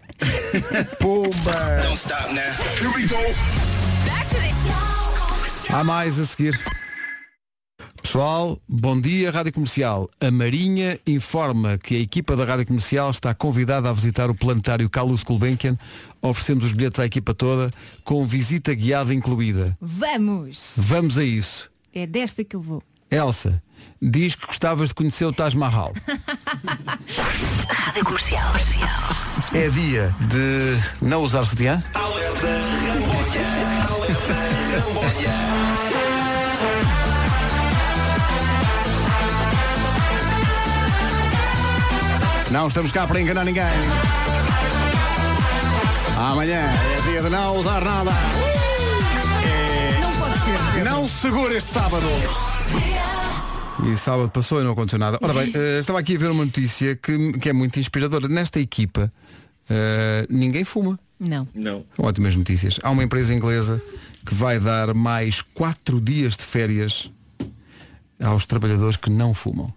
Pumba! 0.98 1.80
Don't 1.82 1.96
stop 1.96 2.32
now. 2.34 2.42
Here 2.80 2.88
we 2.96 3.06
go. 3.06 3.16
Há 5.70 5.84
mais 5.84 6.18
a 6.18 6.24
seguir. 6.24 6.58
Pessoal, 8.02 8.58
bom 8.68 9.00
dia, 9.00 9.30
Rádio 9.30 9.52
Comercial. 9.52 10.08
A 10.20 10.30
Marinha 10.30 10.98
informa 11.06 11.78
que 11.78 11.96
a 11.96 11.98
equipa 11.98 12.36
da 12.36 12.44
Rádio 12.44 12.66
Comercial 12.66 13.10
está 13.10 13.34
convidada 13.34 13.88
a 13.88 13.92
visitar 13.92 14.30
o 14.30 14.34
planetário 14.34 14.90
Carlos 14.90 15.22
Gulbenkian. 15.22 15.76
Oferecemos 16.20 16.64
os 16.64 16.72
bilhetes 16.72 17.00
à 17.00 17.06
equipa 17.06 17.32
toda, 17.32 17.72
com 18.04 18.26
visita 18.26 18.74
guiada 18.74 19.14
incluída. 19.14 19.76
Vamos. 19.80 20.74
Vamos 20.76 21.18
a 21.18 21.24
isso. 21.24 21.70
É 21.94 22.06
desta 22.06 22.44
que 22.44 22.56
eu 22.56 22.60
vou. 22.60 22.82
Elsa, 23.10 23.62
diz 24.00 24.34
que 24.34 24.46
gostavas 24.46 24.88
de 24.88 24.94
conhecer 24.94 25.24
o 25.24 25.32
Taj 25.32 25.56
Mahal. 25.56 25.92
Rádio 27.68 28.04
Comercial. 28.04 28.52
É 29.54 29.68
dia 29.68 30.14
de 30.20 31.04
não 31.04 31.22
usar 31.22 31.44
sutiã? 31.44 31.82
Não 42.52 42.68
estamos 42.68 42.92
cá 42.92 43.06
para 43.06 43.18
enganar 43.18 43.46
ninguém. 43.46 43.64
Amanhã 46.18 46.60
é 46.60 47.10
dia 47.10 47.22
de 47.22 47.30
não 47.30 47.56
usar 47.56 47.82
nada. 47.82 48.10
Não 50.02 50.12
pode 50.18 50.34
ser. 50.44 50.84
Não 50.84 51.08
segura 51.08 51.54
este 51.54 51.70
sábado. 51.72 52.06
E 53.90 53.96
sábado 53.96 54.30
passou 54.30 54.60
e 54.60 54.64
não 54.64 54.72
aconteceu 54.72 54.98
nada. 54.98 55.18
Ora 55.22 55.32
bem, 55.32 55.50
eh, 55.54 55.80
estava 55.80 55.98
aqui 55.98 56.14
a 56.14 56.18
ver 56.18 56.30
uma 56.30 56.44
notícia 56.44 56.94
que, 56.94 57.32
que 57.32 57.48
é 57.48 57.54
muito 57.54 57.80
inspiradora. 57.80 58.28
Nesta 58.28 58.60
equipa, 58.60 59.10
eh, 59.70 60.26
ninguém 60.28 60.62
fuma. 60.62 61.00
Não. 61.18 61.48
Não. 61.54 61.86
Ótimas 61.96 62.36
notícias. 62.36 62.78
Há 62.82 62.90
uma 62.90 63.02
empresa 63.02 63.32
inglesa 63.32 63.80
que 64.26 64.34
vai 64.34 64.60
dar 64.60 64.92
mais 64.92 65.40
quatro 65.40 65.98
dias 66.02 66.36
de 66.36 66.44
férias 66.44 67.10
aos 68.22 68.44
trabalhadores 68.44 68.96
que 68.96 69.08
não 69.08 69.32
fumam. 69.32 69.72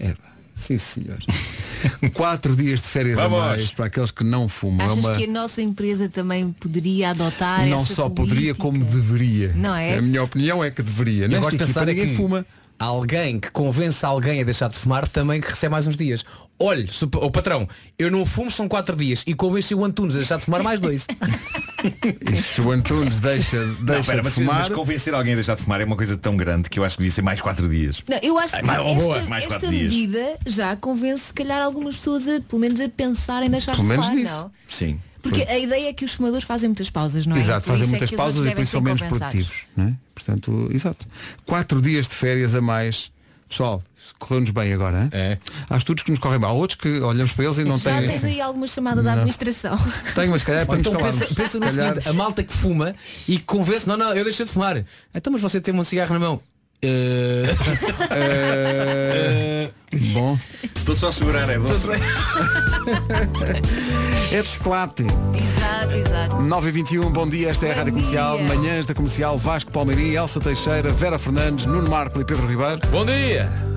É, 0.00 0.16
sim 0.56 0.76
senhor. 0.76 1.18
quatro 2.14 2.54
dias 2.56 2.80
de 2.80 2.86
férias 2.88 3.16
Vamos. 3.16 3.38
a 3.38 3.42
mais 3.42 3.72
para 3.72 3.86
aqueles 3.86 4.10
que 4.10 4.24
não 4.24 4.48
fumam. 4.48 4.86
Achas 4.86 5.04
é 5.04 5.08
uma... 5.08 5.16
que 5.16 5.24
a 5.24 5.28
nossa 5.28 5.62
empresa 5.62 6.08
também 6.08 6.50
poderia 6.52 7.10
adotar 7.10 7.66
Não 7.66 7.82
essa 7.82 7.94
só 7.94 8.08
poderia, 8.08 8.54
política? 8.54 8.62
como 8.62 8.84
deveria. 8.84 9.52
Não 9.54 9.74
é? 9.74 9.96
A 9.98 10.02
minha 10.02 10.22
opinião 10.22 10.62
é 10.62 10.70
que 10.70 10.82
deveria. 10.82 11.24
Eu 11.24 11.28
Nesta 11.28 11.40
gosto 11.44 11.56
de 11.58 11.64
pensar 11.64 11.82
é 11.82 11.86
ninguém 11.86 12.08
que 12.08 12.14
fuma. 12.16 12.44
alguém 12.78 13.38
que 13.40 13.50
convence 13.50 14.04
alguém 14.04 14.40
a 14.40 14.44
deixar 14.44 14.68
de 14.68 14.76
fumar 14.76 15.08
também 15.08 15.40
que 15.40 15.48
recebe 15.48 15.72
mais 15.72 15.86
uns 15.86 15.96
dias. 15.96 16.24
Olhe, 16.60 16.88
o 17.02 17.06
pa- 17.06 17.18
o 17.20 17.30
patrão, 17.30 17.68
eu 17.98 18.10
não 18.10 18.26
fumo, 18.26 18.50
são 18.50 18.66
quatro 18.68 18.96
dias 18.96 19.22
e 19.26 19.32
convenci 19.34 19.74
o 19.74 19.84
Antunes 19.84 20.14
a 20.16 20.18
deixar 20.18 20.38
de 20.38 20.44
fumar 20.44 20.62
mais 20.62 20.80
dois. 20.80 21.06
E 22.28 22.36
se 22.36 22.60
o 22.60 22.72
Antunes 22.72 23.20
deixa, 23.20 23.56
Não, 23.64 23.84
deixa 23.84 24.02
pera, 24.10 24.18
de 24.18 24.24
mas, 24.24 24.34
fumar. 24.34 24.58
mas 24.58 24.68
convencer 24.68 25.14
alguém 25.14 25.34
a 25.34 25.36
deixar 25.36 25.54
de 25.54 25.62
fumar 25.62 25.80
é 25.80 25.84
uma 25.84 25.94
coisa 25.96 26.16
tão 26.18 26.36
grande 26.36 26.68
que 26.68 26.76
eu 26.80 26.84
acho 26.84 26.96
que 26.96 27.04
devia 27.04 27.14
ser 27.14 27.22
mais 27.22 27.40
quatro 27.40 27.68
dias. 27.68 28.02
Não, 28.08 28.18
eu 28.20 28.36
acho 28.36 28.54
que 28.54 28.58
Ah, 28.60 28.64
mais- 28.64 28.80
oh, 28.80 28.88
esta, 28.88 29.00
boa, 29.04 29.22
mais 29.22 29.44
esta 29.44 29.54
quatro 29.54 29.70
dias. 29.70 29.94
medida 29.94 30.36
já 30.44 30.74
convence 30.74 31.26
se 31.26 31.34
calhar 31.34 31.62
algumas 31.62 31.94
pessoas 31.96 32.26
a, 32.26 32.40
pelo 32.40 32.60
menos 32.60 32.80
a 32.80 32.88
pensar 32.88 33.44
em 33.44 33.48
deixar 33.50 33.72
Pelo 33.76 33.84
de 33.84 33.88
menos 33.90 34.06
fumar, 34.06 34.20
nisso. 34.20 34.34
não? 34.34 34.50
Sim. 34.66 35.00
Porque 35.22 35.42
a 35.42 35.56
ideia 35.56 35.88
é 35.88 35.92
que 35.92 36.04
os 36.04 36.12
fumadores 36.14 36.44
fazem 36.44 36.68
muitas 36.68 36.90
pausas, 36.90 37.24
não 37.26 37.36
é? 37.36 37.38
Exato, 37.38 37.62
Por 37.64 37.70
fazem 37.70 37.86
é 37.86 37.90
muitas 37.90 38.10
que 38.10 38.16
pausas 38.16 38.44
e 38.44 38.50
por 38.50 38.62
isso 38.62 38.72
são 38.72 38.80
menos 38.80 39.02
produtivos. 39.02 39.62
Não 39.76 39.84
é? 39.86 39.92
Portanto, 40.16 40.68
exato. 40.72 41.06
Quatro 41.46 41.80
dias 41.80 42.08
de 42.08 42.14
férias 42.16 42.56
a 42.56 42.60
mais. 42.60 43.12
Pessoal, 43.48 43.82
correu-nos 44.18 44.50
bem 44.50 44.72
agora. 44.72 45.02
hein? 45.02 45.08
É. 45.12 45.38
Há 45.68 45.76
estudos 45.76 46.02
que 46.04 46.10
nos 46.10 46.20
correm 46.20 46.38
bem. 46.38 46.48
Há 46.48 46.52
outros 46.52 46.78
que 46.80 47.00
olhamos 47.00 47.32
para 47.32 47.44
eles 47.44 47.58
e 47.58 47.64
não 47.64 47.76
Já 47.78 47.98
têm. 47.98 48.08
tens 48.08 48.24
aí 48.24 48.40
alguma 48.40 48.66
chamada 48.66 49.02
da 49.02 49.10
Não. 49.10 49.18
administração. 49.18 49.76
Tenho, 50.14 50.30
mas 50.30 50.42
se 50.42 50.46
calhar 50.46 50.62
é 50.62 50.64
para 50.64 50.72
Ou 50.74 50.78
nos 50.78 50.86
então 50.86 50.98
calarmos. 50.98 51.20
pensa, 51.20 51.34
pensa 51.34 51.58
no 51.60 51.70
Se 51.70 51.76
calhar- 51.76 51.94
seguinte, 51.94 52.08
a 52.08 52.12
malta 52.12 52.42
que 52.42 52.52
fuma 52.52 52.94
e 53.26 53.38
que 53.38 53.44
convence, 53.44 53.86
não, 53.88 53.96
não, 53.96 54.14
eu 54.14 54.24
deixei 54.24 54.46
de 54.46 54.52
fumar. 54.52 54.82
Então, 55.14 55.32
mas 55.32 55.42
você 55.42 55.60
tem 55.60 55.74
um 55.74 55.84
cigarro 55.84 56.12
na 56.14 56.20
mão. 56.20 56.40
Eh, 56.80 57.42
Eh, 58.10 59.70
Bom, 60.12 60.38
Estou 60.76 60.94
só 60.94 61.08
a 61.08 61.12
segurar, 61.12 61.48
é 61.48 61.58
doce. 61.58 61.88
é 64.30 64.42
de 64.42 64.48
chocolate. 64.48 65.02
exato, 65.02 65.92
exato. 65.94 66.36
9 66.42 66.68
e 66.68 66.72
21 66.72 67.10
bom 67.10 67.28
dia, 67.28 67.48
esta 67.50 67.66
é 67.66 67.70
a 67.70 67.72
Bom 67.74 67.78
Rádio 67.80 67.94
Comercial. 67.94 68.36
dia. 68.38 68.46
Manhãs 68.46 68.86
da 68.86 68.94
Comercial, 68.94 69.36
Vasco 69.38 69.72
Palmeirim, 69.72 70.12
Elsa 70.14 70.38
Teixeira, 70.40 70.90
Vera 70.92 71.18
Fernandes, 71.18 71.66
Nuno 71.66 71.88
Marco 71.90 72.20
e 72.20 72.24
Pedro 72.24 72.46
Ribeiro. 72.46 72.80
Bom 72.90 73.04
dia! 73.04 73.67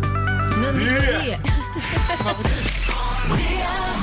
Não 0.62 0.74
diria. 0.78 1.40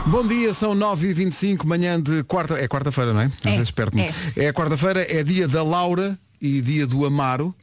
Bom 0.06 0.26
dia, 0.26 0.54
são 0.54 0.74
9h25, 0.74 1.64
manhã 1.64 2.00
de 2.00 2.22
quarta. 2.24 2.54
É 2.54 2.66
quarta-feira, 2.66 3.12
não 3.12 3.20
é? 3.20 3.26
Às 3.26 3.46
É, 3.46 3.50
vezes 3.56 3.70
perco-me. 3.70 4.10
É, 4.36 4.52
quarta-feira, 4.52 5.06
é 5.08 5.22
dia 5.22 5.46
da 5.46 5.62
Laura 5.62 6.18
e 6.40 6.60
dia 6.60 6.86
do 6.86 7.04
Amaro. 7.06 7.54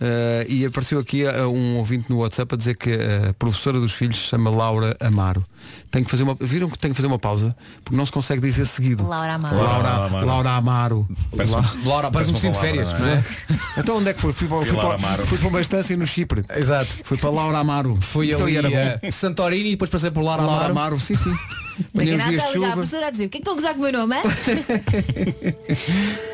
Uh, 0.00 0.44
e 0.48 0.66
apareceu 0.66 0.98
aqui 0.98 1.22
uh, 1.24 1.46
um 1.48 1.76
ouvinte 1.76 2.10
no 2.10 2.18
WhatsApp 2.18 2.52
a 2.52 2.58
dizer 2.58 2.76
que 2.76 2.92
a 2.92 3.32
professora 3.34 3.78
dos 3.78 3.92
filhos 3.92 4.16
se 4.16 4.22
chama 4.24 4.50
Laura 4.50 4.96
Amaro. 4.98 5.44
Tenho 5.90 6.04
que 6.04 6.10
fazer 6.10 6.24
uma. 6.24 6.36
Viram 6.40 6.68
que 6.68 6.76
tenho 6.76 6.92
que 6.92 6.96
fazer 6.96 7.06
uma 7.06 7.18
pausa? 7.18 7.56
Porque 7.84 7.96
não 7.96 8.04
se 8.04 8.10
consegue 8.10 8.42
dizer 8.42 8.64
seguido. 8.66 9.06
Laura 9.06 9.34
Amaro. 9.34 9.56
Laura, 9.56 9.88
Amaro. 9.88 10.26
Laura 10.26 10.50
Amaro. 10.50 11.08
Parece 11.34 11.54
um- 11.54 11.56
La- 11.56 11.74
Laura, 11.84 12.10
parece 12.10 12.30
um 12.32 12.50
de 12.52 12.58
férias, 12.58 12.92
não 12.98 13.06
é? 13.06 13.24
Então 13.78 13.96
onde 13.98 14.10
é 14.10 14.14
que 14.14 14.20
foi? 14.20 14.32
Fui 14.32 14.48
para, 14.48 14.66
Fui 14.66 14.76
para, 14.76 15.24
fui 15.26 15.38
para 15.38 15.48
uma 15.48 15.60
estância 15.60 15.96
no 15.96 16.06
Chipre. 16.06 16.44
Exato. 16.56 16.98
Fui 17.04 17.16
para 17.16 17.30
Laura 17.30 17.58
Amaro. 17.58 17.96
Fui 18.00 18.32
então, 18.32 18.46
ali 18.46 18.56
era 18.56 18.68
bom. 18.68 19.08
a 19.08 19.12
Santorini 19.12 19.68
e 19.68 19.72
depois 19.72 19.90
passei 19.90 20.10
por 20.10 20.22
Laura 20.22 20.42
Laura 20.42 20.66
Amaro. 20.66 20.96
Amaro, 20.96 21.00
sim, 21.00 21.16
sim. 21.16 21.32
Nada 21.94 22.04
dias 22.04 22.20
está 22.20 22.28
de 22.28 22.34
a 22.34 22.40
ligar 22.40 22.44
a 22.44 22.52
chuva. 22.52 22.72
professora 22.72 23.06
a 23.06 23.10
dizer 23.10 23.26
o 23.26 23.28
que 23.28 23.38
é 23.38 23.40
que 23.40 23.48
estão 23.48 23.52
a 23.54 23.56
gozar 23.56 23.74
com 23.74 23.80
o 23.80 23.82
meu 23.82 23.92
nome? 23.92 24.16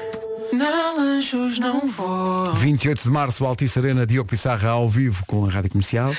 hã?" 0.52 0.56
Não, 0.56 0.98
anjos 1.00 1.58
não 1.58 1.86
vou. 1.86 2.52
28 2.54 3.02
de 3.02 3.10
março, 3.10 3.44
Altice 3.44 3.78
Arena, 3.78 4.06
Diogo 4.06 4.28
Pissarra 4.28 4.70
ao 4.70 4.88
vivo 4.88 5.24
com 5.26 5.44
a 5.46 5.50
Rádio 5.50 5.70
Comercial. 5.70 6.12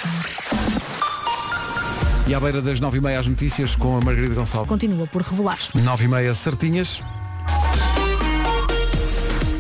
E 2.28 2.34
à 2.36 2.40
beira 2.40 2.62
das 2.62 2.80
9h30 2.80 3.20
as 3.20 3.28
notícias 3.28 3.76
com 3.76 3.98
a 3.98 4.02
Margarida 4.02 4.34
Gonçalves. 4.36 4.70
Continua 4.70 5.08
por 5.08 5.22
revelar. 5.22 5.58
9h30 5.76 6.34
certinhas. 6.34 7.02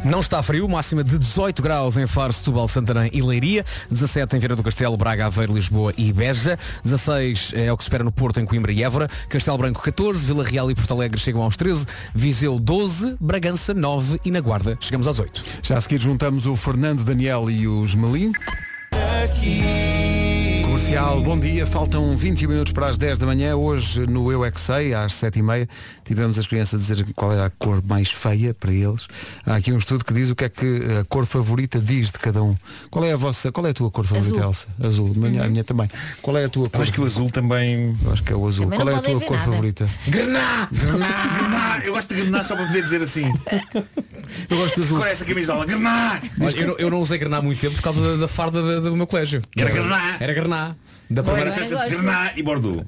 Não 0.02 0.20
está 0.20 0.42
frio, 0.42 0.66
máxima 0.66 1.04
de 1.04 1.18
18 1.18 1.62
graus 1.62 1.98
em 1.98 2.06
Faro, 2.06 2.32
Setúbal, 2.32 2.66
Santarém 2.68 3.10
e 3.12 3.20
Leiria, 3.20 3.66
17 3.90 4.36
em 4.36 4.38
Vieira 4.38 4.56
do 4.56 4.62
Castelo, 4.62 4.96
Braga, 4.96 5.26
Aveiro, 5.26 5.52
Lisboa 5.52 5.92
e 5.98 6.10
Beja, 6.10 6.58
16 6.82 7.52
é 7.54 7.70
o 7.70 7.76
que 7.76 7.82
se 7.82 7.88
espera 7.88 8.02
no 8.02 8.10
Porto, 8.10 8.40
em 8.40 8.46
Coimbra 8.46 8.72
e 8.72 8.82
Évora, 8.82 9.08
Castelo 9.28 9.58
Branco 9.58 9.82
14, 9.82 10.24
Vila 10.24 10.42
Real 10.42 10.70
e 10.70 10.74
Porto 10.74 10.94
Alegre 10.94 11.20
chegam 11.20 11.42
aos 11.42 11.54
13, 11.54 11.84
Viseu 12.14 12.58
12, 12.58 13.16
Bragança 13.20 13.74
9 13.74 14.20
e 14.24 14.30
na 14.30 14.40
Guarda 14.40 14.76
chegamos 14.80 15.06
aos 15.06 15.18
8. 15.18 15.42
Já 15.62 15.76
a 15.76 15.80
seguir 15.82 16.00
juntamos 16.00 16.46
o 16.46 16.56
Fernando 16.56 17.04
Daniel 17.04 17.50
e 17.50 17.68
o 17.68 17.86
aqui. 19.30 20.19
Comercial, 20.80 21.20
bom 21.20 21.38
dia. 21.38 21.66
Faltam 21.66 22.16
20 22.16 22.46
minutos 22.46 22.72
para 22.72 22.86
as 22.86 22.96
10 22.96 23.18
da 23.18 23.26
manhã. 23.26 23.54
Hoje 23.54 24.06
no 24.06 24.32
Eu 24.32 24.42
é 24.46 24.50
Que 24.50 24.58
Sei, 24.58 24.94
às 24.94 25.12
7h30, 25.12 25.68
tivemos 26.06 26.38
as 26.38 26.46
crianças 26.46 26.80
a 26.80 26.82
dizer 26.94 27.06
qual 27.14 27.30
era 27.34 27.44
a 27.46 27.50
cor 27.50 27.82
mais 27.86 28.10
feia 28.10 28.54
para 28.54 28.72
eles. 28.72 29.06
Há 29.46 29.56
aqui 29.56 29.70
um 29.72 29.76
estudo 29.76 30.02
que 30.02 30.14
diz 30.14 30.30
o 30.30 30.34
que 30.34 30.44
é 30.44 30.48
que 30.48 30.80
a 30.98 31.04
cor 31.04 31.26
favorita 31.26 31.78
diz 31.78 32.06
de 32.10 32.18
cada 32.18 32.42
um. 32.42 32.56
Qual 32.90 33.04
é 33.04 33.12
a 33.12 33.16
vossa, 33.16 33.52
qual 33.52 33.66
é 33.66 33.70
a 33.70 33.74
tua 33.74 33.90
cor 33.90 34.06
favorita, 34.06 34.38
Azul. 34.38 34.48
Elsa? 34.48 34.66
Azul. 34.82 35.12
A 35.14 35.28
minha, 35.28 35.44
a 35.44 35.48
minha 35.50 35.62
também. 35.62 35.88
Qual 36.22 36.36
é 36.38 36.46
a 36.46 36.48
tua 36.48 36.64
cor? 36.70 36.80
Acho 36.80 36.92
que 36.94 37.00
o 37.02 37.04
azul 37.04 37.30
também. 37.30 37.94
Eu 38.02 38.12
acho 38.12 38.22
que 38.22 38.32
é 38.32 38.36
o 38.36 38.48
azul. 38.48 38.64
Também 38.64 38.78
qual 38.78 38.88
é 38.88 38.94
a 38.94 39.02
tua 39.02 39.20
cor 39.20 39.36
nada. 39.36 39.50
favorita? 39.50 39.84
Grená! 40.08 40.66
Grená! 40.72 41.80
Eu 41.84 41.92
gosto 41.92 42.14
de 42.14 42.20
grená 42.22 42.42
só 42.42 42.56
para 42.56 42.66
poder 42.66 42.82
dizer 42.82 43.02
assim. 43.02 43.30
Eu 44.48 44.56
gosto 44.56 44.76
de 44.80 44.86
azul. 44.86 44.98
cor 44.98 45.06
é 45.06 45.12
essa 45.12 45.24
camisola? 45.26 45.66
Grená! 45.66 46.20
Eu, 46.56 46.66
não- 46.68 46.78
eu 46.78 46.90
não 46.90 47.00
usei 47.00 47.18
Grená 47.18 47.36
há 47.36 47.42
muito 47.42 47.60
tempo 47.60 47.74
por 47.76 47.82
causa 47.82 48.00
da, 48.00 48.16
da 48.16 48.28
farda 48.28 48.62
da- 48.62 48.80
do 48.88 48.96
meu 48.96 49.06
colégio. 49.06 49.42
Era 49.56 49.70
Grená. 49.70 50.16
Era 50.18 50.32
Grená. 50.32 50.76
Da 51.10 51.24
primeira 51.24 51.50
festa 51.50 51.76
de 51.88 51.96
grená 51.96 52.32
e 52.36 52.42
bordeaux? 52.42 52.84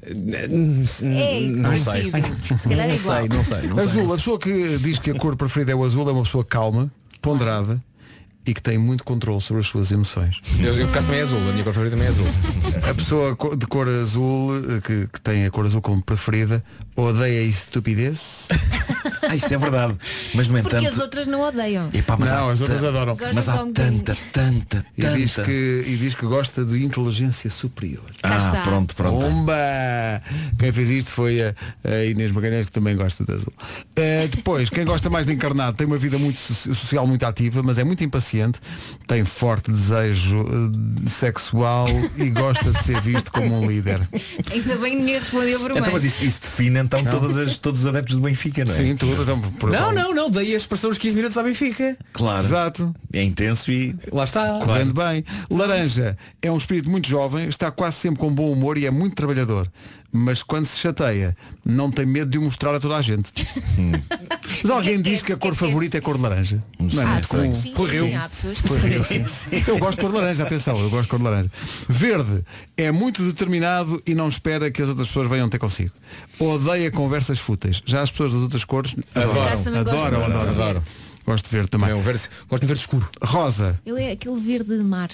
Não 1.01 1.77
sei. 1.77 2.09
parecido. 2.09 2.57
Se 2.61 2.69
calhar 2.69 2.89
é 2.89 2.95
igual. 2.95 3.17
sei, 3.19 3.27
não 3.27 3.43
sei. 3.43 3.67
Não 3.67 3.77
sei. 3.77 3.85
Azul, 3.85 4.13
a 4.13 4.15
pessoa 4.15 4.39
que 4.39 4.77
diz 4.77 4.97
que 4.97 5.11
a 5.11 5.15
cor 5.15 5.35
preferida 5.35 5.73
é 5.73 5.75
o 5.75 5.83
azul 5.83 6.07
é 6.09 6.13
uma 6.13 6.23
pessoa 6.23 6.45
calma, 6.45 6.89
ponderada 7.21 7.83
e 8.45 8.53
que 8.53 8.61
tem 8.61 8.77
muito 8.77 9.03
controle 9.03 9.41
sobre 9.41 9.61
as 9.61 9.67
suas 9.67 9.91
emoções. 9.91 10.39
Eu, 10.59 10.73
eu 10.73 10.85
por 10.85 10.91
acaso 10.91 11.07
também 11.07 11.21
é 11.21 11.23
azul, 11.23 11.37
a 11.37 11.51
minha 11.51 11.63
cor 11.63 11.73
favorita 11.73 11.95
também 11.95 12.07
é 12.07 12.09
azul. 12.09 12.25
A 12.89 12.93
pessoa 12.93 13.37
de 13.57 13.67
cor 13.67 13.87
azul, 13.87 14.51
eh, 14.57 14.81
que, 14.81 15.07
que 15.07 15.21
tem 15.21 15.45
a 15.45 15.51
cor 15.51 15.65
azul 15.65 15.81
como 15.81 16.01
preferida, 16.01 16.63
odeia 16.95 17.41
a 17.41 17.43
estupidez. 17.43 18.47
Ah, 19.33 19.35
isso 19.35 19.53
é 19.53 19.57
verdade. 19.57 19.95
Mas 20.35 20.47
no 20.47 20.53
Porque 20.61 20.75
entanto. 20.77 20.87
as 20.93 20.97
outras 20.99 21.27
não 21.27 21.41
odeiam. 21.41 21.89
Epá, 21.93 22.15
mas 22.17 22.29
Não, 22.29 22.49
há 22.49 22.53
as 22.53 22.61
outras 22.61 22.83
adoram. 22.83 23.15
Gostam 23.15 23.33
Mas 23.33 23.49
há 23.49 23.63
um 23.63 23.67
bocadinho. 23.67 24.03
tanta, 24.03 24.17
tanta, 24.31 24.85
E 24.97 25.05
diz, 25.17 25.33
tanta. 25.33 25.47
que, 25.47 25.83
e 25.87 25.97
diz 25.97 26.15
que 26.15 26.25
gosta 26.25 26.63
de 26.63 26.83
inteligência 26.83 27.49
superior. 27.49 28.05
Cá 28.21 28.35
Ah, 28.35 28.37
está. 28.37 28.61
pronto, 28.61 28.95
pronto. 28.95 29.19
Bomba! 29.19 29.53
Quem 30.59 30.71
fez 30.71 30.89
isto 30.89 31.11
foi 31.11 31.41
a, 31.41 31.55
a 31.83 32.05
Inês 32.05 32.31
Magalhães, 32.31 32.65
que 32.65 32.71
também 32.71 32.95
gosta 32.95 33.23
de 33.23 33.33
azul. 33.33 33.53
Eh, 33.95 34.27
depois, 34.33 34.69
quem 34.69 34.85
gosta 34.85 35.09
mais 35.09 35.25
de 35.25 35.33
encarnado 35.33 35.75
tem 35.77 35.85
uma 35.87 35.97
vida 35.97 36.17
muito 36.17 36.37
so- 36.39 36.73
social 36.75 37.05
muito 37.07 37.25
ativa, 37.25 37.61
mas 37.63 37.79
é 37.79 37.83
muito 37.83 38.03
impaciente, 38.03 38.59
tem 39.07 39.23
forte 39.25 39.71
desejo 39.71 40.41
eh, 40.43 41.09
sexual 41.09 41.87
e 42.17 42.29
gosta 42.29 42.71
de 42.71 42.83
ser 42.83 42.99
visto 43.01 43.31
como 43.31 43.59
um 43.59 43.67
líder. 43.69 44.07
Ainda 44.51 44.75
bem 44.77 44.95
ninguém 44.95 45.15
respondeu 45.15 45.59
por 45.59 45.71
Então, 45.71 45.91
mas 45.93 46.03
isso, 46.03 46.23
isso 46.23 46.41
define 46.41 46.79
então 46.79 47.03
todas 47.05 47.37
as, 47.37 47.57
todos 47.57 47.81
os 47.81 47.85
adeptos 47.85 48.15
do 48.15 48.21
Benfica, 48.21 48.63
não 48.65 48.73
é? 48.73 48.75
Sim, 48.77 48.95
tudo. 48.95 49.22
Por- 49.59 49.69
Não, 49.69 49.91
não, 49.91 50.13
não, 50.13 50.29
daí 50.29 50.53
a 50.53 50.57
expressão 50.57 50.89
os 50.91 50.97
15 50.97 51.15
minutos 51.15 51.37
à 51.37 51.43
Benfica. 51.43 51.97
Claro. 52.13 52.45
Exato. 52.45 52.95
É 53.11 53.23
intenso 53.23 53.71
e. 53.71 53.95
Lá 54.11 54.23
está. 54.23 54.59
Correndo 54.59 54.93
bem. 54.93 55.23
Laranja 55.49 56.17
é 56.41 56.51
um 56.51 56.57
espírito 56.57 56.89
muito 56.89 57.07
jovem, 57.07 57.47
está 57.47 57.71
quase 57.71 57.97
sempre 57.97 58.19
com 58.19 58.33
bom 58.33 58.51
humor 58.51 58.77
e 58.77 58.85
é 58.85 58.91
muito 58.91 59.15
trabalhador. 59.15 59.69
Mas 60.15 60.43
quando 60.43 60.65
se 60.67 60.77
chateia, 60.79 61.35
não 61.65 61.89
tem 61.89 62.05
medo 62.05 62.29
de 62.29 62.37
o 62.37 62.41
mostrar 62.43 62.75
a 62.75 62.79
toda 62.79 62.95
a 62.95 63.01
gente. 63.01 63.31
Mas 64.61 64.69
alguém 64.69 65.01
diz 65.01 65.23
que 65.23 65.33
a 65.33 65.37
cor 65.37 65.55
favorita 65.55 65.97
é 65.97 66.01
cor 66.01 66.17
de 66.17 66.21
laranja. 66.21 66.63
Não 66.77 67.01
é 67.01 67.05
muito 67.05 67.27
comum. 67.27 67.51
Correu. 67.73 68.05
sim, 68.05 68.13
há 68.15 68.29
pessoas 68.29 68.61
que 68.61 68.67
Correu, 68.67 69.03
sim. 69.03 69.25
sim. 69.25 69.49
Eu 69.67 69.79
gosto 69.79 69.95
de 69.97 70.01
cor 70.01 70.11
de 70.11 70.17
laranja, 70.17 70.43
atenção, 70.43 70.77
eu 70.79 70.89
gosto 70.91 71.03
de 71.05 71.09
cor 71.09 71.17
de 71.17 71.25
laranja. 71.25 71.51
Verde 71.89 72.43
é 72.77 72.91
muito 72.91 73.23
determinado 73.23 74.01
e 74.05 74.13
não 74.13 74.29
espera 74.29 74.69
que 74.69 74.83
as 74.83 74.89
outras 74.89 75.07
pessoas 75.07 75.27
venham 75.27 75.49
ter 75.49 75.57
consigo. 75.57 75.91
Odeia 76.37 76.91
conversas 76.91 77.39
fúteis. 77.39 77.81
Já 77.83 78.03
as 78.03 78.11
pessoas 78.11 78.33
das 78.33 78.41
outras 78.43 78.63
cores 78.63 78.95
adoram. 79.15 79.79
Adoram, 79.79 80.49
adoram. 80.49 80.83
Gosto 81.25 81.45
de 81.45 81.51
verde 81.51 81.69
também. 81.69 81.87
Também 81.87 81.97
é 81.97 81.99
um 81.99 82.03
verde, 82.03 82.29
gosto 82.47 82.61
de 82.61 82.67
verde 82.67 82.81
escuro. 82.81 83.09
Rosa, 83.21 83.79
Eu 83.85 83.97
é 83.97 84.11
aquele 84.11 84.39
verde 84.39 84.77
de 84.77 84.83
mar. 84.83 85.09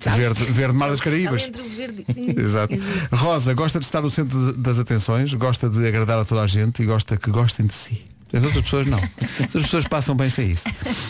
Sabes? 0.00 0.18
verde, 0.18 0.44
verde 0.52 0.76
mar 0.76 0.90
das 0.90 1.00
Caraíbas. 1.00 1.48
O 1.48 1.76
verde, 1.76 2.04
sim. 2.12 2.30
Exato. 2.38 2.74
Rosa 3.12 3.54
gosta 3.54 3.78
de 3.78 3.84
estar 3.86 4.00
no 4.02 4.10
centro 4.10 4.52
de- 4.52 4.58
das 4.58 4.78
atenções, 4.78 5.32
gosta 5.34 5.68
de 5.68 5.86
agradar 5.86 6.18
a 6.18 6.24
toda 6.24 6.42
a 6.42 6.46
gente 6.46 6.82
e 6.82 6.86
gosta 6.86 7.16
que 7.16 7.30
gostem 7.30 7.66
de 7.66 7.74
si. 7.74 8.02
As 8.32 8.42
outras 8.42 8.64
pessoas 8.64 8.86
não. 8.88 8.98
As 8.98 9.40
outras 9.40 9.62
pessoas 9.62 9.86
passam 9.88 10.14
bem 10.16 10.28
sem 10.28 10.50
isso. 10.50 10.64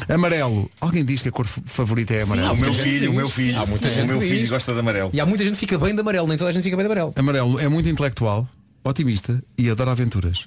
Amarelo. 0.09 0.70
Alguém 0.80 1.05
diz 1.05 1.22
que 1.22 1.28
a 1.28 1.32
cor 1.32 1.47
favorita 1.47 2.14
é 2.14 2.22
amarelo. 2.22 2.49
Ah, 2.49 2.53
o 2.53 2.57
meu 2.57 2.74
filho, 2.74 3.11
o 3.11 3.14
meu 3.14 3.28
filho. 3.28 3.59
Há 3.59 3.66
muita 3.66 3.89
o 3.89 3.91
gente 3.91 4.09
meu 4.11 4.20
que 4.20 4.28
filho 4.28 4.49
gosta 4.49 4.72
de 4.72 4.78
amarelo. 4.80 5.11
E 5.12 5.20
há 5.20 5.26
muita 5.26 5.43
gente 5.43 5.55
que 5.55 5.61
fica 5.61 5.78
bem 5.78 5.95
de 5.95 6.01
amarelo, 6.01 6.28
nem 6.28 6.37
toda 6.37 6.51
a 6.51 6.53
gente 6.53 6.62
fica 6.62 6.76
bem 6.76 6.84
de 6.84 6.93
amarelo. 6.93 7.12
Amarelo 7.16 7.59
é 7.59 7.68
muito 7.68 7.89
intelectual, 7.89 8.47
otimista 8.84 9.43
e 9.57 9.68
adora 9.70 9.91
aventuras. 9.93 10.47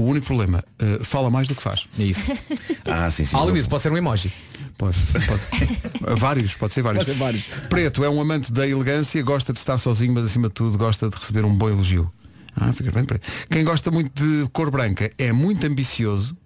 O 0.00 0.04
único 0.04 0.26
problema, 0.26 0.64
eh, 0.78 1.00
fala 1.02 1.30
mais 1.30 1.46
do 1.46 1.54
que 1.54 1.62
faz. 1.62 1.86
É 1.98 2.04
isso. 2.04 2.32
Ah, 2.86 3.08
sim, 3.10 3.24
sim. 3.24 3.36
Além 3.36 3.54
disso, 3.54 3.68
pode 3.68 3.82
ser 3.82 3.92
um 3.92 3.96
emoji. 3.96 4.32
Pode, 4.78 4.96
pode. 5.12 6.16
vários, 6.18 6.54
pode 6.54 6.72
ser 6.72 6.82
vários. 6.82 7.04
Pode 7.04 7.12
ser 7.16 7.22
vários. 7.22 7.44
Preto 7.68 8.02
é 8.02 8.08
um 8.08 8.20
amante 8.20 8.50
da 8.50 8.66
elegância, 8.66 9.22
gosta 9.22 9.52
de 9.52 9.58
estar 9.58 9.76
sozinho, 9.76 10.14
mas 10.14 10.24
acima 10.24 10.48
de 10.48 10.54
tudo 10.54 10.78
gosta 10.78 11.08
de 11.08 11.16
receber 11.16 11.44
um 11.44 11.54
bom 11.54 11.68
elogio. 11.68 12.10
Ah, 12.56 12.72
fica 12.72 12.90
bem 12.90 13.04
preto. 13.04 13.28
Quem 13.50 13.62
gosta 13.62 13.90
muito 13.90 14.10
de 14.12 14.48
cor 14.48 14.70
branca 14.70 15.12
é 15.18 15.30
muito 15.30 15.64
ambicioso, 15.66 16.36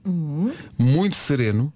muito 0.77 1.15
sereno 1.17 1.73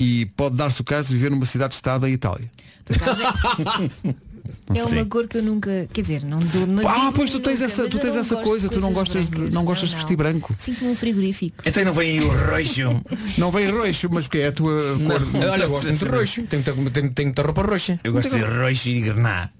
e 0.00 0.26
pode 0.34 0.56
dar-se 0.56 0.80
o 0.80 0.84
caso 0.84 1.08
de 1.08 1.14
viver 1.14 1.30
numa 1.30 1.46
cidade-estado 1.46 2.06
em 2.08 2.12
Itália. 2.12 2.50
É 4.74 4.84
uma 4.84 5.04
cor 5.06 5.28
que 5.28 5.38
eu 5.38 5.42
nunca, 5.42 5.86
quer 5.92 6.02
dizer, 6.02 6.24
não 6.24 6.38
dou 6.38 6.66
não 6.66 6.88
Ah, 6.88 7.12
pois 7.14 7.30
tu 7.30 7.40
tens 7.40 7.60
nunca, 7.60 7.72
essa, 7.72 7.88
tu 7.88 7.98
tens 7.98 8.16
essa 8.16 8.36
coisa, 8.36 8.68
tu 8.68 8.80
não 8.80 8.92
gostas 8.92 9.28
de, 9.28 9.38
não 9.52 9.64
gostas 9.64 9.90
de 9.90 9.96
vestir 9.96 10.16
branco. 10.16 10.54
Sinto-me 10.58 10.90
um 10.90 10.96
frigorífico. 10.96 11.62
Então 11.64 11.84
não 11.84 11.92
vem 11.92 12.18
aí 12.18 12.24
o 12.24 12.28
roxo. 12.28 13.02
Não 13.38 13.50
vem 13.50 13.70
roxo, 13.70 14.08
mas 14.10 14.26
porque 14.26 14.38
é 14.38 14.48
a 14.48 14.52
tua 14.52 14.96
cor. 15.06 15.22
Olha, 15.50 15.62
eu 15.64 15.68
gosto 15.70 15.86
muito 15.86 16.04
de 16.04 16.10
roxo. 16.10 16.42
Tenho, 16.42 16.62
tenho, 16.62 16.90
tenho, 16.90 17.10
tenho 17.10 17.28
muita 17.28 17.42
roupa 17.42 17.62
roxa. 17.62 17.98
Eu 18.04 18.12
gosto 18.12 18.30
de 18.36 18.42
roxo 18.42 18.88
e 18.88 19.00
grená. 19.00 19.50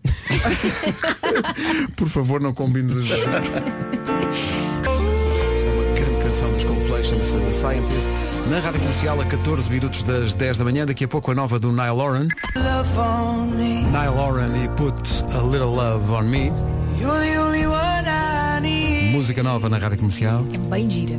Por 1.97 2.09
favor, 2.09 2.41
não 2.41 2.53
combines 2.55 2.95
os 2.95 3.09
dois. 3.09 3.21
Isto 3.21 3.29
é 5.69 5.73
uma 5.73 5.95
grande 5.95 6.25
canção 6.25 6.53
dos 6.53 6.65
Coldplay, 7.03 7.05
chama-se 7.05 7.39
The 7.39 7.53
Scientist. 7.53 8.09
Na 8.49 8.61
rádio 8.61 8.81
comercial, 8.81 9.21
a 9.21 9.25
14 9.25 9.71
minutos 9.71 10.03
das 10.05 10.35
10 10.35 10.59
da 10.59 10.65
manhã. 10.65 10.87
Daqui 10.87 11.05
a 11.05 11.09
pouco 11.09 11.31
a 11.31 11.35
nova 11.35 11.59
do 11.59 11.71
Nile 11.73 11.91
Lauren. 11.91 12.29
Love 12.57 12.99
on 12.99 13.47
me. 13.57 13.83
Nile 13.83 14.15
Lauren 14.15 14.65
e 14.65 14.69
Put 14.71 14.95
a 15.35 15.43
Little 15.43 15.75
Love 15.75 16.11
on 16.11 16.25
Me. 16.25 16.53
You're 16.99 17.19
the 17.21 17.39
only 17.39 17.67
one 17.67 18.07
I 18.07 18.61
need. 18.61 19.13
Música 19.13 19.43
nova 19.43 19.69
na 19.69 19.79
rádio 19.79 19.99
comercial. 19.99 20.47
É 20.53 20.59
bem 20.59 20.89
gira. 20.89 21.17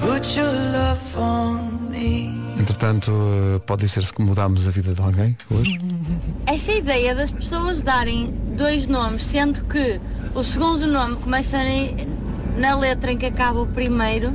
Put 0.00 0.38
your 0.38 0.52
love 0.72 1.18
on 1.18 1.90
me. 1.90 2.34
Entretanto, 2.58 3.12
eh, 3.12 3.58
pode 3.60 3.82
dizer-se 3.82 4.12
que 4.12 4.22
mudámos 4.22 4.66
a 4.66 4.70
vida 4.70 4.92
de 4.92 5.00
alguém 5.00 5.36
hoje. 5.50 5.78
Essa 6.46 6.72
ideia 6.72 7.14
das 7.14 7.30
pessoas 7.30 7.82
darem 7.82 8.34
dois 8.56 8.86
nomes, 8.86 9.24
sendo 9.26 9.62
que 9.64 10.00
o 10.34 10.42
segundo 10.42 10.86
nome 10.86 11.16
começa 11.16 11.58
na 12.56 12.76
letra 12.76 13.12
em 13.12 13.18
que 13.18 13.26
acaba 13.26 13.60
o 13.60 13.66
primeiro, 13.66 14.32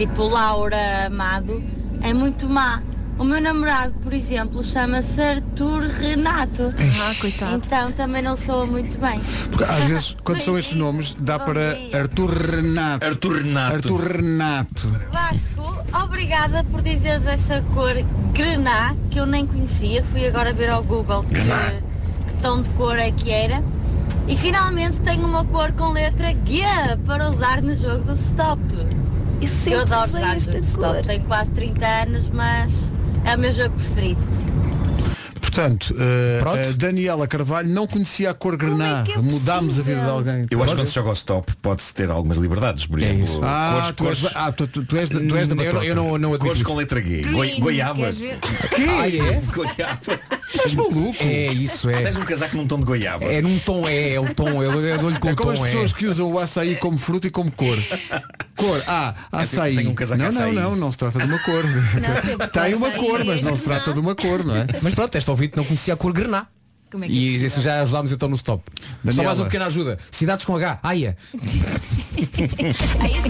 tipo 0.00 0.26
Laura 0.26 1.08
Amado, 1.08 1.62
é 2.00 2.14
muito 2.14 2.48
má. 2.48 2.82
O 3.18 3.24
meu 3.24 3.38
namorado, 3.38 3.92
por 4.02 4.14
exemplo, 4.14 4.64
chama-se 4.64 5.20
Arthur 5.20 5.82
Renato. 5.82 6.72
Ah, 7.02 7.14
coitado. 7.20 7.56
Então 7.56 7.92
também 7.92 8.22
não 8.22 8.34
soa 8.34 8.64
muito 8.64 8.96
bem. 8.98 9.20
Porque 9.50 9.64
às 9.64 9.84
vezes, 9.84 10.16
quando 10.24 10.40
são 10.40 10.58
estes 10.58 10.74
nomes, 10.74 11.12
dá 11.18 11.38
para 11.38 11.76
Arthur 11.92 12.30
Renato. 12.30 13.04
Arthur 13.04 13.42
Renato. 13.42 13.74
Arthur 13.74 14.00
Renato. 14.00 14.88
Vasco, 15.12 16.02
obrigada 16.02 16.64
por 16.64 16.80
dizeres 16.80 17.26
essa 17.26 17.62
cor 17.74 17.92
grená, 18.32 18.96
que 19.10 19.20
eu 19.20 19.26
nem 19.26 19.46
conhecia. 19.46 20.02
Fui 20.04 20.26
agora 20.26 20.54
ver 20.54 20.70
ao 20.70 20.82
Google 20.82 21.24
que, 21.24 21.34
que 21.34 22.40
tom 22.40 22.62
de 22.62 22.70
cor 22.70 22.98
é 22.98 23.10
que 23.10 23.30
era. 23.30 23.62
E 24.26 24.34
finalmente 24.34 24.98
tenho 25.02 25.26
uma 25.26 25.44
cor 25.44 25.72
com 25.72 25.90
letra 25.90 26.28
G 26.46 26.62
para 27.04 27.28
usar 27.28 27.60
no 27.60 27.74
jogo 27.74 28.02
do 28.02 28.14
Stop. 28.14 28.62
Eu 29.40 29.44
eu 29.44 29.48
sempre 29.48 29.94
adoro 29.94 30.10
usei 30.10 30.22
esta 30.22 30.78
cor. 30.78 30.96
Tenho 31.02 31.24
quase 31.24 31.50
30 31.52 31.86
anos, 31.86 32.28
mas 32.30 32.92
é 33.24 33.34
o 33.34 33.38
meu 33.38 33.52
jogo 33.52 33.74
preferido. 33.76 34.20
Portanto, 35.50 35.94
a 35.98 36.72
Daniela 36.76 37.26
Carvalho 37.26 37.68
não 37.68 37.86
conhecia 37.86 38.30
a 38.30 38.34
cor 38.34 38.56
grená. 38.56 39.04
Mudámos 39.22 39.78
a 39.78 39.82
vida 39.82 40.00
de 40.00 40.08
alguém. 40.08 40.46
Eu 40.50 40.62
acho 40.62 40.70
que 40.72 40.76
quando 40.80 40.86
se 40.88 40.94
joga 40.94 41.08
ao 41.08 41.14
stop 41.14 41.52
pode-se 41.60 41.92
ter 41.94 42.10
algumas 42.10 42.38
liberdades. 42.38 42.86
Por 42.86 42.98
exemplo, 42.98 43.22
isso. 43.22 43.40
Ah, 43.42 43.72
cores, 43.82 43.94
tu 43.96 44.08
és- 44.08 44.20
cores- 44.20 44.36
ah, 44.36 44.52
tu- 44.52 44.66
tu- 44.66 44.84
tu 44.84 44.96
és 44.96 45.08
da- 45.10 45.20
tu 45.20 45.36
és 45.36 45.48
da 45.48 45.54
Eu 45.62 45.72
não-. 45.72 45.84
Eu 45.84 45.94
não, 45.94 46.18
não 46.18 46.38
Cores 46.38 46.56
isso. 46.56 46.64
com 46.64 46.74
letra 46.76 47.00
G. 47.00 47.22
Green, 47.22 47.32
Goi- 47.32 47.60
Goiaba. 47.60 47.94
queres 48.00 48.18
ver? 48.18 48.38
Quê? 48.38 48.84
Ah, 48.88 49.08
é? 49.08 49.40
Goiaba. 49.54 50.20
Estás 50.54 50.74
maluco? 50.74 51.14
É 51.20 51.52
isso, 51.52 51.88
é. 51.90 52.02
Tens 52.02 52.16
um 52.16 52.24
casaco 52.24 52.56
num 52.56 52.66
tom 52.66 52.78
de 52.78 52.84
goiaba. 52.84 53.24
É 53.24 53.40
num 53.42 53.58
tom, 53.60 53.86
é, 53.86 54.14
é 54.14 54.20
o 54.20 54.32
tom, 54.34 54.62
eu, 54.62 54.72
eu 54.84 54.98
dou-lhe 54.98 55.18
com 55.18 55.28
É 55.28 55.34
como 55.34 55.52
tom, 55.54 55.62
as 55.62 55.70
pessoas 55.70 55.92
é. 55.92 55.94
que 55.94 56.06
usam 56.06 56.30
o 56.32 56.38
açaí 56.38 56.76
como 56.76 56.98
fruta 56.98 57.26
e 57.26 57.30
como 57.30 57.50
cor. 57.52 57.76
Cor, 58.56 58.82
ah, 58.88 59.14
É 59.16 59.22
tipo, 59.22 59.36
açaí. 59.36 59.76
tenho 59.76 59.90
um 59.90 59.94
casaco 59.94 60.20
não, 60.20 60.28
açaí. 60.28 60.52
não, 60.52 60.70
não, 60.70 60.76
não 60.76 60.92
se 60.92 60.98
trata 60.98 61.18
de 61.18 61.24
uma 61.24 61.38
cor. 61.38 61.62
Tem 62.52 62.74
uma 62.74 62.90
cor, 62.92 63.24
mas 63.24 63.40
não 63.42 63.56
se 63.56 63.62
trata 63.62 63.92
de 63.92 64.00
uma 64.00 64.14
cor, 64.14 64.44
não 64.44 64.56
é? 64.56 64.66
Mas 64.82 64.94
pronto, 64.94 65.16
este 65.16 65.30
ouvinte 65.40 65.56
não 65.56 65.64
conhecia 65.64 65.94
a 65.94 65.96
cor 65.96 66.12
grená. 66.12 66.46
Como 66.90 67.04
é 67.04 67.08
que 67.08 67.12
é 67.12 67.16
e 67.16 67.26
possível? 67.26 67.46
assim 67.46 67.60
já 67.62 67.82
ajudámos 67.82 68.12
então 68.12 68.28
no 68.28 68.36
stop. 68.36 68.62
Só 68.80 68.84
Daniela. 69.04 69.24
mais 69.24 69.38
uma 69.38 69.44
pequena 69.44 69.66
ajuda. 69.66 69.98
Cidades 70.10 70.44
com 70.44 70.56
H. 70.56 70.80
Aia. 70.82 71.16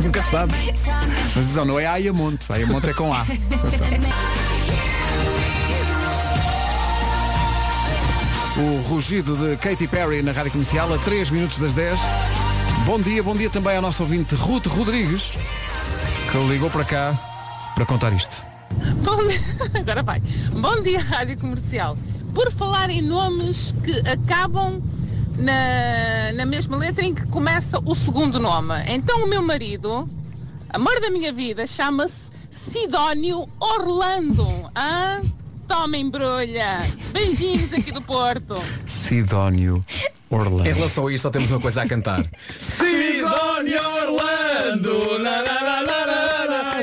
Nunca 0.02 0.22
sabe. 0.24 0.52
Mas 1.34 1.44
atenção, 1.44 1.64
não 1.64 1.78
é 1.78 1.86
Ayamonte. 1.86 2.50
Ayamonte 2.52 2.88
é 2.88 2.94
com 2.94 3.12
A. 3.12 3.26
O 8.56 8.80
rugido 8.88 9.36
de 9.36 9.56
Katy 9.58 9.86
Perry 9.86 10.22
na 10.22 10.32
Rádio 10.32 10.52
Comercial 10.52 10.92
a 10.92 10.98
3 10.98 11.30
minutos 11.30 11.58
das 11.58 11.74
10. 11.74 12.00
Bom 12.84 12.98
dia, 12.98 13.22
bom 13.22 13.36
dia 13.36 13.50
também 13.50 13.76
ao 13.76 13.82
nosso 13.82 14.02
ouvinte 14.02 14.34
Ruth 14.34 14.66
Rodrigues, 14.66 15.32
que 16.32 16.38
ligou 16.48 16.70
para 16.70 16.84
cá 16.84 17.18
para 17.74 17.86
contar 17.86 18.12
isto. 18.12 18.49
Bom, 19.02 19.18
agora 19.78 20.02
vai. 20.02 20.22
Bom 20.52 20.82
dia, 20.82 21.00
Rádio 21.00 21.38
Comercial. 21.38 21.96
Por 22.34 22.50
falar 22.52 22.90
em 22.90 23.02
nomes 23.02 23.74
que 23.82 23.92
acabam 24.08 24.80
na, 25.36 26.32
na 26.34 26.46
mesma 26.46 26.76
letra 26.76 27.04
em 27.04 27.14
que 27.14 27.26
começa 27.26 27.80
o 27.84 27.94
segundo 27.94 28.38
nome. 28.38 28.74
Então 28.86 29.24
o 29.24 29.26
meu 29.26 29.42
marido, 29.42 30.08
amor 30.68 31.00
da 31.00 31.10
minha 31.10 31.32
vida, 31.32 31.66
chama-se 31.66 32.30
Sidónio 32.50 33.48
Orlando. 33.58 34.46
Ah? 34.74 35.20
Toma 35.66 35.96
embrulha. 35.96 36.80
Beijinhos 37.12 37.72
aqui 37.72 37.92
do 37.92 38.02
Porto. 38.02 38.56
Sidónio 38.86 39.84
Orlando. 40.28 40.68
Em 40.68 40.72
relação 40.72 41.06
a 41.06 41.12
isto 41.12 41.22
só 41.22 41.30
temos 41.30 41.50
uma 41.50 41.60
coisa 41.60 41.82
a 41.82 41.88
cantar. 41.88 42.24
Sidónio 42.58 43.80
Orlando, 43.80 45.18
la, 45.18 45.40
la, 45.40 45.42
la, 45.42 45.42
la, 45.42 45.42
la, 45.42 45.52
la, 45.54 45.59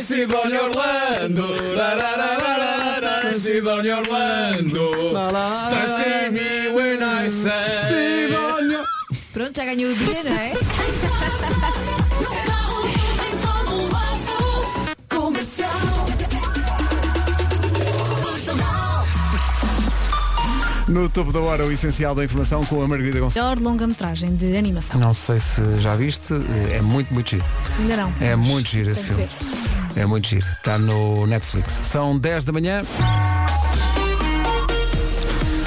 Sidónio 0.07 0.69
Orlando, 0.69 1.47
la, 1.75 1.93
la, 1.95 2.15
la, 2.15 2.37
la, 2.37 2.57
la, 2.57 2.99
la, 3.01 3.33
Sidónio 3.37 3.97
Orlando, 3.97 5.11
trust 5.69 6.31
me 6.31 6.71
when 6.71 7.03
I 7.03 7.29
say. 7.29 8.29
Sidónio. 8.29 8.85
Pronto, 9.33 9.53
já 9.53 9.65
ganhou 9.65 9.91
o 9.91 9.95
dia, 9.95 10.23
não 10.23 10.31
é? 10.31 10.53
No 20.87 21.09
topo 21.09 21.33
da 21.33 21.41
hora, 21.41 21.65
o 21.65 21.71
essencial 21.71 22.15
da 22.15 22.23
informação 22.23 22.63
com 22.63 22.81
a 22.81 22.87
Margarida 22.87 23.19
Gonçalves. 23.19 23.59
Melhor 23.59 23.59
longa-metragem 23.59 24.37
de 24.37 24.55
animação. 24.55 24.97
Não 24.97 25.13
sei 25.13 25.37
se 25.37 25.61
já 25.79 25.97
viste, 25.97 26.33
é 26.73 26.81
muito, 26.81 27.13
muito 27.13 27.29
giro. 27.29 27.43
Ainda 27.77 27.97
não. 27.97 28.13
É 28.21 28.37
muito 28.37 28.69
giro 28.69 28.89
esse 28.89 29.03
filme. 29.03 29.25
ver. 29.25 29.66
É 29.97 30.05
muito 30.05 30.27
giro. 30.27 30.45
Está 30.45 30.77
no 30.77 31.25
Netflix. 31.25 31.71
São 31.71 32.17
10 32.17 32.45
da 32.45 32.53
manhã. 32.53 32.83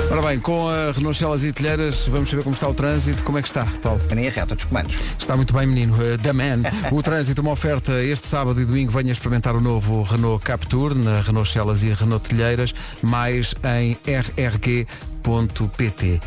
Ora 0.09 0.23
bem, 0.23 0.41
com 0.41 0.69
a 0.69 0.93
Renault 0.93 1.19
Celas 1.19 1.45
e 1.45 1.53
Telheiras, 1.53 2.07
vamos 2.09 2.31
saber 2.31 2.43
como 2.43 2.55
está 2.55 2.69
o 2.69 2.75
trânsito. 2.75 3.23
Como 3.25 3.39
é 3.39 3.43
que 3.43 3.49
está, 3.49 3.67
Paulo? 3.83 4.01
A 4.09 4.15
linha 4.15 4.31
reta 4.31 4.55
dos 4.55 4.65
comandos. 4.65 4.97
Está 5.19 5.37
muito 5.37 5.53
bem, 5.53 5.67
menino. 5.67 5.95
Uh, 5.95 6.17
da 6.19 6.33
Man. 6.33 6.63
O 6.93 7.03
trânsito, 7.03 7.43
uma 7.43 7.51
oferta 7.51 7.93
este 8.03 8.29
sábado 8.29 8.61
e 8.61 8.65
domingo. 8.65 8.93
Venha 8.93 9.11
experimentar 9.11 9.57
o 9.57 9.61
novo 9.61 10.03
Renault 10.03 10.45
Captur 10.45 10.95
na 10.95 11.23
Renault 11.23 11.51
Celas 11.51 11.83
e 11.83 11.93
Renault 11.93 12.29
Telheiras, 12.29 12.73
mais 13.03 13.53
em 13.79 13.99
rrg.pt. 14.07 16.21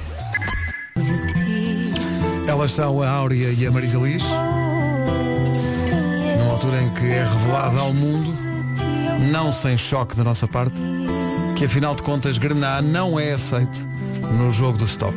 Elas 2.47 2.71
são 2.71 3.01
a 3.01 3.09
Áurea 3.09 3.49
e 3.49 3.65
a 3.65 3.71
Marisa 3.71 3.97
Liz. 3.97 4.23
Altura 6.63 6.81
em 6.81 6.89
que 6.91 7.07
é 7.07 7.25
revelada 7.25 7.77
ao 7.81 7.93
mundo, 7.93 8.33
não 9.29 9.51
sem 9.51 9.77
choque 9.77 10.15
da 10.15 10.23
nossa 10.23 10.47
parte, 10.47 10.81
que 11.57 11.65
afinal 11.65 11.93
de 11.93 12.01
contas 12.01 12.37
Grená 12.37 12.81
não 12.81 13.19
é 13.19 13.33
aceite 13.33 13.85
no 14.37 14.49
jogo 14.49 14.77
do 14.77 14.85
stop. 14.85 15.13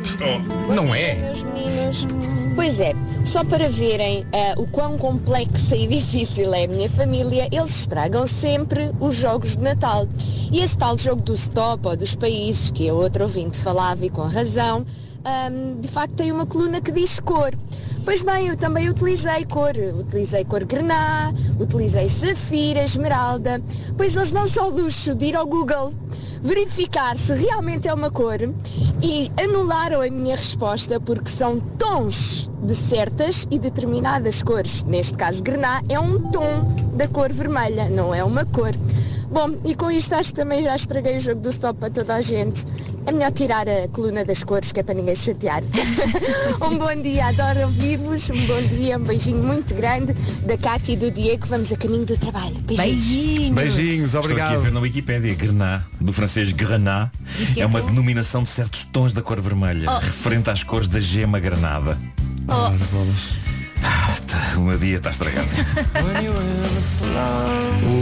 Não 0.67 0.93
é? 0.93 1.15
Meus 1.15 1.43
meninos. 1.43 2.07
Pois 2.53 2.81
é, 2.81 2.93
só 3.23 3.45
para 3.45 3.69
verem 3.69 4.25
ah, 4.33 4.59
o 4.59 4.67
quão 4.67 4.97
complexa 4.97 5.77
e 5.77 5.87
difícil 5.87 6.53
é 6.53 6.65
a 6.65 6.67
minha 6.67 6.89
família, 6.89 7.47
eles 7.49 7.79
estragam 7.79 8.27
sempre 8.27 8.91
os 8.99 9.15
jogos 9.15 9.55
de 9.55 9.63
Natal. 9.63 10.05
E 10.51 10.59
esse 10.59 10.77
tal 10.77 10.97
jogo 10.97 11.21
do 11.21 11.33
stop 11.33 11.87
ou 11.87 11.95
dos 11.95 12.13
países, 12.13 12.71
que 12.71 12.89
a 12.89 12.93
outro 12.93 13.23
ouvinte 13.23 13.55
falava 13.55 14.05
e 14.05 14.09
com 14.09 14.23
razão, 14.23 14.85
ahm, 15.23 15.79
de 15.79 15.87
facto 15.87 16.15
tem 16.15 16.29
uma 16.29 16.45
coluna 16.45 16.81
que 16.81 16.91
diz 16.91 17.21
cor. 17.21 17.53
Pois 18.07 18.21
bem, 18.21 18.47
eu 18.47 18.55
também 18.55 18.89
utilizei 18.89 19.43
cor. 19.43 19.73
Utilizei 19.99 20.45
cor 20.45 20.63
grená, 20.63 21.33
utilizei 21.59 22.07
safira, 22.07 22.81
esmeralda. 22.81 23.61
Pois 23.97 24.15
eles 24.15 24.31
não 24.31 24.47
só 24.47 24.69
o 24.69 24.71
luxo 24.73 25.13
de 25.13 25.25
ir 25.25 25.35
ao 25.35 25.45
Google 25.45 25.91
verificar 26.41 27.17
se 27.17 27.33
realmente 27.33 27.89
é 27.89 27.93
uma 27.93 28.09
cor 28.09 28.39
e 29.01 29.29
anularam 29.37 30.01
a 30.01 30.09
minha 30.09 30.37
resposta 30.37 31.01
porque 31.01 31.29
são 31.29 31.59
tons 31.59 32.49
de 32.63 32.73
certas 32.73 33.45
e 33.51 33.59
determinadas 33.59 34.41
cores. 34.41 34.85
Neste 34.85 35.17
caso, 35.17 35.43
grená 35.43 35.83
é 35.89 35.99
um 35.99 36.31
tom 36.31 36.65
da 36.95 37.09
cor 37.09 37.33
vermelha, 37.33 37.89
não 37.89 38.15
é 38.15 38.23
uma 38.23 38.45
cor. 38.45 38.71
Bom, 39.29 39.55
e 39.65 39.75
com 39.75 39.91
isto 39.91 40.13
acho 40.15 40.29
que 40.29 40.35
também 40.39 40.63
já 40.63 40.75
estraguei 40.75 41.17
o 41.17 41.19
jogo 41.19 41.41
do 41.41 41.49
stop 41.49 41.79
para 41.79 41.89
toda 41.89 42.15
a 42.15 42.21
gente. 42.21 42.63
É 43.05 43.11
melhor 43.11 43.31
tirar 43.31 43.67
a 43.67 43.87
coluna 43.89 44.23
das 44.25 44.43
cores, 44.43 44.71
que 44.71 44.79
é 44.79 44.83
para 44.83 44.93
ninguém 44.95 45.15
se 45.15 45.25
chatear. 45.25 45.61
um 46.61 46.77
bom 46.77 47.01
dia, 47.01 47.27
adoro 47.27 47.61
ouvir-vos. 47.61 48.29
Um 48.29 48.45
bom 48.47 48.61
dia, 48.67 48.97
um 48.97 49.01
beijinho 49.03 49.41
muito 49.43 49.73
grande 49.75 50.13
da 50.45 50.57
Cátia 50.57 50.93
e 50.93 50.97
do 50.97 51.11
Diego. 51.11 51.45
Vamos 51.47 51.71
a 51.71 51.77
caminho 51.77 52.05
do 52.05 52.17
trabalho. 52.17 52.55
Beijinhos. 52.63 53.53
Beijinhos, 53.53 54.13
Estou 54.13 54.31
aqui 54.31 54.41
a 54.41 54.57
ver 54.57 54.71
na 54.71 54.79
Wikipédia, 54.79 55.33
Grená, 55.35 55.83
do 56.01 56.11
francês 56.11 56.51
Grená, 56.51 57.11
é 57.55 57.61
é 57.61 57.65
uma 57.65 57.79
tom? 57.79 57.87
denominação 57.87 58.43
de 58.43 58.49
certos 58.49 58.83
tons 58.83 59.13
da 59.13 59.21
cor 59.21 59.39
vermelha, 59.41 59.89
Oh. 59.89 59.99
referente 59.99 60.49
às 60.49 60.63
cores 60.63 60.87
da 60.87 60.99
gema 60.99 61.39
granada. 61.39 61.97
Oh, 62.43 62.47
tá, 62.47 62.73
o 64.57 64.61
meu 64.61 64.77
dia 64.77 64.97
está 64.97 65.11
estragado. 65.11 65.47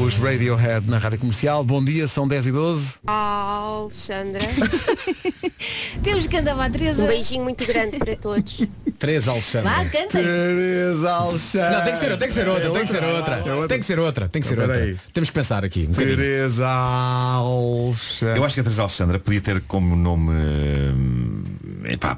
Os 0.06 0.18
Radiohead 0.18 0.88
na 0.90 0.98
Rádio 0.98 1.20
Comercial. 1.20 1.64
Bom 1.64 1.84
dia, 1.84 2.08
são 2.08 2.28
10 2.28 2.48
e 2.48 2.52
12. 2.52 2.94
Alexandra. 3.08 4.40
Temos 6.04 6.28
que 6.28 6.38
andar 6.38 6.60
a 6.60 6.70
Teresa. 6.70 7.04
Um 7.04 7.08
beijinho 7.08 7.44
muito 7.44 7.66
grande 7.66 7.98
para 7.98 8.16
todos. 8.16 8.62
Teresa 9.00 9.32
Alexandre. 9.32 9.70
Vá, 9.70 9.86
canta. 9.86 10.10
Teresa 10.10 11.12
Alexandre. 11.12 11.76
Não, 11.76 11.84
tem 11.84 11.94
que 11.94 12.00
ser, 12.00 12.12
outra, 12.12 12.18
tem 12.18 12.28
que 12.28 12.34
ser 12.34 12.48
outra, 12.48 12.68
É 12.68 12.72
tem 12.72 12.82
que 12.82 12.88
ser 12.88 13.04
outra. 13.04 13.36
É 13.36 13.54
outra. 13.54 13.68
Tem 13.68 13.80
que 13.80 13.86
ser 13.86 14.00
outra, 14.00 14.30
tem 14.30 14.42
que 14.42 14.48
ser 14.48 14.54
Então, 14.54 14.66
outra. 14.66 14.80
peraí. 14.80 14.98
Temos 15.14 15.30
que 15.30 15.34
pensar 15.34 15.66
aqui. 15.66 15.88
Um. 15.90 15.94
Teresa 15.94 16.68
Alexandre. 16.68 18.38
Eu 18.40 18.46
acho 18.46 18.56
que 18.56 18.62
a 18.62 18.64
Teresa 18.64 18.82
Alexandra 18.84 19.20
podia 19.20 19.42
ter 19.42 19.62
como 19.62 19.96
nome. 19.96 20.32
hum, 20.32 21.44
epá, 21.86 22.18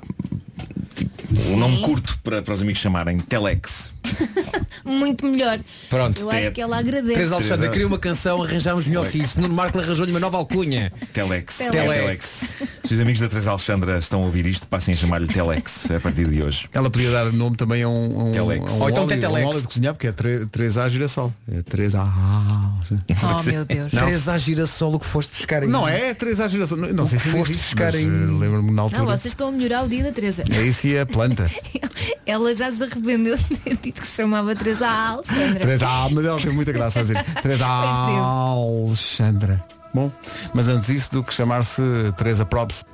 tipo, 1.27 1.49
um 1.49 1.57
nome 1.57 1.81
curto 1.81 2.17
para, 2.23 2.41
para 2.41 2.53
os 2.53 2.61
amigos 2.61 2.79
chamarem 2.79 3.17
Telex. 3.17 3.91
Muito 4.85 5.25
melhor. 5.25 5.59
Pronto. 5.89 6.21
Eu 6.21 6.31
acho 6.31 6.51
que 6.51 6.61
ela 6.61 6.77
agradece. 6.79 7.13
Teresa 7.13 7.35
Alexandre, 7.35 7.69
queria 7.69 7.87
uma 7.87 7.99
canção, 7.99 8.41
arranjámos 8.43 8.85
melhor 8.85 9.07
que 9.07 9.17
isso. 9.19 9.39
Nuno 9.41 9.53
Marco 9.53 9.79
arranjou-lhe 9.79 10.11
uma 10.11 10.19
nova 10.19 10.37
alcunha. 10.37 10.91
Telex. 11.13 11.57
Telex. 11.57 11.73
Telex. 11.73 12.55
Se 12.83 12.93
os 12.93 12.99
amigos 12.99 13.19
da 13.19 13.27
Teresa 13.29 13.49
Alexandra 13.51 13.97
estão 13.97 14.21
a 14.23 14.25
ouvir 14.25 14.45
isto, 14.45 14.65
passem 14.67 14.93
a 14.93 14.97
chamar-lhe 14.97 15.27
Telex 15.27 15.89
a 15.91 15.99
partir 15.99 16.27
de 16.27 16.41
hoje. 16.41 16.69
Ela 16.73 16.89
podia 16.89 17.11
dar 17.11 17.31
nome 17.33 17.55
também 17.57 17.83
a 17.83 17.89
um, 17.89 18.29
um, 18.29 18.31
Telex. 18.31 18.71
um 18.73 18.81
Ou 18.81 18.89
então 18.89 19.03
óleo, 19.03 19.09
Tetelex. 19.15 19.45
um 19.45 19.49
óleo 19.49 19.61
de 19.61 19.67
cozinhar, 19.67 19.93
porque 19.93 20.07
é 20.07 20.11
tre- 20.11 20.45
Teresa 20.45 20.89
Girassol. 20.89 21.33
É 21.51 21.61
Teresa 21.63 22.03
Oh 22.03 23.43
meu 23.43 23.65
Deus. 23.65 23.91
Não. 23.93 24.03
Teresa 24.05 24.33
a 24.33 24.37
girassol 24.37 24.93
o 24.95 24.99
que 24.99 25.05
foste 25.05 25.31
buscar 25.35 25.63
aí. 25.63 25.69
Não 25.69 25.87
é 25.87 26.13
Teresa 26.13 26.47
Girassol. 26.47 26.77
Não, 26.77 26.93
não 26.93 27.05
sei 27.07 27.19
se 27.19 27.29
foste 27.29 27.53
buscar 27.53 27.93
aí. 27.93 28.05
eh, 28.05 28.07
Lembro-me 28.07 28.71
na 28.71 28.81
altura. 28.83 29.01
Não, 29.01 29.07
vocês 29.07 29.25
estão 29.27 29.49
a 29.49 29.51
melhorar 29.51 29.83
o 29.83 29.87
dia 29.89 30.03
da 30.03 30.11
Teresa. 30.11 30.43
É 30.49 30.61
isso 30.61 30.87
e 30.87 30.97
a 30.97 31.05
planta. 31.05 31.49
Ela 32.25 32.53
já 32.55 32.71
se 32.71 32.83
arrependeu 32.83 33.37
de 33.37 33.55
ter 33.57 33.75
que 34.01 34.07
se 34.07 34.15
chamava 34.17 34.55
Teresa 34.55 34.87
Alexandra. 34.87 35.59
Teresa, 35.59 35.87
mas 36.11 36.25
ela 36.25 36.37
teve 36.39 36.55
muita 36.55 36.71
graça 36.71 36.99
a 36.99 37.01
dizer. 37.03 37.23
Teresa 37.41 37.65
Alexandra. 37.65 39.63
Bom, 39.93 40.11
mas 40.53 40.67
antes 40.67 40.87
disso 40.87 41.11
do 41.11 41.23
que 41.23 41.33
chamar-se 41.33 41.81
Teresa 42.17 42.45
Probs. 42.45 42.85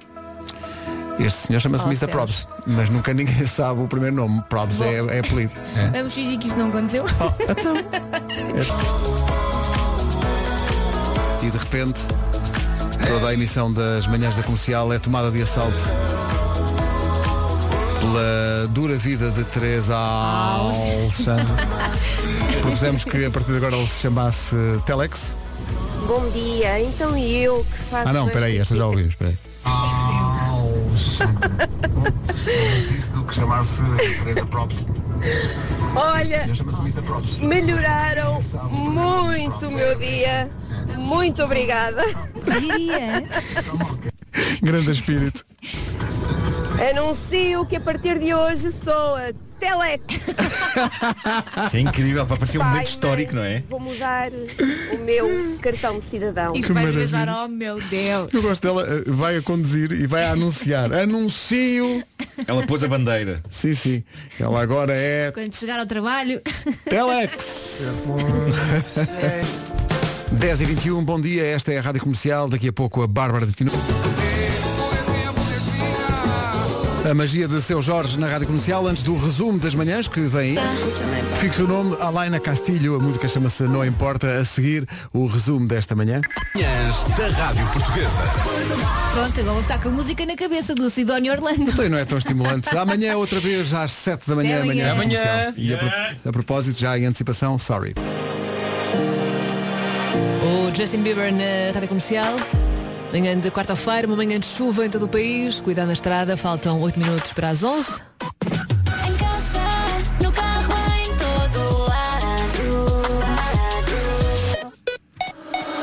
Este 1.20 1.48
senhor 1.48 1.60
chama-se 1.60 1.86
Oh, 1.86 1.90
Mr. 1.90 2.08
Probs, 2.08 2.48
mas 2.66 2.90
nunca 2.90 3.14
ninguém 3.14 3.46
sabe 3.46 3.82
o 3.82 3.88
primeiro 3.88 4.16
nome. 4.16 4.42
Probs 4.50 4.82
é, 4.82 4.96
é 4.96 5.20
apelido. 5.20 5.52
Vamos 5.94 6.14
fingir 6.14 6.40
que 6.40 6.48
isto 6.48 6.58
não 6.58 6.70
aconteceu. 6.70 7.06
E 11.42 11.50
de 11.50 11.58
repente, 11.58 12.00
toda 13.08 13.28
a 13.28 13.34
emissão 13.34 13.72
das 13.72 14.08
manhãs 14.08 14.36
da 14.36 14.44
comercial 14.44 14.92
é 14.94 14.98
tomada 14.98 15.30
de 15.30 15.42
assalto 15.42 15.78
pela 18.04 18.68
dura 18.70 18.98
vida 18.98 19.32
de 19.32 19.44
Teresa 19.46 19.96
Alexandre. 19.96 21.46
Propusemos 22.62 23.04
que 23.06 23.26
a 23.26 23.32
partir 23.32 23.52
de 23.52 23.58
agora 23.58 23.78
ele 23.78 23.88
se 23.88 24.02
chamasse 24.02 24.56
Telex. 24.86 25.36
Bom 26.06 26.30
dia. 26.32 26.82
Então 26.82 27.18
e 27.18 27.44
eu 27.44 27.64
que 27.64 27.78
faço. 27.90 28.10
Ah 28.10 28.14
não, 28.14 28.28
peraí, 28.28 28.58
esta 28.58 28.76
já 28.76 28.86
ouvimos. 28.86 29.12
Espera 29.12 29.30
aí. 29.32 29.38
Isso 32.98 33.14
do 33.14 33.24
que 33.24 33.36
chamar-se 33.36 33.82
Teresa 34.24 34.46
Props. 34.48 34.88
Olha, 35.96 36.54
chama-se 36.54 36.82
Mr. 36.82 37.02
Props. 37.04 37.38
melhoraram 37.38 38.42
muito 38.70 39.68
o 39.68 39.72
meu 39.72 39.98
dia. 39.98 40.52
Muito 40.98 41.42
obrigada. 41.42 42.04
Diria. 42.60 43.24
Grande 44.62 44.92
espírito. 44.92 45.46
Anuncio 46.90 47.66
que 47.66 47.78
a 47.78 47.80
partir 47.80 48.20
de 48.20 48.34
hoje 48.34 48.70
sou 48.72 49.16
a 49.16 49.32
Telex. 49.58 50.04
Isso 51.68 51.78
é 51.78 51.80
incrível, 51.80 52.26
para 52.26 52.36
parecer 52.36 52.58
um 52.58 52.64
momento 52.66 52.88
histórico, 52.88 53.34
não 53.36 53.44
é? 53.44 53.64
Vou 53.70 53.80
mudar 53.80 54.32
o 54.92 54.98
meu 54.98 55.58
cartão 55.62 55.98
de 55.98 56.04
cidadão. 56.04 56.54
E 56.54 56.62
Que 56.62 56.74
vais 56.74 56.88
maravilha. 56.94 57.18
pensar, 57.26 57.46
oh 57.46 57.48
meu 57.48 57.80
Deus. 57.80 58.34
Eu 58.34 58.42
gosto 58.42 58.62
dela, 58.62 58.86
eh, 58.86 59.04
vai 59.08 59.38
a 59.38 59.42
conduzir 59.42 59.94
e 59.94 60.06
vai 60.06 60.26
a 60.26 60.32
anunciar. 60.32 60.92
Anuncio. 60.94 62.04
Ela 62.46 62.68
pôs 62.68 62.84
a 62.84 62.88
bandeira. 62.90 63.42
Sim, 63.50 63.74
sim. 63.74 64.04
Ela 64.38 64.62
agora 64.62 64.94
é 64.94 65.32
Quando 65.32 65.56
chegar 65.56 65.80
ao 65.80 65.86
trabalho. 65.86 66.42
Telex. 66.90 67.82
10 70.34 70.60
e 70.62 70.66
21 70.66 71.04
bom 71.06 71.22
dia, 71.22 71.46
esta 71.46 71.72
é 71.72 71.78
a 71.78 71.82
Rádio 71.82 72.02
Comercial, 72.02 72.50
daqui 72.50 72.68
a 72.68 72.74
pouco 72.74 73.02
a 73.02 73.08
Bárbara 73.08 73.46
de 73.46 73.54
Tino. 73.54 73.72
A 77.10 77.14
magia 77.14 77.48
de 77.50 77.62
seu 77.62 77.82
Jorge 77.82 78.18
na 78.18 78.28
Rádio 78.28 78.48
Comercial, 78.48 78.88
antes 78.88 79.04
do 79.04 79.18
resumo 79.18 79.60
das 79.60 79.76
manhãs 79.76 80.08
que 80.08 80.22
vem 80.22 80.58
aí. 80.58 80.68
Fixe 81.40 81.62
o 81.62 81.68
nome, 81.68 81.98
Alaina 82.00 82.40
Castilho, 82.40 82.96
a 82.96 83.00
música 83.00 83.28
chama-se 83.28 83.64
Não 83.64 83.84
Importa, 83.86 84.40
a 84.40 84.46
seguir 84.46 84.88
o 85.12 85.26
resumo 85.26 85.68
desta 85.68 85.96
manhã. 85.96 86.22
Manhãs 86.56 87.04
da 87.18 87.28
Rádio 87.28 87.68
Portuguesa. 87.68 88.22
Pronto, 89.14 89.40
agora 89.42 89.54
vou 89.54 89.62
ficar 89.64 89.82
com 89.82 89.90
a 89.90 89.92
música 89.92 90.26
na 90.26 90.36
cabeça 90.38 90.74
do 90.74 90.90
Sidónio 90.90 91.34
Orlando. 91.34 91.64
Então 91.70 91.90
não 91.90 91.98
é 91.98 92.06
tão 92.06 92.18
estimulante. 92.18 92.70
Amanhã 92.76 93.18
outra 93.18 93.40
vez 93.42 93.74
às 93.74 93.92
7 93.92 94.30
da 94.30 94.36
manhã, 94.36 94.62
amanhã. 94.62 94.92
amanhã. 94.94 95.20
Comercial. 95.20 95.54
E 95.58 95.74
a, 95.74 95.78
pro- 95.78 96.30
a 96.30 96.32
propósito, 96.32 96.80
já 96.80 96.98
em 96.98 97.06
antecipação, 97.06 97.58
sorry. 97.58 97.94
O 100.42 100.74
Justin 100.76 101.02
Bieber 101.04 101.34
na 101.34 101.74
Rádio 101.74 101.90
Comercial. 101.90 102.36
Manhã 103.14 103.40
de 103.40 103.52
quarta-feira, 103.52 104.08
uma 104.08 104.16
manhã 104.16 104.40
de 104.40 104.48
chuva 104.48 104.84
em 104.88 104.90
todo 104.90 105.04
o 105.04 105.08
país. 105.08 105.60
Cuidado 105.60 105.86
na 105.86 105.94
estrada, 105.94 106.36
faltam 106.36 106.82
8 106.82 106.98
minutos 106.98 107.32
para 107.32 107.50
as 107.50 107.64
11. 107.64 108.02
Em 109.08 109.14
casa, 109.18 109.62
no 110.20 110.32
carro, 110.32 110.74
em 110.98 111.10
todo 111.20 111.60
lado. 111.90 113.04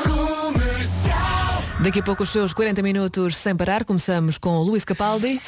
Comercial. 0.03 1.63
Daqui 1.79 1.99
a 2.01 2.03
pouco 2.03 2.23
os 2.23 2.29
seus 2.29 2.51
40 2.51 2.81
minutos 2.81 3.37
sem 3.37 3.55
parar. 3.55 3.85
Começamos 3.85 4.37
com 4.37 4.57
o 4.57 4.63
Luís 4.63 4.83
Capaldi. 4.83 5.41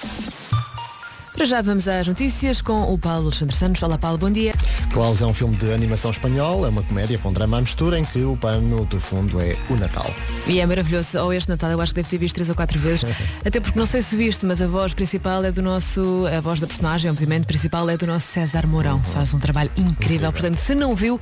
Para 1.33 1.45
já 1.45 1.61
vamos 1.61 1.85
às 1.89 2.07
notícias 2.07 2.61
com 2.61 2.93
o 2.93 2.97
Paulo 2.97 3.25
Alexandre 3.25 3.57
Santos. 3.57 3.83
Olá 3.83 3.97
Paulo, 3.97 4.17
bom 4.17 4.31
dia. 4.31 4.52
Klaus 4.93 5.23
é 5.23 5.25
um 5.25 5.33
filme 5.33 5.55
de 5.55 5.73
animação 5.73 6.11
espanhol, 6.11 6.67
é 6.67 6.69
uma 6.69 6.83
comédia 6.83 7.17
com 7.17 7.33
drama 7.33 7.57
à 7.57 7.61
mistura 7.61 7.97
em 7.97 8.05
que 8.05 8.23
o 8.23 8.37
pano 8.37 8.85
de 8.85 8.99
fundo 8.99 9.41
é 9.41 9.57
o 9.67 9.75
Natal. 9.75 10.05
E 10.45 10.59
é 10.59 10.65
maravilhoso. 10.67 11.17
Ou 11.17 11.33
este 11.33 11.49
Natal, 11.49 11.71
eu 11.71 11.81
acho 11.81 11.91
que 11.91 11.95
deve 11.95 12.09
ter 12.09 12.19
visto 12.19 12.35
três 12.35 12.47
ou 12.47 12.53
quatro 12.53 12.77
vezes. 12.79 13.03
Até 13.43 13.59
porque 13.59 13.77
não 13.77 13.87
sei 13.87 14.03
se 14.03 14.15
viste, 14.15 14.45
mas 14.45 14.61
a 14.61 14.67
voz 14.67 14.93
principal 14.93 15.43
é 15.43 15.51
do 15.51 15.63
nosso. 15.63 16.27
A 16.27 16.39
voz 16.39 16.59
da 16.59 16.67
personagem, 16.67 17.09
obviamente, 17.09 17.47
principal 17.47 17.89
é 17.89 17.97
do 17.97 18.05
nosso 18.05 18.27
César 18.27 18.67
Mourão. 18.67 19.01
Faz 19.15 19.33
um 19.33 19.39
trabalho 19.39 19.71
incrível. 19.75 20.31
Portanto, 20.31 20.59
se 20.59 20.75
não 20.75 20.93
viu, 20.95 21.19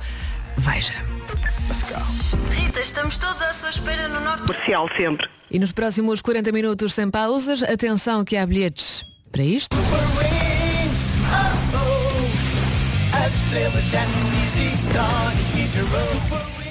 veja. 0.58 0.92
Rita, 2.50 2.80
estamos 2.80 3.16
todos 3.16 3.40
à 3.40 3.54
sua 3.54 3.70
espera 3.70 4.06
no 4.06 4.20
norte. 4.20 4.42
Comercial 4.42 4.86
sempre. 4.94 5.30
E 5.50 5.58
nos 5.58 5.72
próximos 5.72 6.20
40 6.20 6.52
minutos 6.52 6.92
sem 6.92 7.10
pausas, 7.10 7.62
atenção 7.62 8.22
que 8.22 8.36
há 8.36 8.44
bilhetes 8.44 9.06
para 9.32 9.42
isto. 9.42 9.74
As 13.32 13.38
estrelas 13.44 13.84
já 13.84 14.04
no 14.04 14.12
Easy 14.44 14.70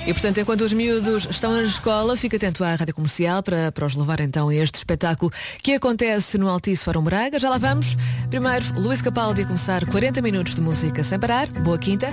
E 0.05 0.13
portanto, 0.13 0.39
enquanto 0.39 0.61
os 0.61 0.73
miúdos 0.73 1.27
estão 1.27 1.53
na 1.53 1.63
escola, 1.63 2.15
fica 2.15 2.37
atento 2.37 2.63
à 2.63 2.75
rádio 2.75 2.93
comercial 2.93 3.41
para, 3.41 3.71
para 3.71 3.83
os 3.83 3.95
levar 3.95 4.19
então 4.19 4.49
a 4.49 4.53
este 4.53 4.75
espetáculo 4.75 5.31
que 5.63 5.73
acontece 5.73 6.37
no 6.37 6.47
Altice 6.47 6.83
Fórum 6.83 7.01
Braga. 7.01 7.39
Já 7.39 7.49
lá 7.49 7.57
vamos. 7.57 7.97
Primeiro, 8.29 8.79
Luís 8.79 9.01
Capaldi 9.01 9.41
a 9.41 9.45
começar 9.45 9.83
40 9.87 10.21
minutos 10.21 10.53
de 10.53 10.61
música 10.61 11.03
sem 11.03 11.19
parar. 11.19 11.47
Boa 11.47 11.79
quinta. 11.79 12.09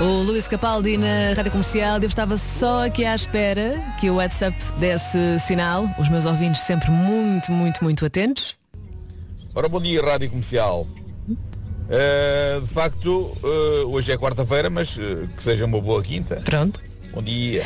O 0.00 0.22
Luís 0.22 0.48
Capaldi 0.48 0.96
na 0.96 1.34
rádio 1.36 1.50
comercial, 1.50 1.98
eu 2.00 2.08
estava 2.08 2.38
só 2.38 2.86
aqui 2.86 3.04
à 3.04 3.14
espera 3.14 3.74
que 4.00 4.08
o 4.08 4.14
WhatsApp 4.14 4.56
desse 4.78 5.38
sinal. 5.46 5.86
Os 5.98 6.08
meus 6.08 6.24
ouvintes 6.24 6.62
sempre 6.62 6.90
muito, 6.90 7.52
muito, 7.52 7.84
muito 7.84 8.06
atentos. 8.06 8.56
Ora, 9.54 9.68
bom 9.68 9.80
dia, 9.80 10.02
Rádio 10.02 10.28
Comercial. 10.30 10.86
Eh, 11.90 12.60
de 12.60 12.68
facto, 12.68 13.36
eh, 13.42 13.84
hoje 13.86 14.12
é 14.12 14.18
quarta-feira, 14.18 14.68
mas 14.68 14.96
eh, 14.98 15.26
que 15.34 15.42
seja 15.42 15.64
uma 15.64 15.80
boa 15.80 16.02
quinta. 16.02 16.36
Pronto. 16.44 16.80
Bom 17.14 17.22
dia. 17.22 17.64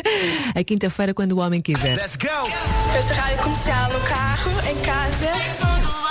A 0.54 0.62
quinta-feira, 0.62 1.14
quando 1.14 1.32
o 1.32 1.38
homem 1.38 1.60
quiser. 1.60 1.98
Esta 1.98 3.14
rádio 3.14 3.42
comercial 3.42 3.92
no 3.92 4.00
carro, 4.00 4.50
em 4.70 4.76
casa. 4.84 6.03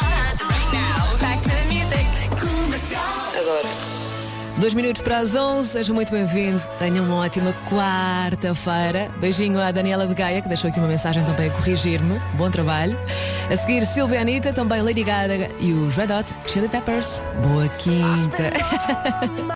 Dois 4.57 4.73
minutos 4.75 5.01
para 5.01 5.17
as 5.17 5.33
11, 5.33 5.67
seja 5.67 5.93
muito 5.93 6.11
bem-vindo. 6.11 6.63
Tenham 6.77 7.05
uma 7.05 7.15
ótima 7.15 7.53
quarta-feira. 7.69 9.09
Beijinho 9.17 9.59
à 9.59 9.71
Daniela 9.71 10.05
de 10.05 10.13
Gaia, 10.13 10.41
que 10.41 10.47
deixou 10.47 10.69
aqui 10.69 10.79
uma 10.79 10.87
mensagem 10.87 11.23
também 11.25 11.49
a 11.49 11.51
corrigir-me. 11.51 12.19
Bom 12.35 12.49
trabalho. 12.51 12.97
A 13.51 13.57
seguir, 13.57 13.83
Silvia 13.85 14.21
Anitta, 14.21 14.53
também 14.53 14.81
Lady 14.81 15.03
Gaga 15.03 15.49
e 15.59 15.73
os 15.73 15.95
Red 15.95 16.13
Hot 16.13 16.31
Chili 16.47 16.69
Peppers. 16.69 17.23
Boa 17.41 17.67
quinta. 17.79 18.53